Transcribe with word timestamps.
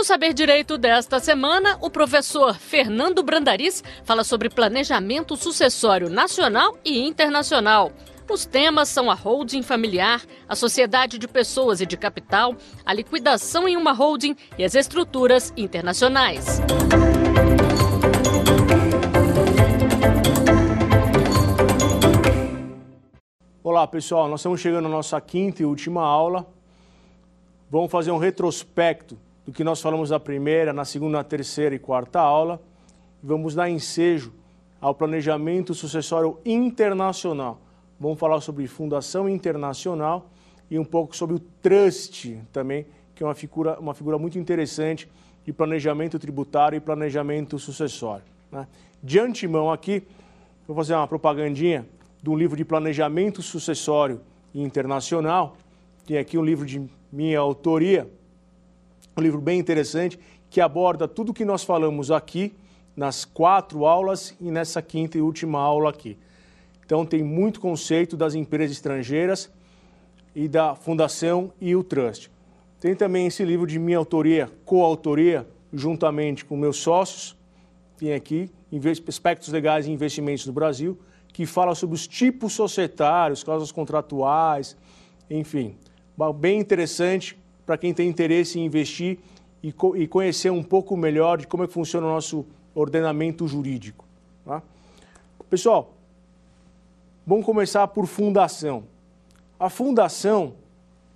No 0.00 0.04
Saber 0.04 0.32
Direito 0.32 0.78
desta 0.78 1.20
semana, 1.20 1.76
o 1.78 1.90
professor 1.90 2.54
Fernando 2.54 3.22
Brandariz 3.22 3.84
fala 4.02 4.24
sobre 4.24 4.48
planejamento 4.48 5.36
sucessório 5.36 6.08
nacional 6.08 6.74
e 6.82 7.06
internacional. 7.06 7.92
Os 8.26 8.46
temas 8.46 8.88
são 8.88 9.10
a 9.10 9.14
holding 9.14 9.62
familiar, 9.62 10.22
a 10.48 10.56
sociedade 10.56 11.18
de 11.18 11.28
pessoas 11.28 11.82
e 11.82 11.86
de 11.86 11.98
capital, 11.98 12.56
a 12.82 12.94
liquidação 12.94 13.68
em 13.68 13.76
uma 13.76 13.92
holding 13.92 14.34
e 14.56 14.64
as 14.64 14.74
estruturas 14.74 15.52
internacionais. 15.54 16.62
Olá 23.62 23.86
pessoal, 23.86 24.28
nós 24.28 24.40
estamos 24.40 24.62
chegando 24.62 24.86
à 24.86 24.90
nossa 24.90 25.20
quinta 25.20 25.60
e 25.60 25.66
última 25.66 26.02
aula. 26.02 26.50
Vamos 27.70 27.90
fazer 27.92 28.10
um 28.10 28.18
retrospecto 28.18 29.18
do 29.50 29.52
que 29.52 29.64
nós 29.64 29.80
falamos 29.80 30.10
na 30.10 30.20
primeira, 30.20 30.72
na 30.72 30.84
segunda, 30.84 31.18
na 31.18 31.24
terceira 31.24 31.74
e 31.74 31.78
quarta 31.78 32.20
aula. 32.20 32.62
Vamos 33.22 33.54
dar 33.54 33.68
ensejo 33.68 34.32
ao 34.80 34.94
planejamento 34.94 35.74
sucessório 35.74 36.38
internacional 36.44 37.60
Vamos 38.00 38.18
falar 38.18 38.40
sobre 38.40 38.66
fundação 38.66 39.28
internacional 39.28 40.30
e 40.70 40.78
um 40.78 40.84
pouco 40.84 41.14
sobre 41.14 41.36
o 41.36 41.38
trust 41.38 42.40
também, 42.50 42.86
que 43.14 43.22
é 43.22 43.26
uma 43.26 43.34
figura, 43.34 43.78
uma 43.78 43.92
figura 43.92 44.18
muito 44.18 44.38
interessante 44.38 45.06
de 45.44 45.52
planejamento 45.52 46.18
tributário 46.18 46.78
e 46.78 46.80
planejamento 46.80 47.58
sucessório. 47.58 48.24
Né? 48.50 48.66
De 49.02 49.18
antemão 49.18 49.70
aqui, 49.70 50.02
vou 50.66 50.74
fazer 50.74 50.94
uma 50.94 51.06
propagandinha 51.06 51.86
de 52.22 52.30
um 52.30 52.36
livro 52.36 52.56
de 52.56 52.64
planejamento 52.64 53.42
sucessório 53.42 54.22
internacional. 54.54 55.58
Tem 56.06 56.16
aqui 56.16 56.38
um 56.38 56.42
livro 56.42 56.64
de 56.64 56.82
minha 57.12 57.38
autoria, 57.38 58.10
um 59.20 59.22
livro 59.22 59.40
bem 59.40 59.58
interessante 59.58 60.18
que 60.48 60.60
aborda 60.60 61.06
tudo 61.06 61.30
o 61.30 61.34
que 61.34 61.44
nós 61.44 61.62
falamos 61.62 62.10
aqui 62.10 62.54
nas 62.96 63.24
quatro 63.24 63.84
aulas 63.84 64.34
e 64.40 64.50
nessa 64.50 64.82
quinta 64.82 65.18
e 65.18 65.20
última 65.20 65.60
aula 65.60 65.90
aqui. 65.90 66.18
Então, 66.84 67.06
tem 67.06 67.22
muito 67.22 67.60
conceito 67.60 68.16
das 68.16 68.34
empresas 68.34 68.76
estrangeiras 68.76 69.50
e 70.34 70.48
da 70.48 70.74
fundação 70.74 71.52
e 71.60 71.76
o 71.76 71.84
trust. 71.84 72.30
Tem 72.80 72.96
também 72.96 73.26
esse 73.26 73.44
livro 73.44 73.66
de 73.66 73.78
minha 73.78 73.98
autoria, 73.98 74.50
coautoria, 74.64 75.46
juntamente 75.72 76.44
com 76.44 76.56
meus 76.56 76.78
sócios. 76.78 77.36
Tem 77.96 78.12
aqui 78.12 78.50
Aspectos 79.06 79.48
Legais 79.50 79.86
e 79.86 79.90
Investimentos 79.90 80.46
no 80.46 80.52
Brasil, 80.52 80.98
que 81.32 81.46
fala 81.46 81.74
sobre 81.74 81.94
os 81.94 82.08
tipos 82.08 82.54
societários, 82.54 83.44
causas 83.44 83.70
contratuais, 83.70 84.76
enfim. 85.28 85.76
Bem 86.38 86.58
interessante 86.58 87.39
para 87.70 87.78
quem 87.78 87.94
tem 87.94 88.08
interesse 88.08 88.58
em 88.58 88.64
investir 88.64 89.20
e, 89.62 89.72
e, 89.94 90.06
conhecer 90.08 90.50
um 90.50 90.62
pouco 90.62 90.96
melhor 90.96 91.38
de 91.38 91.46
como 91.46 91.62
é 91.62 91.68
que 91.68 91.72
funciona 91.72 92.04
o 92.04 92.10
nosso 92.10 92.44
ordenamento 92.74 93.46
jurídico. 93.46 94.04
Tá? 94.44 94.60
Pessoal, 95.48 95.94
Vamos 97.30 97.46
começar 97.46 97.86
por 97.86 98.08
fundação. 98.08 98.82
A 99.56 99.70
fundação 99.70 100.54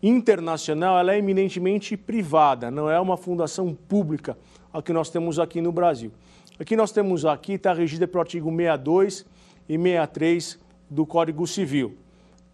internacional 0.00 0.96
ela 0.96 1.12
é 1.12 1.18
eminentemente 1.18 1.96
privada, 1.96 2.70
não 2.70 2.88
é 2.88 3.00
uma 3.00 3.16
fundação 3.16 3.74
pública 3.74 4.38
a 4.72 4.80
que 4.80 4.92
nós 4.92 5.10
temos 5.10 5.40
aqui 5.40 5.60
no 5.60 5.72
Brasil. 5.72 6.12
Aqui 6.56 6.76
nós 6.76 6.92
temos 6.92 7.24
aqui 7.24 7.54
está 7.54 7.72
regida 7.72 8.06
pelo 8.06 8.20
artigo 8.20 8.48
62 8.48 9.26
e 9.68 9.76
63 9.76 10.58
do 10.88 11.04
Código 11.04 11.48
Civil. 11.48 11.96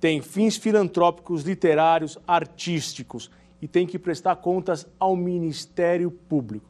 Tem 0.00 0.22
fins 0.22 0.56
filantrópicos, 0.56 1.42
literários, 1.42 2.16
artísticos 2.26 3.30
e 3.61 3.69
tem 3.69 3.86
que 3.86 3.98
prestar 3.98 4.36
contas 4.36 4.86
ao 4.98 5.14
Ministério 5.14 6.11
Público. 6.11 6.66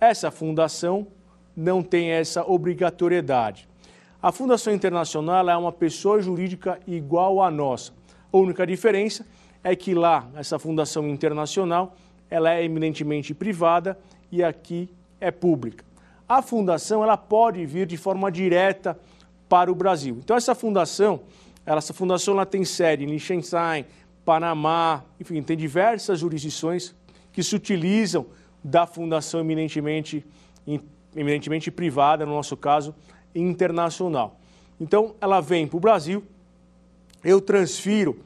Essa 0.00 0.30
fundação 0.30 1.06
não 1.56 1.82
tem 1.82 2.10
essa 2.10 2.44
obrigatoriedade. 2.44 3.68
A 4.22 4.32
Fundação 4.32 4.72
Internacional 4.72 5.48
é 5.48 5.56
uma 5.56 5.72
pessoa 5.72 6.20
jurídica 6.20 6.78
igual 6.86 7.42
à 7.42 7.50
nossa. 7.50 7.92
A 8.32 8.36
única 8.36 8.66
diferença 8.66 9.26
é 9.62 9.74
que 9.74 9.94
lá, 9.94 10.28
essa 10.34 10.58
Fundação 10.58 11.08
Internacional, 11.08 11.96
ela 12.30 12.54
é 12.54 12.64
eminentemente 12.64 13.34
privada 13.34 13.98
e 14.30 14.42
aqui 14.42 14.88
é 15.20 15.30
pública. 15.30 15.84
A 16.28 16.40
fundação 16.42 17.02
ela 17.02 17.16
pode 17.16 17.64
vir 17.66 17.86
de 17.86 17.96
forma 17.96 18.30
direta 18.30 18.98
para 19.48 19.70
o 19.70 19.74
Brasil. 19.74 20.16
Então 20.22 20.36
essa 20.36 20.54
fundação, 20.54 21.22
ela, 21.66 21.78
essa 21.78 21.92
fundação 21.92 22.34
ela 22.34 22.46
tem 22.46 22.64
sede 22.64 23.04
em 23.04 23.08
Liechtenstein, 23.08 23.84
Panamá, 24.24 25.04
enfim, 25.18 25.42
tem 25.42 25.56
diversas 25.56 26.20
jurisdições 26.20 26.94
que 27.32 27.42
se 27.42 27.54
utilizam 27.54 28.26
da 28.62 28.86
fundação 28.86 29.40
eminentemente, 29.40 30.24
eminentemente 31.16 31.70
privada, 31.70 32.26
no 32.26 32.32
nosso 32.32 32.56
caso, 32.56 32.94
internacional. 33.34 34.38
Então, 34.80 35.14
ela 35.20 35.40
vem 35.40 35.66
para 35.66 35.76
o 35.76 35.80
Brasil, 35.80 36.24
eu 37.22 37.40
transfiro 37.40 38.20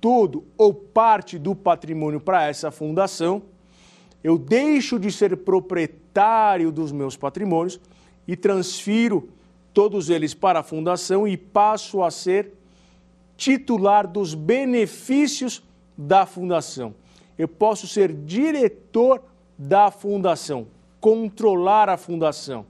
todo 0.00 0.44
ou 0.56 0.74
parte 0.74 1.38
do 1.38 1.54
patrimônio 1.54 2.20
para 2.20 2.46
essa 2.46 2.70
fundação, 2.70 3.42
eu 4.22 4.38
deixo 4.38 4.98
de 4.98 5.10
ser 5.10 5.36
proprietário 5.38 6.70
dos 6.70 6.92
meus 6.92 7.16
patrimônios 7.16 7.80
e 8.26 8.36
transfiro 8.36 9.28
todos 9.72 10.08
eles 10.08 10.32
para 10.32 10.60
a 10.60 10.62
fundação 10.62 11.26
e 11.26 11.36
passo 11.36 12.02
a 12.02 12.10
ser 12.10 12.52
titular 13.36 14.06
dos 14.06 14.34
benefícios 14.34 15.62
da 15.96 16.26
fundação. 16.26 16.94
Eu 17.36 17.48
posso 17.48 17.86
ser 17.86 18.12
diretor 18.12 19.22
da 19.58 19.90
fundação, 19.90 20.66
controlar 21.00 21.88
a 21.88 21.96
fundação 21.96 22.66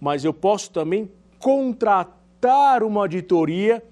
mas 0.00 0.24
eu 0.24 0.32
posso 0.32 0.70
também 0.70 1.10
contratar 1.38 2.82
uma 2.82 3.02
auditoria 3.02 3.84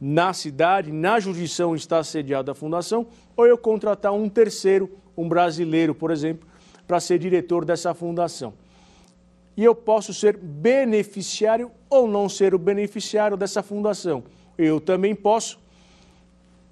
na 0.00 0.32
cidade, 0.32 0.92
na 0.92 1.18
jurisdição 1.18 1.74
está 1.74 2.04
sediada 2.04 2.52
a 2.52 2.54
fundação, 2.54 3.06
ou 3.36 3.46
eu 3.46 3.58
contratar 3.58 4.12
um 4.12 4.28
terceiro, 4.28 4.96
um 5.16 5.28
brasileiro, 5.28 5.94
por 5.94 6.10
exemplo, 6.10 6.46
para 6.86 7.00
ser 7.00 7.18
diretor 7.18 7.64
dessa 7.64 7.94
fundação. 7.94 8.54
E 9.56 9.64
eu 9.64 9.74
posso 9.74 10.14
ser 10.14 10.36
beneficiário 10.36 11.72
ou 11.90 12.06
não 12.06 12.28
ser 12.28 12.54
o 12.54 12.58
beneficiário 12.58 13.36
dessa 13.36 13.60
fundação. 13.60 14.22
Eu 14.58 14.80
também 14.80 15.14
posso 15.14 15.58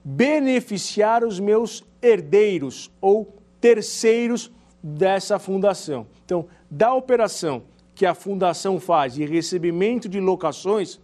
beneficiar 0.05 1.25
os 1.25 1.41
meus 1.41 1.85
herdeiros 2.03 2.91
ou 3.01 3.35
terceiros 3.61 4.51
dessa 4.83 5.39
fundação. 5.39 6.07
Então, 6.25 6.47
da 6.71 6.93
operação 6.93 7.63
que 7.95 8.05
a 8.05 8.15
fundação 8.15 8.79
faz 8.79 9.15
de 9.15 9.25
recebimento 9.25 10.09
de 10.09 10.21
locações, 10.21 11.01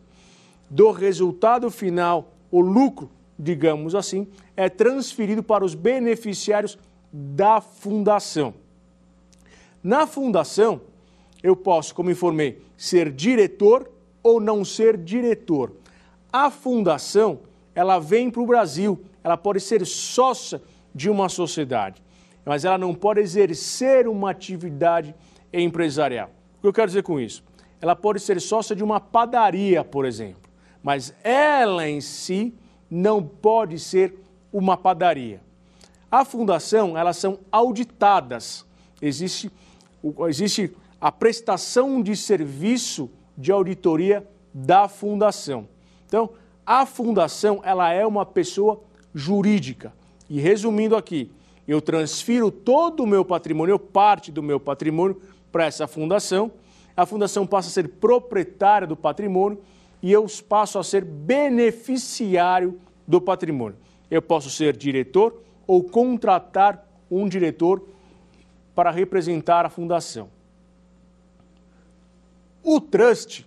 do 0.68 0.90
resultado 0.90 1.70
final, 1.70 2.32
o 2.50 2.60
lucro, 2.60 3.10
digamos 3.38 3.94
assim, 3.94 4.26
é 4.56 4.68
transferido 4.68 5.42
para 5.42 5.64
os 5.64 5.74
beneficiários 5.74 6.78
da 7.12 7.60
fundação. 7.60 8.54
Na 9.82 10.06
fundação, 10.06 10.80
eu 11.42 11.56
posso, 11.56 11.94
como 11.94 12.10
informei, 12.10 12.62
ser 12.76 13.10
diretor 13.10 13.90
ou 14.22 14.40
não 14.40 14.64
ser 14.64 14.96
diretor. 14.96 15.72
A 16.32 16.50
fundação, 16.50 17.40
ela 17.74 17.98
vem 17.98 18.30
para 18.30 18.40
o 18.40 18.46
Brasil, 18.46 19.04
ela 19.22 19.36
pode 19.36 19.60
ser 19.60 19.84
sócia 19.86 20.62
de 20.94 21.10
uma 21.10 21.28
sociedade, 21.28 22.02
mas 22.44 22.64
ela 22.64 22.78
não 22.78 22.94
pode 22.94 23.20
exercer 23.20 24.08
uma 24.08 24.30
atividade 24.30 25.14
empresarial. 25.52 26.30
O 26.56 26.60
que 26.62 26.66
eu 26.68 26.72
quero 26.72 26.86
dizer 26.86 27.02
com 27.02 27.20
isso? 27.20 27.44
Ela 27.80 27.94
pode 27.94 28.20
ser 28.20 28.40
sócia 28.40 28.74
de 28.74 28.82
uma 28.82 28.98
padaria, 28.98 29.84
por 29.84 30.06
exemplo, 30.06 30.50
mas 30.82 31.14
ela 31.22 31.86
em 31.88 32.00
si 32.00 32.54
não 32.90 33.22
pode 33.22 33.78
ser 33.78 34.14
uma 34.52 34.76
padaria. 34.76 35.40
A 36.10 36.24
fundação, 36.24 36.96
elas 36.96 37.16
são 37.16 37.38
auditadas. 37.50 38.66
Existe, 39.00 39.50
existe 40.28 40.74
a 41.00 41.10
prestação 41.10 42.02
de 42.02 42.16
serviço 42.16 43.10
de 43.36 43.50
auditoria 43.50 44.26
da 44.52 44.88
fundação. 44.88 45.66
Então, 46.12 46.28
a 46.66 46.84
fundação, 46.84 47.62
ela 47.64 47.90
é 47.90 48.06
uma 48.06 48.26
pessoa 48.26 48.82
jurídica. 49.14 49.94
E 50.28 50.38
resumindo 50.38 50.94
aqui, 50.94 51.32
eu 51.66 51.80
transfiro 51.80 52.50
todo 52.50 53.02
o 53.02 53.06
meu 53.06 53.24
patrimônio, 53.24 53.78
parte 53.78 54.30
do 54.30 54.42
meu 54.42 54.60
patrimônio, 54.60 55.22
para 55.50 55.64
essa 55.64 55.86
fundação, 55.86 56.52
a 56.94 57.06
fundação 57.06 57.46
passa 57.46 57.68
a 57.68 57.72
ser 57.72 57.88
proprietária 57.88 58.86
do 58.86 58.94
patrimônio 58.94 59.58
e 60.02 60.12
eu 60.12 60.26
passo 60.46 60.78
a 60.78 60.84
ser 60.84 61.02
beneficiário 61.02 62.78
do 63.08 63.18
patrimônio. 63.18 63.78
Eu 64.10 64.20
posso 64.20 64.50
ser 64.50 64.76
diretor 64.76 65.40
ou 65.66 65.82
contratar 65.82 66.86
um 67.10 67.26
diretor 67.26 67.88
para 68.74 68.90
representar 68.90 69.64
a 69.64 69.70
fundação. 69.70 70.28
O 72.62 72.82
trust 72.82 73.46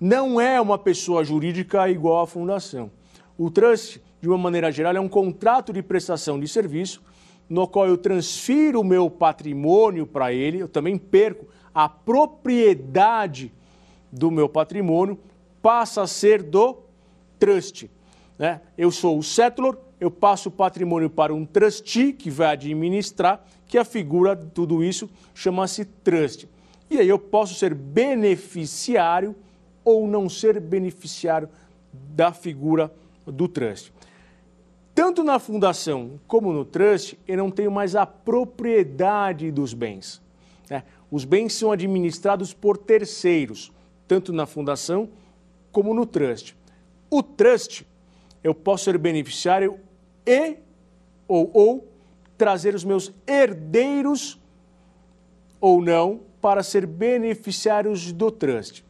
não 0.00 0.40
é 0.40 0.60
uma 0.60 0.78
pessoa 0.78 1.24
jurídica 1.24 1.88
igual 1.88 2.22
à 2.22 2.26
fundação. 2.26 2.90
O 3.38 3.50
trust, 3.50 4.00
de 4.20 4.28
uma 4.28 4.38
maneira 4.38 4.70
geral, 4.70 4.96
é 4.96 5.00
um 5.00 5.08
contrato 5.08 5.72
de 5.72 5.82
prestação 5.82 6.38
de 6.38 6.48
serviço 6.48 7.02
no 7.48 7.66
qual 7.66 7.86
eu 7.86 7.96
transfiro 7.96 8.80
o 8.80 8.84
meu 8.84 9.08
patrimônio 9.08 10.06
para 10.06 10.32
ele, 10.32 10.58
eu 10.58 10.68
também 10.68 10.98
perco 10.98 11.46
a 11.74 11.88
propriedade 11.88 13.52
do 14.10 14.30
meu 14.30 14.48
patrimônio, 14.48 15.18
passa 15.62 16.02
a 16.02 16.06
ser 16.06 16.42
do 16.42 16.78
trust. 17.38 17.90
Né? 18.38 18.60
Eu 18.76 18.90
sou 18.90 19.18
o 19.18 19.22
settlor, 19.22 19.76
eu 20.00 20.10
passo 20.10 20.48
o 20.48 20.52
patrimônio 20.52 21.08
para 21.08 21.34
um 21.34 21.44
trustee 21.44 22.12
que 22.12 22.30
vai 22.30 22.48
administrar, 22.48 23.44
que 23.66 23.78
a 23.78 23.84
figura 23.84 24.34
de 24.34 24.46
tudo 24.46 24.82
isso 24.82 25.08
chama-se 25.34 25.84
trust. 25.84 26.48
E 26.90 26.98
aí 26.98 27.08
eu 27.08 27.18
posso 27.18 27.54
ser 27.54 27.74
beneficiário 27.74 29.34
ou 29.86 30.08
não 30.08 30.28
ser 30.28 30.58
beneficiário 30.58 31.48
da 31.92 32.32
figura 32.32 32.92
do 33.24 33.46
trust. 33.46 33.92
Tanto 34.92 35.22
na 35.22 35.38
fundação 35.38 36.18
como 36.26 36.52
no 36.52 36.64
trust, 36.64 37.16
eu 37.28 37.36
não 37.36 37.52
tenho 37.52 37.70
mais 37.70 37.94
a 37.94 38.04
propriedade 38.04 39.52
dos 39.52 39.72
bens. 39.72 40.20
Né? 40.68 40.82
Os 41.08 41.24
bens 41.24 41.54
são 41.54 41.70
administrados 41.70 42.52
por 42.52 42.76
terceiros, 42.76 43.70
tanto 44.08 44.32
na 44.32 44.44
fundação 44.44 45.08
como 45.70 45.94
no 45.94 46.04
trust. 46.04 46.56
O 47.08 47.22
trust, 47.22 47.86
eu 48.42 48.54
posso 48.54 48.84
ser 48.84 48.98
beneficiário 48.98 49.78
e 50.26 50.56
ou, 51.28 51.48
ou 51.54 51.88
trazer 52.36 52.74
os 52.74 52.82
meus 52.82 53.12
herdeiros 53.24 54.40
ou 55.60 55.80
não 55.80 56.20
para 56.40 56.62
ser 56.62 56.86
beneficiários 56.86 58.12
do 58.12 58.30
trust. 58.30 58.85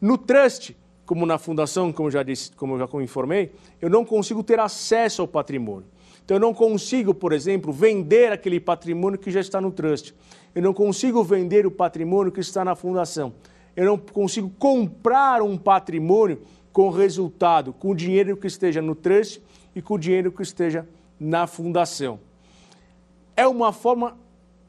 No 0.00 0.16
trust, 0.16 0.76
como 1.04 1.26
na 1.26 1.38
fundação, 1.38 1.92
como 1.92 2.10
já 2.10 2.22
disse, 2.22 2.52
como 2.52 2.78
já 2.78 2.88
informei, 3.02 3.52
eu 3.80 3.90
não 3.90 4.04
consigo 4.04 4.42
ter 4.42 4.60
acesso 4.60 5.22
ao 5.22 5.28
patrimônio. 5.28 5.86
Então 6.24 6.36
eu 6.36 6.40
não 6.40 6.52
consigo, 6.52 7.14
por 7.14 7.32
exemplo, 7.32 7.72
vender 7.72 8.30
aquele 8.30 8.60
patrimônio 8.60 9.18
que 9.18 9.30
já 9.30 9.40
está 9.40 9.60
no 9.60 9.70
trust. 9.70 10.14
Eu 10.54 10.62
não 10.62 10.74
consigo 10.74 11.24
vender 11.24 11.66
o 11.66 11.70
patrimônio 11.70 12.30
que 12.30 12.40
está 12.40 12.64
na 12.64 12.76
fundação. 12.76 13.32
Eu 13.74 13.86
não 13.86 13.96
consigo 13.96 14.50
comprar 14.58 15.40
um 15.40 15.56
patrimônio 15.56 16.42
com 16.72 16.90
resultado, 16.90 17.72
com 17.72 17.90
o 17.90 17.94
dinheiro 17.94 18.36
que 18.36 18.46
esteja 18.46 18.82
no 18.82 18.94
trust 18.94 19.42
e 19.74 19.80
com 19.80 19.94
o 19.94 19.98
dinheiro 19.98 20.30
que 20.30 20.42
esteja 20.42 20.86
na 21.18 21.46
fundação. 21.46 22.20
É 23.34 23.48
uma 23.48 23.72
forma 23.72 24.18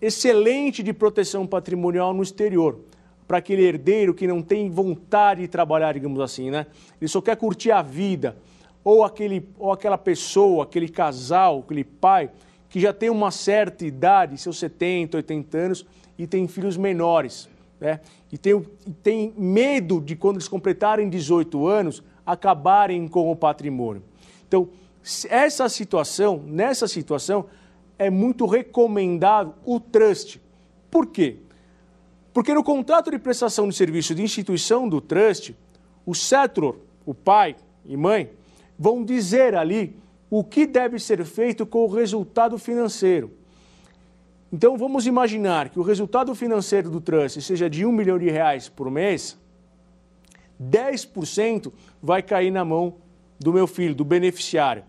excelente 0.02 0.82
de 0.82 0.94
proteção 0.94 1.46
patrimonial 1.46 2.14
no 2.14 2.24
exterior 2.24 2.80
para 3.30 3.38
aquele 3.38 3.62
herdeiro 3.62 4.12
que 4.12 4.26
não 4.26 4.42
tem 4.42 4.72
vontade 4.72 5.42
de 5.42 5.48
trabalhar, 5.48 5.94
digamos 5.94 6.20
assim, 6.20 6.50
né? 6.50 6.66
Ele 7.00 7.08
só 7.08 7.22
quer 7.22 7.38
curtir 7.38 7.70
a 7.70 7.80
vida. 7.80 8.36
Ou, 8.84 9.04
aquele, 9.04 9.48
ou 9.60 9.72
aquela 9.72 10.00
pessoa, 10.00 10.64
aquele 10.64 10.90
casal, 10.90 11.60
aquele 11.60 11.84
pai, 11.84 12.32
que 12.70 12.80
já 12.80 12.92
tem 12.92 13.08
uma 13.08 13.30
certa 13.30 13.86
idade, 13.86 14.36
seus 14.36 14.58
70, 14.58 15.18
80 15.18 15.58
anos, 15.60 15.86
e 16.18 16.26
tem 16.26 16.48
filhos 16.48 16.76
menores. 16.76 17.48
Né? 17.80 18.00
E, 18.32 18.38
tem, 18.38 18.66
tem 19.04 19.32
medo 19.38 20.02
de, 20.02 20.16
quando 20.16 20.38
eles 20.38 20.48
completarem 20.48 21.08
18 21.08 21.68
anos, 21.68 22.02
acabarem 22.26 23.08
com 23.08 23.32
o 23.32 23.36
patrimônio. 23.36 24.02
Então, 24.48 24.70
essa 25.30 25.70
situação, 25.70 26.42
nessa 26.48 26.88
situação, 26.88 27.46
é 28.00 28.10
muito 28.10 28.48
recomendável 28.48 29.54
o 29.64 29.80
trust. 29.80 30.42
Por 30.90 31.06
quê? 31.06 31.38
Porque 32.40 32.54
no 32.54 32.64
contrato 32.64 33.12
de 33.12 33.20
prestação 33.20 33.68
de 33.68 33.76
serviço 33.76 34.16
de 34.16 34.24
instituição 34.24 34.88
do 34.88 35.02
trust, 35.02 35.54
o 36.06 36.16
settlor, 36.16 36.78
o 37.06 37.14
pai 37.14 37.58
e 37.86 37.98
mãe, 37.98 38.30
vão 38.78 39.04
dizer 39.04 39.56
ali 39.56 39.94
o 40.30 40.42
que 40.42 40.66
deve 40.66 41.00
ser 41.00 41.26
feito 41.26 41.66
com 41.66 41.80
o 41.80 41.94
resultado 41.94 42.58
financeiro. 42.58 43.34
Então 44.54 44.78
vamos 44.78 45.06
imaginar 45.06 45.68
que 45.68 45.80
o 45.80 45.82
resultado 45.82 46.34
financeiro 46.34 46.90
do 46.90 47.02
trust 47.02 47.42
seja 47.42 47.70
de 47.70 47.86
um 47.86 47.92
milhão 47.92 48.18
de 48.18 48.30
reais 48.30 48.70
por 48.70 48.90
mês, 48.90 49.38
10% 50.64 51.74
vai 52.02 52.24
cair 52.24 52.52
na 52.52 52.64
mão 52.64 52.96
do 53.38 53.52
meu 53.52 53.68
filho, 53.68 53.94
do 53.94 54.06
beneficiário. 54.06 54.86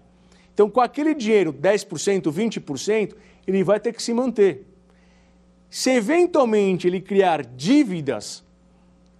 Então, 0.54 0.70
com 0.70 0.80
aquele 0.80 1.14
dinheiro, 1.14 1.52
10%, 1.52 2.30
20%, 2.30 3.16
ele 3.44 3.64
vai 3.64 3.80
ter 3.80 3.92
que 3.92 4.00
se 4.00 4.14
manter. 4.14 4.69
Se 5.70 5.90
eventualmente 5.90 6.88
ele 6.88 7.00
criar 7.00 7.46
dívidas, 7.46 8.44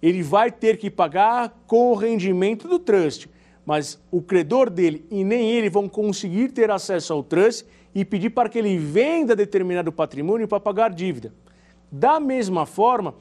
ele 0.01 0.21
vai 0.21 0.51
ter 0.51 0.77
que 0.77 0.89
pagar 0.89 1.63
com 1.65 1.91
o 1.91 1.95
rendimento 1.95 2.67
do 2.67 2.77
trust, 2.77 3.29
mas 3.65 3.97
o 4.11 4.21
credor 4.21 4.69
dele 4.69 5.05
e 5.09 5.23
nem 5.23 5.49
ele 5.49 5.69
vão 5.69 5.87
conseguir 5.87 6.51
ter 6.51 6.69
acesso 6.69 7.13
ao 7.13 7.23
trust 7.23 7.65
e 7.95 8.03
pedir 8.03 8.31
para 8.31 8.49
que 8.49 8.59
ele 8.59 8.77
venda 8.77 9.33
determinado 9.33 9.93
patrimônio 9.93 10.47
para 10.47 10.59
pagar 10.59 10.89
dívida. 10.89 11.33
Da 11.89 12.19
mesma 12.19 12.65
forma, 12.65 13.15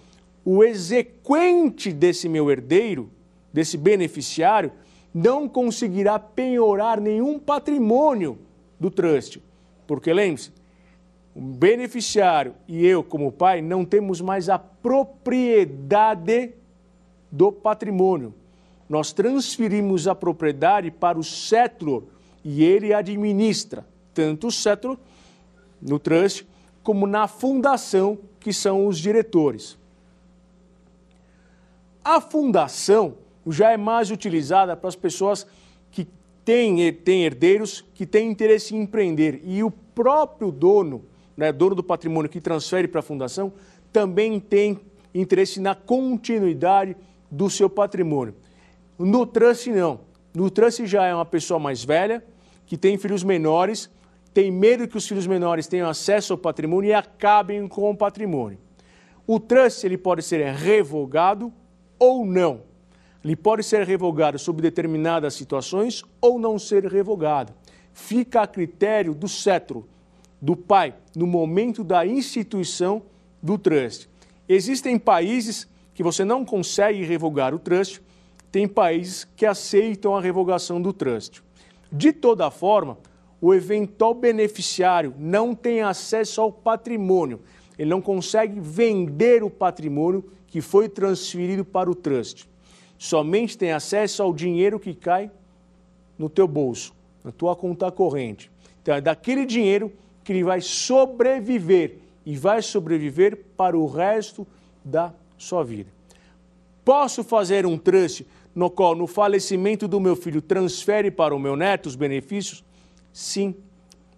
o 0.44 0.64
exequente 0.64 1.92
desse 1.92 2.28
meu 2.28 2.50
herdeiro, 2.50 3.10
desse 3.52 3.76
beneficiário, 3.76 4.72
não 5.14 5.48
conseguirá 5.48 6.18
penhorar 6.18 7.00
nenhum 7.00 7.38
patrimônio 7.38 8.38
do 8.78 8.90
trust. 8.90 9.42
Porque 9.86 10.12
lembre-se, 10.12 10.52
o 11.34 11.40
beneficiário 11.40 12.54
e 12.66 12.84
eu, 12.84 13.04
como 13.04 13.30
pai, 13.30 13.62
não 13.62 13.84
temos 13.84 14.20
mais 14.20 14.48
a 14.48 14.58
propriedade 14.58 16.52
do 17.30 17.52
patrimônio. 17.52 18.34
Nós 18.88 19.12
transferimos 19.12 20.08
a 20.08 20.14
propriedade 20.14 20.90
para 20.90 21.18
o 21.18 21.22
settlor 21.22 22.02
e 22.44 22.64
ele 22.64 22.92
administra 22.92 23.86
tanto 24.12 24.48
o 24.48 24.50
settlor 24.50 24.98
no 25.80 25.98
trust 25.98 26.46
como 26.82 27.06
na 27.06 27.28
fundação, 27.28 28.18
que 28.40 28.52
são 28.52 28.86
os 28.86 28.98
diretores. 28.98 29.78
A 32.02 32.20
fundação 32.20 33.14
já 33.46 33.70
é 33.70 33.76
mais 33.76 34.10
utilizada 34.10 34.76
para 34.76 34.88
as 34.88 34.96
pessoas 34.96 35.46
que 35.90 36.08
têm, 36.44 36.92
têm 36.92 37.24
herdeiros, 37.24 37.84
que 37.94 38.06
têm 38.06 38.30
interesse 38.30 38.74
em 38.74 38.80
empreender. 38.80 39.42
E 39.44 39.62
o 39.62 39.70
próprio 39.70 40.50
dono 40.50 41.04
né, 41.40 41.50
dono 41.50 41.74
do 41.74 41.82
patrimônio 41.82 42.30
que 42.30 42.38
transfere 42.38 42.86
para 42.86 43.00
a 43.00 43.02
fundação, 43.02 43.50
também 43.90 44.38
tem 44.38 44.78
interesse 45.14 45.58
na 45.58 45.74
continuidade 45.74 46.94
do 47.30 47.48
seu 47.48 47.70
patrimônio. 47.70 48.34
No 48.98 49.24
trust, 49.24 49.70
não. 49.70 50.00
No 50.34 50.50
trust 50.50 50.86
já 50.86 51.06
é 51.06 51.14
uma 51.14 51.24
pessoa 51.24 51.58
mais 51.58 51.82
velha, 51.82 52.22
que 52.66 52.76
tem 52.76 52.98
filhos 52.98 53.24
menores, 53.24 53.88
tem 54.34 54.50
medo 54.50 54.86
que 54.86 54.98
os 54.98 55.08
filhos 55.08 55.26
menores 55.26 55.66
tenham 55.66 55.88
acesso 55.88 56.34
ao 56.34 56.38
patrimônio 56.38 56.90
e 56.90 56.92
acabem 56.92 57.66
com 57.66 57.90
o 57.90 57.96
patrimônio. 57.96 58.58
O 59.26 59.40
trust 59.40 59.86
ele 59.86 59.96
pode 59.96 60.22
ser 60.22 60.44
revogado 60.52 61.50
ou 61.98 62.26
não. 62.26 62.64
Ele 63.24 63.34
pode 63.34 63.62
ser 63.62 63.86
revogado 63.86 64.38
sob 64.38 64.60
determinadas 64.60 65.32
situações 65.32 66.04
ou 66.20 66.38
não 66.38 66.58
ser 66.58 66.84
revogado. 66.84 67.54
Fica 67.94 68.42
a 68.42 68.46
critério 68.46 69.14
do 69.14 69.26
cetro, 69.26 69.88
do 70.40 70.56
pai 70.56 70.94
no 71.14 71.26
momento 71.26 71.84
da 71.84 72.06
instituição 72.06 73.02
do 73.42 73.58
trust. 73.58 74.08
Existem 74.48 74.98
países 74.98 75.68
que 75.94 76.02
você 76.02 76.24
não 76.24 76.44
consegue 76.44 77.04
revogar 77.04 77.54
o 77.54 77.58
trust, 77.58 78.00
tem 78.50 78.66
países 78.66 79.28
que 79.36 79.46
aceitam 79.46 80.16
a 80.16 80.20
revogação 80.20 80.80
do 80.80 80.92
trust. 80.92 81.42
De 81.92 82.12
toda 82.12 82.50
forma, 82.50 82.98
o 83.40 83.54
eventual 83.54 84.14
beneficiário 84.14 85.14
não 85.18 85.54
tem 85.54 85.82
acesso 85.82 86.40
ao 86.40 86.52
patrimônio, 86.52 87.40
ele 87.78 87.90
não 87.90 88.00
consegue 88.00 88.60
vender 88.60 89.42
o 89.42 89.50
patrimônio 89.50 90.24
que 90.46 90.60
foi 90.60 90.88
transferido 90.88 91.64
para 91.64 91.90
o 91.90 91.94
trust. 91.94 92.48
Somente 92.98 93.56
tem 93.56 93.72
acesso 93.72 94.22
ao 94.22 94.34
dinheiro 94.34 94.78
que 94.78 94.94
cai 94.94 95.30
no 96.18 96.28
teu 96.28 96.46
bolso, 96.46 96.92
na 97.24 97.32
tua 97.32 97.56
conta 97.56 97.90
corrente. 97.90 98.50
Então, 98.82 98.94
é 98.94 99.00
daquele 99.00 99.46
dinheiro 99.46 99.92
que 100.24 100.32
ele 100.32 100.44
vai 100.44 100.60
sobreviver 100.60 101.98
e 102.24 102.36
vai 102.36 102.62
sobreviver 102.62 103.36
para 103.56 103.76
o 103.76 103.86
resto 103.86 104.46
da 104.84 105.12
sua 105.36 105.64
vida. 105.64 105.90
Posso 106.84 107.22
fazer 107.24 107.66
um 107.66 107.78
trust 107.78 108.26
no 108.54 108.70
qual, 108.70 108.94
no 108.94 109.06
falecimento 109.06 109.86
do 109.86 110.00
meu 110.00 110.16
filho, 110.16 110.42
transfere 110.42 111.10
para 111.10 111.34
o 111.34 111.38
meu 111.38 111.56
neto 111.56 111.86
os 111.86 111.96
benefícios? 111.96 112.64
Sim. 113.12 113.54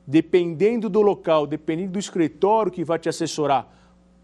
Dependendo 0.07 0.89
do 0.89 1.01
local, 1.01 1.47
dependendo 1.47 1.93
do 1.93 1.99
escritório 1.99 2.73
que 2.73 2.85
vai 2.85 2.99
te 2.99 3.09
assessorar 3.09 3.69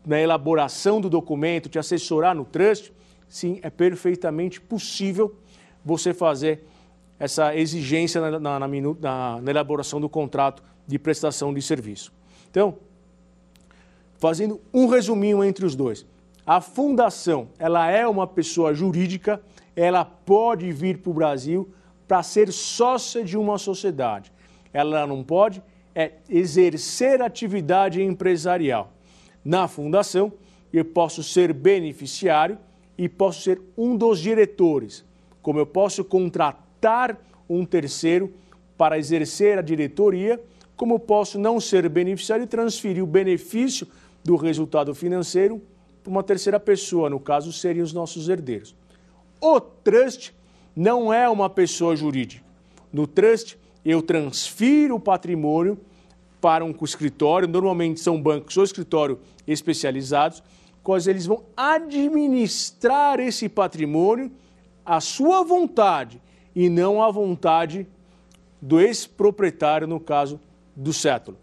na 0.05 0.19
elaboração 0.19 1.01
do 1.01 1.09
documento, 1.09 1.69
te 1.69 1.79
assessorar 1.79 2.35
no 2.35 2.45
trust, 2.45 2.93
sim, 3.29 3.61
é 3.63 3.71
perfeitamente 3.71 4.61
possível 4.61 5.37
você 5.85 6.13
fazer 6.13 6.65
essa 7.19 7.55
exigência 7.55 8.21
na, 8.21 8.41
na, 8.41 8.59
na, 8.59 9.41
na 9.41 9.51
elaboração 9.51 10.01
do 10.01 10.09
contrato 10.09 10.63
de 10.89 10.99
prestação 10.99 11.55
de 11.55 11.63
serviço. 11.63 12.13
Então, 12.51 12.79
fazendo 14.19 14.61
um 14.75 14.87
resuminho 14.89 15.45
entre 15.45 15.65
os 15.65 15.77
dois. 15.77 16.05
A 16.45 16.61
fundação, 16.61 17.51
ela 17.59 17.89
é 17.91 18.09
uma 18.09 18.27
pessoa 18.27 18.75
jurídica, 18.75 19.41
ela 19.77 20.05
pode 20.05 20.73
vir 20.73 20.99
para 20.99 21.11
o 21.11 21.15
Brasil 21.15 21.71
para 22.09 22.23
ser 22.23 22.51
sócia 22.51 23.23
de 23.23 23.37
uma 23.37 23.59
sociedade. 23.59 24.33
Ela 24.73 25.07
não 25.07 25.23
pode 25.23 25.63
é 25.95 26.13
exercer 26.29 27.21
atividade 27.21 28.01
empresarial. 28.01 28.93
Na 29.45 29.67
fundação, 29.67 30.33
eu 30.73 30.85
posso 30.85 31.25
ser 31.25 31.53
beneficiário 31.53 32.57
e 32.97 33.09
posso 33.09 33.43
ser 33.43 33.61
um 33.77 33.97
dos 33.97 34.21
diretores, 34.21 35.05
como 35.43 35.59
eu 35.59 35.67
posso 35.67 36.05
contratar 36.05 37.19
um 37.49 37.65
terceiro 37.65 38.33
para 38.77 38.97
exercer 38.97 39.59
a 39.59 39.63
diretoria, 39.63 40.41
como 40.79 41.01
posso 41.01 41.39
não 41.41 41.61
ser 41.61 41.89
beneficiário 41.89 42.45
e 42.45 42.47
transferir 42.47 43.03
o 43.03 43.07
benefício 43.07 43.87
do 44.25 44.37
resultado 44.37 44.95
financeiro 44.95 45.61
para 46.05 46.11
uma 46.11 46.23
terceira 46.23 46.61
pessoa, 46.61 47.11
no 47.11 47.19
caso 47.19 47.53
seriam 47.53 47.85
os 47.85 47.93
nossos 47.93 48.29
herdeiros. 48.29 48.77
O 49.41 49.61
trust 49.61 50.33
não 50.77 51.13
é 51.13 51.29
uma 51.29 51.51
pessoa 51.51 51.97
jurídica. 51.97 52.45
No 52.93 53.09
trust, 53.09 53.59
eu 53.85 54.01
transfiro 54.01 54.95
o 54.95 55.01
patrimônio 55.01 55.77
para 56.41 56.65
um 56.65 56.73
escritório, 56.81 57.49
normalmente 57.49 57.99
são 57.99 58.23
bancos 58.23 58.57
ou 58.57 58.63
escritório 58.63 59.19
especializados, 59.49 60.45
quais 60.81 61.09
eles 61.09 61.27
vão 61.27 61.43
administrar 61.57 63.19
esse 63.19 63.49
patrimônio 63.49 64.31
à 64.87 65.01
sua 65.01 65.43
vontade 65.43 66.23
e 66.55 66.69
não 66.69 67.03
à 67.03 67.11
vontade 67.11 67.85
do 68.63 68.81
ex-proprietário, 68.81 69.89
no 69.89 69.99
caso 69.99 70.41
do 70.79 70.93
sétulo. 70.93 71.37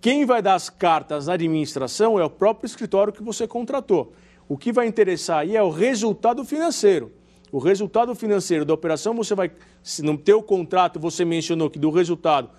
Quem 0.00 0.24
vai 0.24 0.40
dar 0.40 0.54
as 0.54 0.70
cartas 0.70 1.26
na 1.26 1.34
administração 1.34 2.18
é 2.18 2.24
o 2.24 2.30
próprio 2.30 2.66
escritório 2.66 3.12
que 3.12 3.22
você 3.22 3.46
contratou. 3.46 4.12
O 4.48 4.56
que 4.56 4.72
vai 4.72 4.86
interessar 4.86 5.40
aí 5.40 5.54
é 5.54 5.62
o 5.62 5.70
resultado 5.70 6.44
financeiro. 6.44 7.12
O 7.52 7.58
resultado 7.58 8.14
financeiro 8.14 8.64
da 8.64 8.72
operação, 8.72 9.14
você 9.14 9.34
vai, 9.34 9.50
se 9.82 10.02
no 10.02 10.16
teu 10.16 10.42
contrato 10.42 10.98
você 10.98 11.24
mencionou 11.24 11.68
que 11.68 11.78
do 11.78 11.90
resultado 11.90 12.50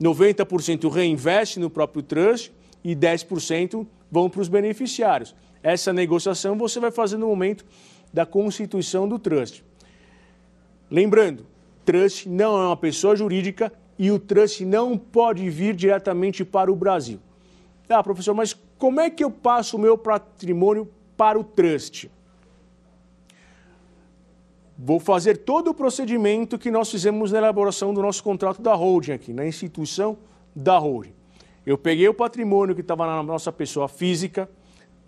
90% 0.00 0.90
reinveste 0.90 1.58
no 1.58 1.70
próprio 1.70 2.02
trust 2.02 2.52
e 2.84 2.94
10% 2.94 3.86
vão 4.10 4.28
para 4.28 4.40
os 4.40 4.48
beneficiários. 4.48 5.34
Essa 5.62 5.92
negociação 5.92 6.56
você 6.56 6.78
vai 6.78 6.90
fazer 6.90 7.16
no 7.16 7.28
momento 7.28 7.64
da 8.12 8.26
constituição 8.26 9.08
do 9.08 9.18
trust. 9.18 9.64
Lembrando, 10.90 11.46
trust 11.84 12.28
não 12.28 12.60
é 12.60 12.66
uma 12.66 12.76
pessoa 12.76 13.16
jurídica 13.16 13.72
e 13.98 14.10
o 14.10 14.18
trust 14.18 14.64
não 14.64 14.96
pode 14.96 15.48
vir 15.50 15.74
diretamente 15.74 16.44
para 16.44 16.70
o 16.70 16.76
Brasil. 16.76 17.18
Ah, 17.88 18.02
professor, 18.02 18.34
mas 18.34 18.54
como 18.78 19.00
é 19.00 19.10
que 19.10 19.24
eu 19.24 19.30
passo 19.30 19.76
o 19.76 19.80
meu 19.80 19.98
patrimônio 19.98 20.88
para 21.16 21.38
o 21.38 21.42
trust? 21.42 22.10
Vou 24.78 25.00
fazer 25.00 25.38
todo 25.38 25.70
o 25.70 25.74
procedimento 25.74 26.56
que 26.56 26.70
nós 26.70 26.88
fizemos 26.88 27.32
na 27.32 27.38
elaboração 27.38 27.92
do 27.92 28.00
nosso 28.00 28.22
contrato 28.22 28.62
da 28.62 28.74
holding 28.74 29.12
aqui, 29.12 29.32
na 29.32 29.44
instituição 29.44 30.16
da 30.54 30.78
holding. 30.78 31.12
Eu 31.66 31.76
peguei 31.76 32.08
o 32.08 32.14
patrimônio 32.14 32.74
que 32.74 32.80
estava 32.80 33.04
na 33.04 33.22
nossa 33.22 33.50
pessoa 33.50 33.88
física, 33.88 34.48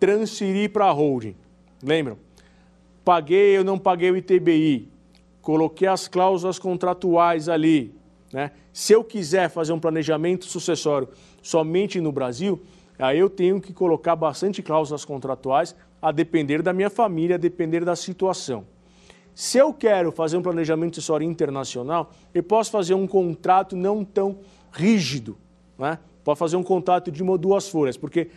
transferi 0.01 0.69
para 0.69 0.87
a 0.87 0.91
holding. 0.91 1.37
Lembram? 1.83 2.19
Paguei, 3.05 3.57
eu 3.57 3.63
não 3.63 3.79
paguei 3.79 4.11
o 4.11 4.17
ITBI, 4.17 4.89
coloquei 5.41 5.87
as 5.87 6.09
cláusulas 6.09 6.59
contratuais 6.59 7.49
ali. 7.49 7.95
Né? 8.33 8.53
Se 8.73 8.93
eu 8.93 9.03
quiser 9.03 9.49
fazer 9.49 9.73
um 9.73 9.81
planejamento 9.81 10.45
sucessório 10.45 11.09
somente 11.43 12.01
no 12.01 12.13
Brasil, 12.13 12.63
aí 12.99 13.19
eu 13.19 13.29
tenho 13.29 13.61
que 13.61 13.73
colocar 13.73 14.15
bastante 14.15 14.63
cláusulas 14.63 15.05
contratuais, 15.05 15.75
a 16.01 16.11
depender 16.13 16.63
da 16.63 16.73
minha 16.73 16.89
família, 16.89 17.37
a 17.37 17.39
depender 17.39 17.85
da 17.85 17.95
situação. 17.95 18.65
Se 19.35 19.59
eu 19.59 19.73
quero 19.73 20.11
fazer 20.11 20.37
um 20.37 20.43
planejamento 20.43 20.97
sucessório 20.97 21.27
internacional, 21.27 22.11
eu 22.35 22.43
posso 22.43 22.71
fazer 22.71 22.95
um 22.95 23.07
contrato 23.07 23.77
não 23.77 24.05
tão 24.05 24.39
rígido. 24.73 25.37
Né? 25.79 25.99
Pode 26.25 26.39
fazer 26.39 26.57
um 26.57 26.63
contrato 26.63 27.11
de 27.11 27.23
uma 27.23 27.33
ou 27.33 27.39
duas 27.39 27.69
folhas, 27.69 27.97
porque 27.97 28.31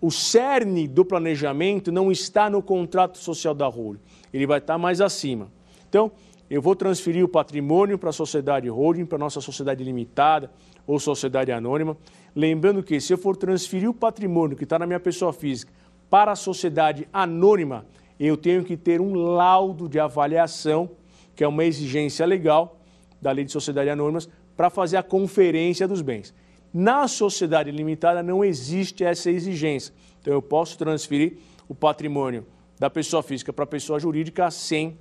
o 0.00 0.10
cerne 0.10 0.86
do 0.86 1.04
planejamento 1.04 1.90
não 1.90 2.12
está 2.12 2.50
no 2.50 2.62
contrato 2.62 3.16
social 3.16 3.54
da 3.54 3.66
holding, 3.66 4.00
ele 4.32 4.46
vai 4.46 4.58
estar 4.58 4.76
mais 4.76 5.00
acima. 5.00 5.50
Então, 5.88 6.12
eu 6.54 6.62
vou 6.62 6.76
transferir 6.76 7.24
o 7.24 7.28
patrimônio 7.28 7.98
para 7.98 8.10
a 8.10 8.12
sociedade 8.12 8.68
holding, 8.68 9.04
para 9.04 9.16
a 9.16 9.18
nossa 9.18 9.40
sociedade 9.40 9.82
limitada 9.82 10.48
ou 10.86 11.00
sociedade 11.00 11.50
anônima. 11.50 11.96
Lembrando 12.32 12.80
que 12.80 13.00
se 13.00 13.12
eu 13.12 13.18
for 13.18 13.36
transferir 13.36 13.90
o 13.90 13.92
patrimônio 13.92 14.56
que 14.56 14.62
está 14.62 14.78
na 14.78 14.86
minha 14.86 15.00
pessoa 15.00 15.32
física 15.32 15.72
para 16.08 16.30
a 16.30 16.36
sociedade 16.36 17.08
anônima, 17.12 17.84
eu 18.20 18.36
tenho 18.36 18.62
que 18.62 18.76
ter 18.76 19.00
um 19.00 19.14
laudo 19.14 19.88
de 19.88 19.98
avaliação, 19.98 20.90
que 21.34 21.42
é 21.42 21.48
uma 21.48 21.64
exigência 21.64 22.24
legal 22.24 22.78
da 23.20 23.32
Lei 23.32 23.44
de 23.44 23.50
Sociedade 23.50 23.90
Anônimas, 23.90 24.28
para 24.56 24.70
fazer 24.70 24.96
a 24.96 25.02
conferência 25.02 25.88
dos 25.88 26.02
bens. 26.02 26.32
Na 26.72 27.08
sociedade 27.08 27.72
limitada 27.72 28.22
não 28.22 28.44
existe 28.44 29.02
essa 29.02 29.28
exigência. 29.28 29.92
Então 30.20 30.32
eu 30.32 30.40
posso 30.40 30.78
transferir 30.78 31.38
o 31.68 31.74
patrimônio 31.74 32.46
da 32.78 32.88
pessoa 32.88 33.24
física 33.24 33.52
para 33.52 33.64
a 33.64 33.66
pessoa 33.66 33.98
jurídica 33.98 34.48
sem 34.52 34.96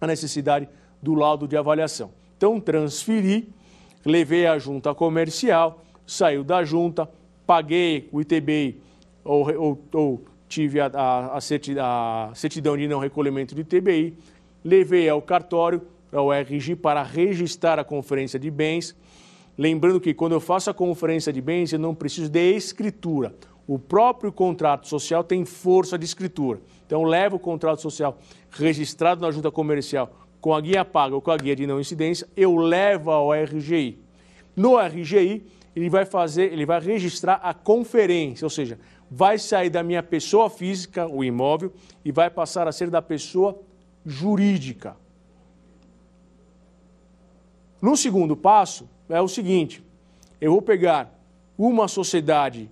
a 0.00 0.06
necessidade 0.06 0.68
do 1.02 1.14
laudo 1.14 1.46
de 1.46 1.56
avaliação. 1.56 2.10
Então 2.36 2.60
transferi, 2.60 3.48
levei 4.04 4.46
a 4.46 4.58
junta 4.58 4.94
comercial, 4.94 5.84
saiu 6.06 6.42
da 6.42 6.64
junta, 6.64 7.08
paguei 7.46 8.08
o 8.12 8.20
ITBI 8.20 8.80
ou, 9.24 9.54
ou, 9.56 9.84
ou 9.92 10.24
tive 10.48 10.80
a, 10.80 10.86
a, 10.86 11.36
a, 11.36 11.40
certidão 12.34 12.76
de 12.76 12.88
não 12.88 12.98
recolhimento 12.98 13.54
de 13.54 13.62
TBI, 13.62 14.16
levei 14.64 15.08
ao 15.08 15.22
cartório, 15.22 15.82
ao 16.12 16.32
RG, 16.32 16.74
para 16.76 17.02
registrar 17.02 17.78
a 17.78 17.84
conferência 17.84 18.38
de 18.38 18.50
bens. 18.50 18.96
Lembrando 19.56 20.00
que 20.00 20.12
quando 20.12 20.32
eu 20.32 20.40
faço 20.40 20.68
a 20.68 20.74
conferência 20.74 21.32
de 21.32 21.40
bens, 21.40 21.72
eu 21.72 21.78
não 21.78 21.94
preciso 21.94 22.28
de 22.28 22.56
escritura. 22.56 23.32
O 23.70 23.78
próprio 23.78 24.32
contrato 24.32 24.88
social 24.88 25.22
tem 25.22 25.44
força 25.44 25.96
de 25.96 26.04
escritura. 26.04 26.60
Então, 26.84 27.04
levo 27.04 27.36
o 27.36 27.38
contrato 27.38 27.80
social 27.80 28.18
registrado 28.50 29.20
na 29.20 29.30
junta 29.30 29.48
comercial 29.48 30.12
com 30.40 30.52
a 30.52 30.60
guia 30.60 30.84
paga 30.84 31.14
ou 31.14 31.22
com 31.22 31.30
a 31.30 31.36
guia 31.36 31.54
de 31.54 31.68
não 31.68 31.78
incidência, 31.78 32.28
eu 32.36 32.56
levo 32.56 33.12
ao 33.12 33.32
RGI. 33.32 33.96
No 34.56 34.76
RGI, 34.76 35.46
ele 35.76 35.88
vai 35.88 36.04
fazer, 36.04 36.52
ele 36.52 36.66
vai 36.66 36.80
registrar 36.80 37.34
a 37.34 37.54
conferência, 37.54 38.44
ou 38.44 38.50
seja, 38.50 38.76
vai 39.08 39.38
sair 39.38 39.70
da 39.70 39.84
minha 39.84 40.02
pessoa 40.02 40.50
física, 40.50 41.06
o 41.06 41.22
imóvel, 41.22 41.72
e 42.04 42.10
vai 42.10 42.28
passar 42.28 42.66
a 42.66 42.72
ser 42.72 42.90
da 42.90 43.00
pessoa 43.00 43.56
jurídica. 44.04 44.96
No 47.80 47.96
segundo 47.96 48.36
passo, 48.36 48.90
é 49.08 49.20
o 49.20 49.28
seguinte: 49.28 49.80
eu 50.40 50.50
vou 50.50 50.60
pegar 50.60 51.16
uma 51.56 51.86
sociedade 51.86 52.68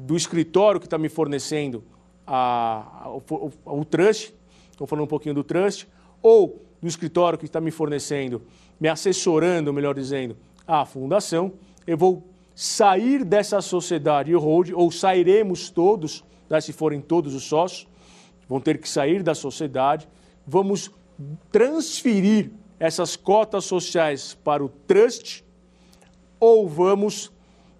do 0.00 0.16
escritório 0.16 0.78
que 0.78 0.86
está 0.86 0.96
me 0.96 1.08
fornecendo 1.08 1.82
a, 2.24 3.02
a, 3.02 3.10
o, 3.10 3.52
o 3.64 3.84
trust, 3.84 4.32
estou 4.70 4.86
falando 4.86 5.06
um 5.06 5.08
pouquinho 5.08 5.34
do 5.34 5.42
trust, 5.42 5.88
ou 6.22 6.64
do 6.80 6.86
escritório 6.86 7.36
que 7.36 7.46
está 7.46 7.60
me 7.60 7.72
fornecendo, 7.72 8.42
me 8.78 8.88
assessorando, 8.88 9.72
melhor 9.72 9.96
dizendo, 9.96 10.36
a 10.64 10.84
fundação, 10.84 11.52
eu 11.84 11.98
vou 11.98 12.28
sair 12.54 13.24
dessa 13.24 13.60
sociedade 13.60 14.32
hold, 14.34 14.70
ou 14.72 14.92
sairemos 14.92 15.68
todos, 15.68 16.24
né, 16.48 16.60
se 16.60 16.72
forem 16.72 17.00
todos 17.00 17.34
os 17.34 17.42
sócios, 17.42 17.88
vão 18.48 18.60
ter 18.60 18.78
que 18.78 18.88
sair 18.88 19.24
da 19.24 19.34
sociedade, 19.34 20.08
vamos 20.46 20.92
transferir 21.50 22.52
essas 22.78 23.16
cotas 23.16 23.64
sociais 23.64 24.38
para 24.44 24.64
o 24.64 24.68
trust 24.68 25.44
ou 26.38 26.68
vamos 26.68 27.32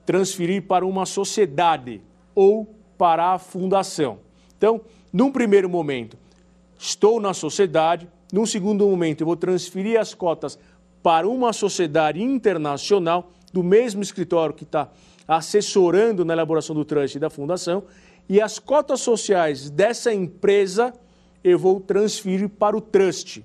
transferir 0.05 0.67
para 0.67 0.85
uma 0.85 1.07
sociedade 1.07 2.03
ou 2.39 2.73
para 2.97 3.33
a 3.33 3.39
fundação. 3.39 4.21
Então, 4.57 4.81
num 5.13 5.33
primeiro 5.33 5.69
momento, 5.69 6.17
estou 6.79 7.21
na 7.21 7.35
sociedade, 7.35 8.09
num 8.33 8.47
segundo 8.47 8.87
momento, 8.87 9.23
eu 9.23 9.27
vou 9.27 9.35
transferir 9.35 9.99
as 9.99 10.15
cotas 10.15 10.57
para 11.03 11.27
uma 11.27 11.53
sociedade 11.53 12.23
internacional 12.23 13.33
do 13.53 13.65
mesmo 13.65 14.03
escritório 14.03 14.55
que 14.55 14.63
está 14.63 14.89
assessorando 15.27 16.25
na 16.25 16.33
elaboração 16.33 16.77
do 16.77 16.85
trust 16.85 17.17
e 17.17 17.21
da 17.21 17.29
fundação, 17.29 17.83
e 18.29 18.41
as 18.41 18.61
cotas 18.61 19.01
sociais 19.01 19.69
dessa 19.69 20.15
empresa 20.15 20.95
eu 21.43 21.59
vou 21.59 21.81
transferir 21.81 22.49
para 22.49 22.77
o 22.77 22.81
trust 22.81 23.45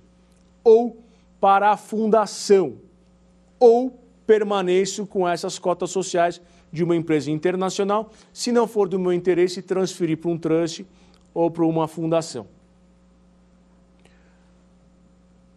ou 0.64 1.02
para 1.42 1.72
a 1.72 1.78
fundação, 1.78 2.76
ou 3.60 4.00
permaneço 4.28 5.08
com 5.08 5.28
essas 5.28 5.58
cotas 5.58 5.90
sociais 5.90 6.40
de 6.74 6.84
uma 6.84 6.96
empresa 6.96 7.30
internacional, 7.30 8.12
se 8.34 8.52
não 8.52 8.68
for 8.68 8.90
do 8.90 8.98
meu 8.98 9.14
interesse, 9.14 9.62
transferir 9.62 10.18
para 10.18 10.32
um 10.32 10.38
trust 10.40 10.84
ou 11.32 11.52
para 11.52 11.64
uma 11.64 11.88
fundação. 11.88 12.48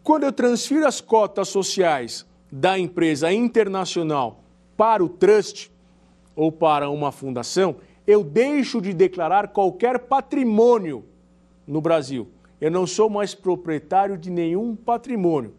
Quando 0.03 0.25
eu 0.25 0.33
transfiro 0.33 0.87
as 0.87 1.01
cotas 1.01 1.49
sociais 1.49 2.27
da 2.53 2.79
empresa 2.79 3.33
internacional 3.33 4.45
para 4.77 5.03
o 5.03 5.09
trust 5.09 5.73
ou 6.37 6.53
para 6.53 6.91
uma 6.91 7.11
fundação, 7.11 7.77
eu 8.07 8.23
deixo 8.23 8.81
de 8.81 8.93
declarar 8.93 9.49
qualquer 9.49 10.01
patrimônio 10.01 11.03
no 11.67 11.81
Brasil. 11.81 12.29
Eu 12.61 12.71
não 12.71 12.87
sou 12.87 13.09
mais 13.09 13.35
proprietário 13.35 14.19
de 14.19 14.31
nenhum 14.31 14.77
patrimônio, 14.77 15.55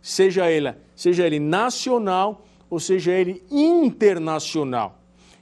seja 0.00 0.48
ele, 0.48 0.72
seja 0.94 1.26
ele 1.26 1.40
nacional 1.40 2.46
ou 2.70 2.78
seja 2.78 3.10
ele 3.10 3.42
internacional. 3.50 4.99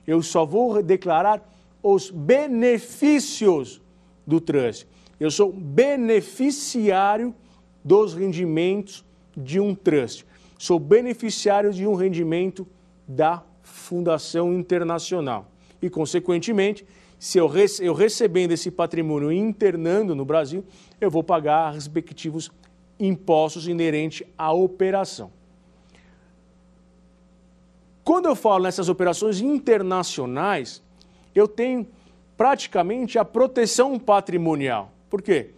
Eu 0.08 0.22
só 0.22 0.46
vou 0.46 0.82
declarar 0.82 1.46
os 1.82 2.10
benefícios 2.10 3.78
do 4.26 4.40
trust. 4.40 4.88
Eu 5.20 5.30
sou 5.30 5.52
beneficiário 5.52 7.34
dos 7.84 8.14
rendimentos 8.14 9.04
de 9.36 9.60
um 9.60 9.74
trust. 9.74 10.24
Sou 10.58 10.78
beneficiário 10.78 11.74
de 11.74 11.86
um 11.86 11.94
rendimento 11.94 12.66
da 13.06 13.44
Fundação 13.62 14.54
Internacional. 14.54 15.52
E, 15.82 15.90
consequentemente, 15.90 16.86
se 17.18 17.36
eu, 17.36 17.46
rece 17.46 17.84
eu 17.84 17.92
recebendo 17.92 18.52
esse 18.52 18.70
patrimônio 18.70 19.30
e 19.30 19.36
internando 19.36 20.14
no 20.14 20.24
Brasil, 20.24 20.64
eu 20.98 21.10
vou 21.10 21.22
pagar 21.22 21.74
respectivos 21.74 22.50
impostos 22.98 23.68
inerentes 23.68 24.26
à 24.38 24.54
operação. 24.54 25.30
Quando 28.08 28.24
eu 28.24 28.34
falo 28.34 28.64
nessas 28.64 28.88
operações 28.88 29.42
internacionais, 29.42 30.82
eu 31.34 31.46
tenho 31.46 31.86
praticamente 32.38 33.18
a 33.18 33.24
proteção 33.24 33.98
patrimonial. 33.98 34.90
Por 35.10 35.20
quê? 35.20 35.50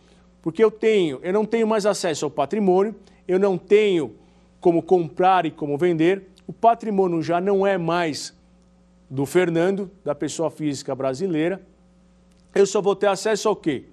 Porque 0.43 0.65
eu 0.65 0.69
tenho, 0.69 1.21
eu 1.23 1.33
não 1.33 1.45
tenho 1.45 1.65
mais 1.65 1.87
acesso 1.87 2.25
ao 2.25 2.31
patrimônio, 2.31 2.97
eu 3.29 3.39
não 3.39 3.57
tenho 3.57 4.17
como 4.61 4.83
comprar 4.83 5.47
e 5.47 5.53
como 5.53 5.79
vender, 5.79 6.27
o 6.45 6.53
patrimônio 6.53 7.23
já 7.23 7.41
não 7.41 7.65
é 7.65 7.79
mais 7.79 8.37
do 9.09 9.25
Fernando, 9.25 9.89
da 10.05 10.13
pessoa 10.13 10.51
física 10.51 10.93
brasileira. 10.93 11.65
Eu 12.53 12.67
só 12.67 12.83
vou 12.83 12.97
ter 12.97 13.07
acesso 13.07 13.49
ao 13.49 13.55
quê? 13.55 13.85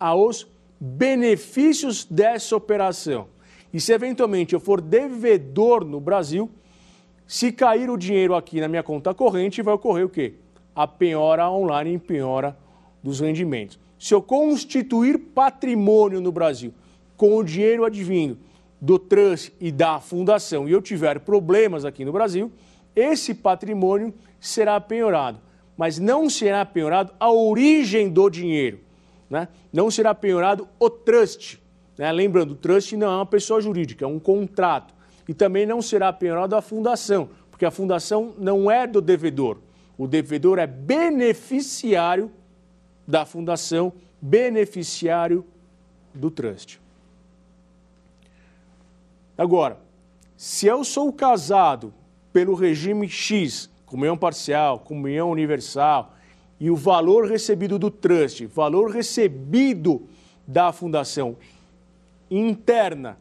Aos 0.00 0.44
benefícios 0.80 2.04
dessa 2.04 2.56
operação. 2.56 3.28
E 3.72 3.80
se 3.80 3.92
eventualmente 3.92 4.54
eu 4.54 4.58
for 4.58 4.80
devedor 4.80 5.84
no 5.84 6.00
Brasil, 6.00 6.50
se 7.32 7.50
cair 7.50 7.88
o 7.88 7.96
dinheiro 7.96 8.34
aqui 8.34 8.60
na 8.60 8.68
minha 8.68 8.82
conta 8.82 9.14
corrente, 9.14 9.62
vai 9.62 9.72
ocorrer 9.72 10.04
o 10.04 10.08
quê? 10.10 10.34
A 10.74 10.86
penhora 10.86 11.50
online 11.50 11.94
em 11.94 11.98
penhora 11.98 12.54
dos 13.02 13.20
rendimentos. 13.20 13.80
Se 13.98 14.12
eu 14.12 14.20
constituir 14.20 15.16
patrimônio 15.16 16.20
no 16.20 16.30
Brasil 16.30 16.74
com 17.16 17.34
o 17.38 17.42
dinheiro 17.42 17.86
advindo 17.86 18.36
do 18.78 18.98
trust 18.98 19.50
e 19.58 19.72
da 19.72 19.98
fundação 19.98 20.68
e 20.68 20.72
eu 20.72 20.82
tiver 20.82 21.20
problemas 21.20 21.86
aqui 21.86 22.04
no 22.04 22.12
Brasil, 22.12 22.52
esse 22.94 23.32
patrimônio 23.32 24.12
será 24.38 24.78
penhorado. 24.78 25.40
Mas 25.74 25.98
não 25.98 26.28
será 26.28 26.66
penhorado 26.66 27.14
a 27.18 27.32
origem 27.32 28.10
do 28.10 28.28
dinheiro. 28.28 28.78
Né? 29.30 29.48
Não 29.72 29.90
será 29.90 30.14
penhorado 30.14 30.68
o 30.78 30.90
trust. 30.90 31.58
Né? 31.96 32.12
Lembrando, 32.12 32.50
o 32.50 32.56
trust 32.56 32.94
não 32.94 33.10
é 33.10 33.16
uma 33.16 33.24
pessoa 33.24 33.58
jurídica, 33.58 34.04
é 34.04 34.08
um 34.08 34.18
contrato. 34.18 34.92
E 35.28 35.34
também 35.34 35.66
não 35.66 35.80
será 35.80 36.12
penhorado 36.12 36.56
a 36.56 36.62
fundação, 36.62 37.28
porque 37.50 37.64
a 37.64 37.70
fundação 37.70 38.34
não 38.38 38.70
é 38.70 38.86
do 38.86 39.00
devedor. 39.00 39.58
O 39.96 40.06
devedor 40.06 40.58
é 40.58 40.66
beneficiário 40.66 42.30
da 43.06 43.24
fundação 43.24 43.92
beneficiário 44.20 45.44
do 46.14 46.30
trust. 46.30 46.80
Agora, 49.36 49.78
se 50.36 50.66
eu 50.66 50.84
sou 50.84 51.12
casado 51.12 51.92
pelo 52.32 52.54
regime 52.54 53.08
X, 53.08 53.70
comunhão 53.86 54.16
parcial, 54.16 54.78
comunhão 54.78 55.30
universal, 55.30 56.14
e 56.58 56.70
o 56.70 56.76
valor 56.76 57.26
recebido 57.26 57.78
do 57.78 57.90
trust, 57.90 58.46
valor 58.46 58.90
recebido 58.90 60.06
da 60.46 60.72
fundação 60.72 61.36
interna, 62.30 63.18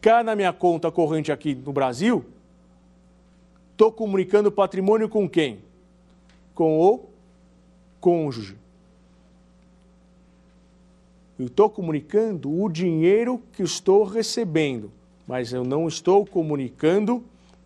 cai 0.00 0.22
na 0.22 0.34
minha 0.36 0.52
conta 0.52 0.90
corrente 0.90 1.32
aqui 1.32 1.54
no 1.54 1.72
Brasil, 1.72 2.24
estou 3.72 3.92
comunicando 3.92 4.50
patrimônio 4.50 5.08
com 5.08 5.28
quem? 5.28 5.58
Com 6.54 6.80
o 6.80 7.08
cônjuge. 8.00 8.56
Eu 11.38 11.46
estou 11.46 11.70
comunicando 11.70 12.50
o 12.50 12.68
dinheiro 12.68 13.40
que 13.52 13.62
estou 13.62 14.02
recebendo, 14.02 14.90
mas 15.26 15.52
eu 15.52 15.62
não 15.62 15.86
estou 15.86 16.26
comunicando 16.26 17.22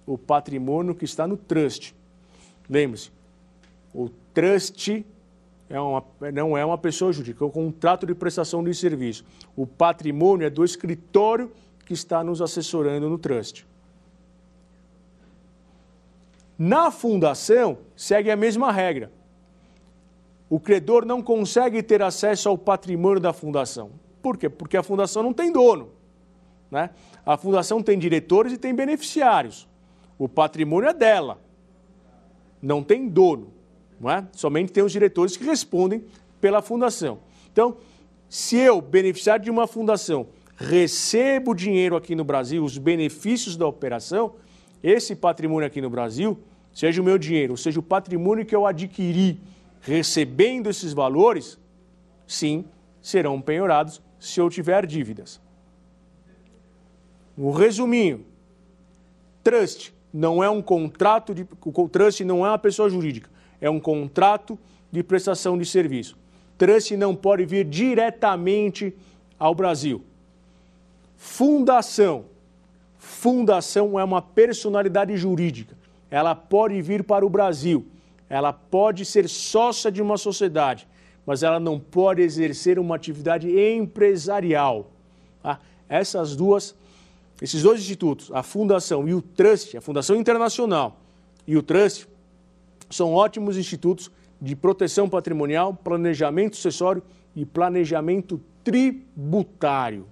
o 0.07 0.19
patrimônio 0.19 0.95
que 0.95 1.07
está 1.07 1.27
no 1.27 1.39
trust. 1.39 1.95
Lembre-se, 2.69 3.11
o 3.95 4.11
trust 4.35 5.07
é 5.71 5.81
uma, 5.81 6.05
não 6.35 6.57
é 6.57 6.65
uma 6.65 6.77
pessoa 6.77 7.13
jurídica, 7.13 7.43
é 7.43 7.49
um 7.49 7.51
contrato 7.51 8.07
de 8.07 8.15
prestação 8.15 8.63
de 8.63 8.75
serviço. 8.75 9.25
O 9.57 9.67
patrimônio 9.67 10.47
é 10.47 10.51
do 10.51 10.65
escritório 10.65 11.51
que 11.85 11.93
está 11.93 12.23
nos 12.23 12.41
assessorando 12.41 13.09
no 13.09 13.19
trust. 13.19 13.67
Na 16.59 16.91
fundação, 16.91 17.79
segue 17.97 18.31
a 18.31 18.37
mesma 18.37 18.71
regra 18.71 19.11
o 20.53 20.61
credor 20.61 21.07
não 21.07 21.23
consegue 21.23 21.83
ter 21.83 22.03
acesso 22.03 22.47
ao 22.47 22.59
patrimônio 22.59 23.19
da 23.19 23.33
fundação. 23.33 23.93
Por 24.21 24.37
quê? 24.37 24.51
Porque 24.51 24.77
a 24.77 24.83
fundação 24.83 25.23
não 25.23 25.33
tem 25.33 25.51
dono. 25.51 25.89
Né? 26.71 26.91
A 27.25 27.39
fundação 27.39 27.83
tem 27.83 27.99
diretores 27.99 28.53
e 28.53 28.59
tem 28.59 28.75
beneficiários. 28.75 29.67
O 30.19 30.29
patrimônio 30.29 30.91
é 30.91 30.93
dela. 30.93 31.41
Não 32.61 32.83
tem 32.83 33.09
dono. 33.09 33.51
Não 33.99 34.11
é? 34.11 34.29
Somente 34.33 34.71
tem 34.71 34.85
os 34.85 34.93
diretores 34.93 35.39
que 35.39 35.45
respondem 35.45 36.05
pela 36.39 36.61
fundação. 36.61 37.21
Então, 37.51 37.79
se 38.29 38.59
eu, 38.59 38.83
beneficiário 38.83 39.43
de 39.43 39.51
uma 39.51 39.67
fundação, 39.67 40.27
recebo 40.63 41.55
dinheiro 41.55 41.97
aqui 41.97 42.15
no 42.15 42.25
Brasil, 42.25 42.65
os 42.65 42.79
benefícios 42.79 43.57
da 43.57 43.67
operação, 43.67 44.35
esse 44.83 45.15
patrimônio 45.15 45.67
aqui 45.67 45.81
no 45.81 45.91
Brasil, 45.91 46.39
seja 46.73 47.03
o 47.03 47.05
meu 47.05 47.19
dinheiro, 47.19 47.57
seja 47.57 47.81
o 47.81 47.83
patrimônio 47.83 48.47
que 48.47 48.55
eu 48.55 48.67
adquiri 48.67 49.41
recebendo 49.81 50.71
esses 50.71 50.93
valores, 50.93 51.59
sim, 52.27 52.65
serão 53.01 53.41
penhorados 53.41 54.01
se 54.19 54.41
eu 54.41 54.49
tiver 54.49 54.87
dívidas. 54.87 55.41
No 57.37 57.51
resuminho, 57.51 58.25
trust 59.43 59.93
não 60.13 60.45
é 60.45 60.49
um 60.49 60.63
contrato 60.63 61.35
de 61.35 61.47
o 61.65 61.89
trust 61.89 62.25
não 62.25 62.47
é 62.47 62.51
uma 62.51 62.59
pessoa 62.59 62.89
jurídica, 62.89 63.29
é 63.61 63.69
um 63.69 63.81
contrato 63.81 64.59
de 64.91 65.03
prestação 65.03 65.59
de 65.59 65.65
serviço. 65.65 66.17
Trust 66.57 66.97
não 66.97 67.17
pode 67.17 67.45
vir 67.45 67.65
diretamente 67.65 68.95
ao 69.39 69.55
Brasil. 69.55 70.05
Fundação. 71.25 72.27
Fundação 72.99 73.99
é 73.99 74.05
uma 74.05 74.23
personalidade 74.23 75.17
jurídica. 75.17 75.77
Ela 76.11 76.35
pode 76.35 76.81
vir 76.83 77.05
para 77.05 77.25
o 77.25 77.31
Brasil 77.31 77.87
ela 78.33 78.51
pode 78.51 79.05
ser 79.05 79.29
sócia 79.29 79.93
de 79.93 80.01
uma 80.01 80.17
sociedade, 80.17 80.89
mas 81.27 81.43
ela 81.43 81.61
não 81.61 81.79
pode 81.79 82.23
exercer 82.23 82.79
uma 82.79 82.97
atividade 82.97 83.47
empresarial. 83.51 84.91
Tá? 85.43 85.61
Essas 85.87 86.35
duas, 86.35 86.75
esses 87.43 87.63
dois 87.63 87.79
institutos, 87.79 88.31
a 88.33 88.43
Fundação 88.43 89.07
e 89.07 89.13
o 89.13 89.21
Trust, 89.21 89.77
a 89.77 89.83
Fundação 89.83 90.17
Internacional 90.17 90.99
e 91.47 91.59
o 91.59 91.63
Trust, 91.63 92.09
são 92.89 93.13
ótimos 93.13 93.59
institutos 93.59 94.11
de 94.41 94.57
proteção 94.57 95.11
patrimonial, 95.11 95.75
planejamento 95.75 96.57
sucessório 96.57 97.03
e 97.37 97.45
planejamento 97.45 98.41
tributário. 98.65 100.07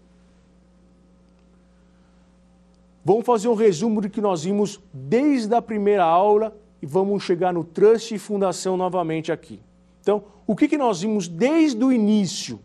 Vamos 3.04 3.24
fazer 3.24 3.48
um 3.48 3.54
resumo 3.54 4.00
do 4.00 4.10
que 4.10 4.20
nós 4.20 4.44
vimos 4.44 4.78
desde 4.92 5.54
a 5.54 5.62
primeira 5.62 6.04
aula 6.04 6.56
e 6.82 6.86
vamos 6.86 7.22
chegar 7.22 7.52
no 7.52 7.64
Trust 7.64 8.14
e 8.14 8.18
Fundação 8.18 8.76
novamente 8.76 9.32
aqui. 9.32 9.60
Então, 10.02 10.24
o 10.46 10.54
que, 10.54 10.68
que 10.68 10.76
nós 10.76 11.00
vimos 11.00 11.26
desde 11.26 11.82
o 11.82 11.92
início, 11.92 12.60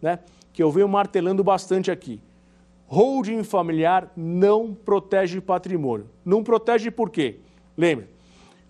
né, 0.00 0.20
que 0.52 0.62
eu 0.62 0.70
venho 0.70 0.88
martelando 0.88 1.44
bastante 1.44 1.90
aqui? 1.90 2.20
Holding 2.86 3.42
familiar 3.42 4.10
não 4.16 4.74
protege 4.74 5.40
patrimônio. 5.40 6.08
Não 6.24 6.42
protege 6.42 6.90
por 6.90 7.10
quê? 7.10 7.40
Lembre, 7.76 8.08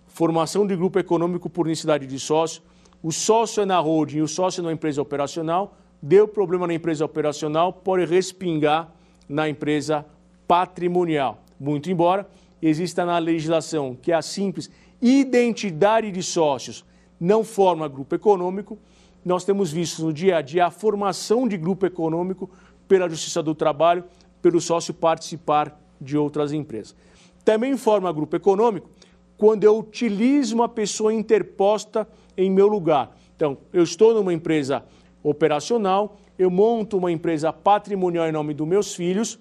formação 0.07 0.65
de 0.65 0.75
grupo 0.75 0.99
econômico 0.99 1.49
por 1.49 1.67
necessidade 1.67 2.07
de 2.07 2.19
sócio, 2.19 2.61
o 3.03 3.11
sócio 3.11 3.61
é 3.61 3.65
na 3.65 3.79
holding 3.79 4.17
e 4.17 4.21
o 4.21 4.27
sócio 4.27 4.61
é 4.61 4.63
na 4.63 4.71
empresa 4.71 5.01
operacional, 5.01 5.77
deu 6.01 6.27
problema 6.27 6.65
na 6.65 6.73
empresa 6.73 7.05
operacional, 7.05 7.71
pode 7.71 8.05
respingar 8.05 8.91
na 9.29 9.47
empresa 9.47 10.05
patrimonial. 10.47 11.43
Muito 11.59 11.89
embora 11.89 12.27
exista 12.61 13.05
na 13.05 13.17
legislação 13.17 13.97
que 13.99 14.11
a 14.11 14.21
simples 14.21 14.69
identidade 15.01 16.11
de 16.11 16.23
sócios 16.23 16.85
não 17.19 17.43
forma 17.43 17.87
grupo 17.87 18.15
econômico. 18.15 18.77
Nós 19.23 19.43
temos 19.43 19.71
visto 19.71 20.03
no 20.03 20.13
dia 20.13 20.37
a 20.37 20.41
dia 20.41 20.65
a 20.65 20.71
formação 20.71 21.47
de 21.47 21.57
grupo 21.57 21.85
econômico 21.85 22.49
pela 22.87 23.09
Justiça 23.09 23.41
do 23.41 23.55
Trabalho, 23.55 24.03
pelo 24.41 24.61
sócio 24.61 24.93
participar 24.93 25.79
de 25.99 26.17
outras 26.17 26.53
empresas. 26.53 26.95
Também 27.43 27.77
forma 27.77 28.11
grupo 28.11 28.35
econômico 28.35 28.89
quando 29.37 29.63
eu 29.63 29.77
utilizo 29.77 30.55
uma 30.55 30.69
pessoa 30.69 31.13
interposta 31.13 32.07
em 32.37 32.49
meu 32.49 32.67
lugar. 32.67 33.15
Então, 33.35 33.57
eu 33.73 33.83
estou 33.83 34.13
numa 34.13 34.33
empresa 34.33 34.83
operacional, 35.21 36.17
eu 36.37 36.49
monto 36.49 36.97
uma 36.97 37.11
empresa 37.11 37.51
patrimonial 37.51 38.27
em 38.27 38.31
nome 38.31 38.53
dos 38.53 38.67
meus 38.67 38.95
filhos 38.95 39.39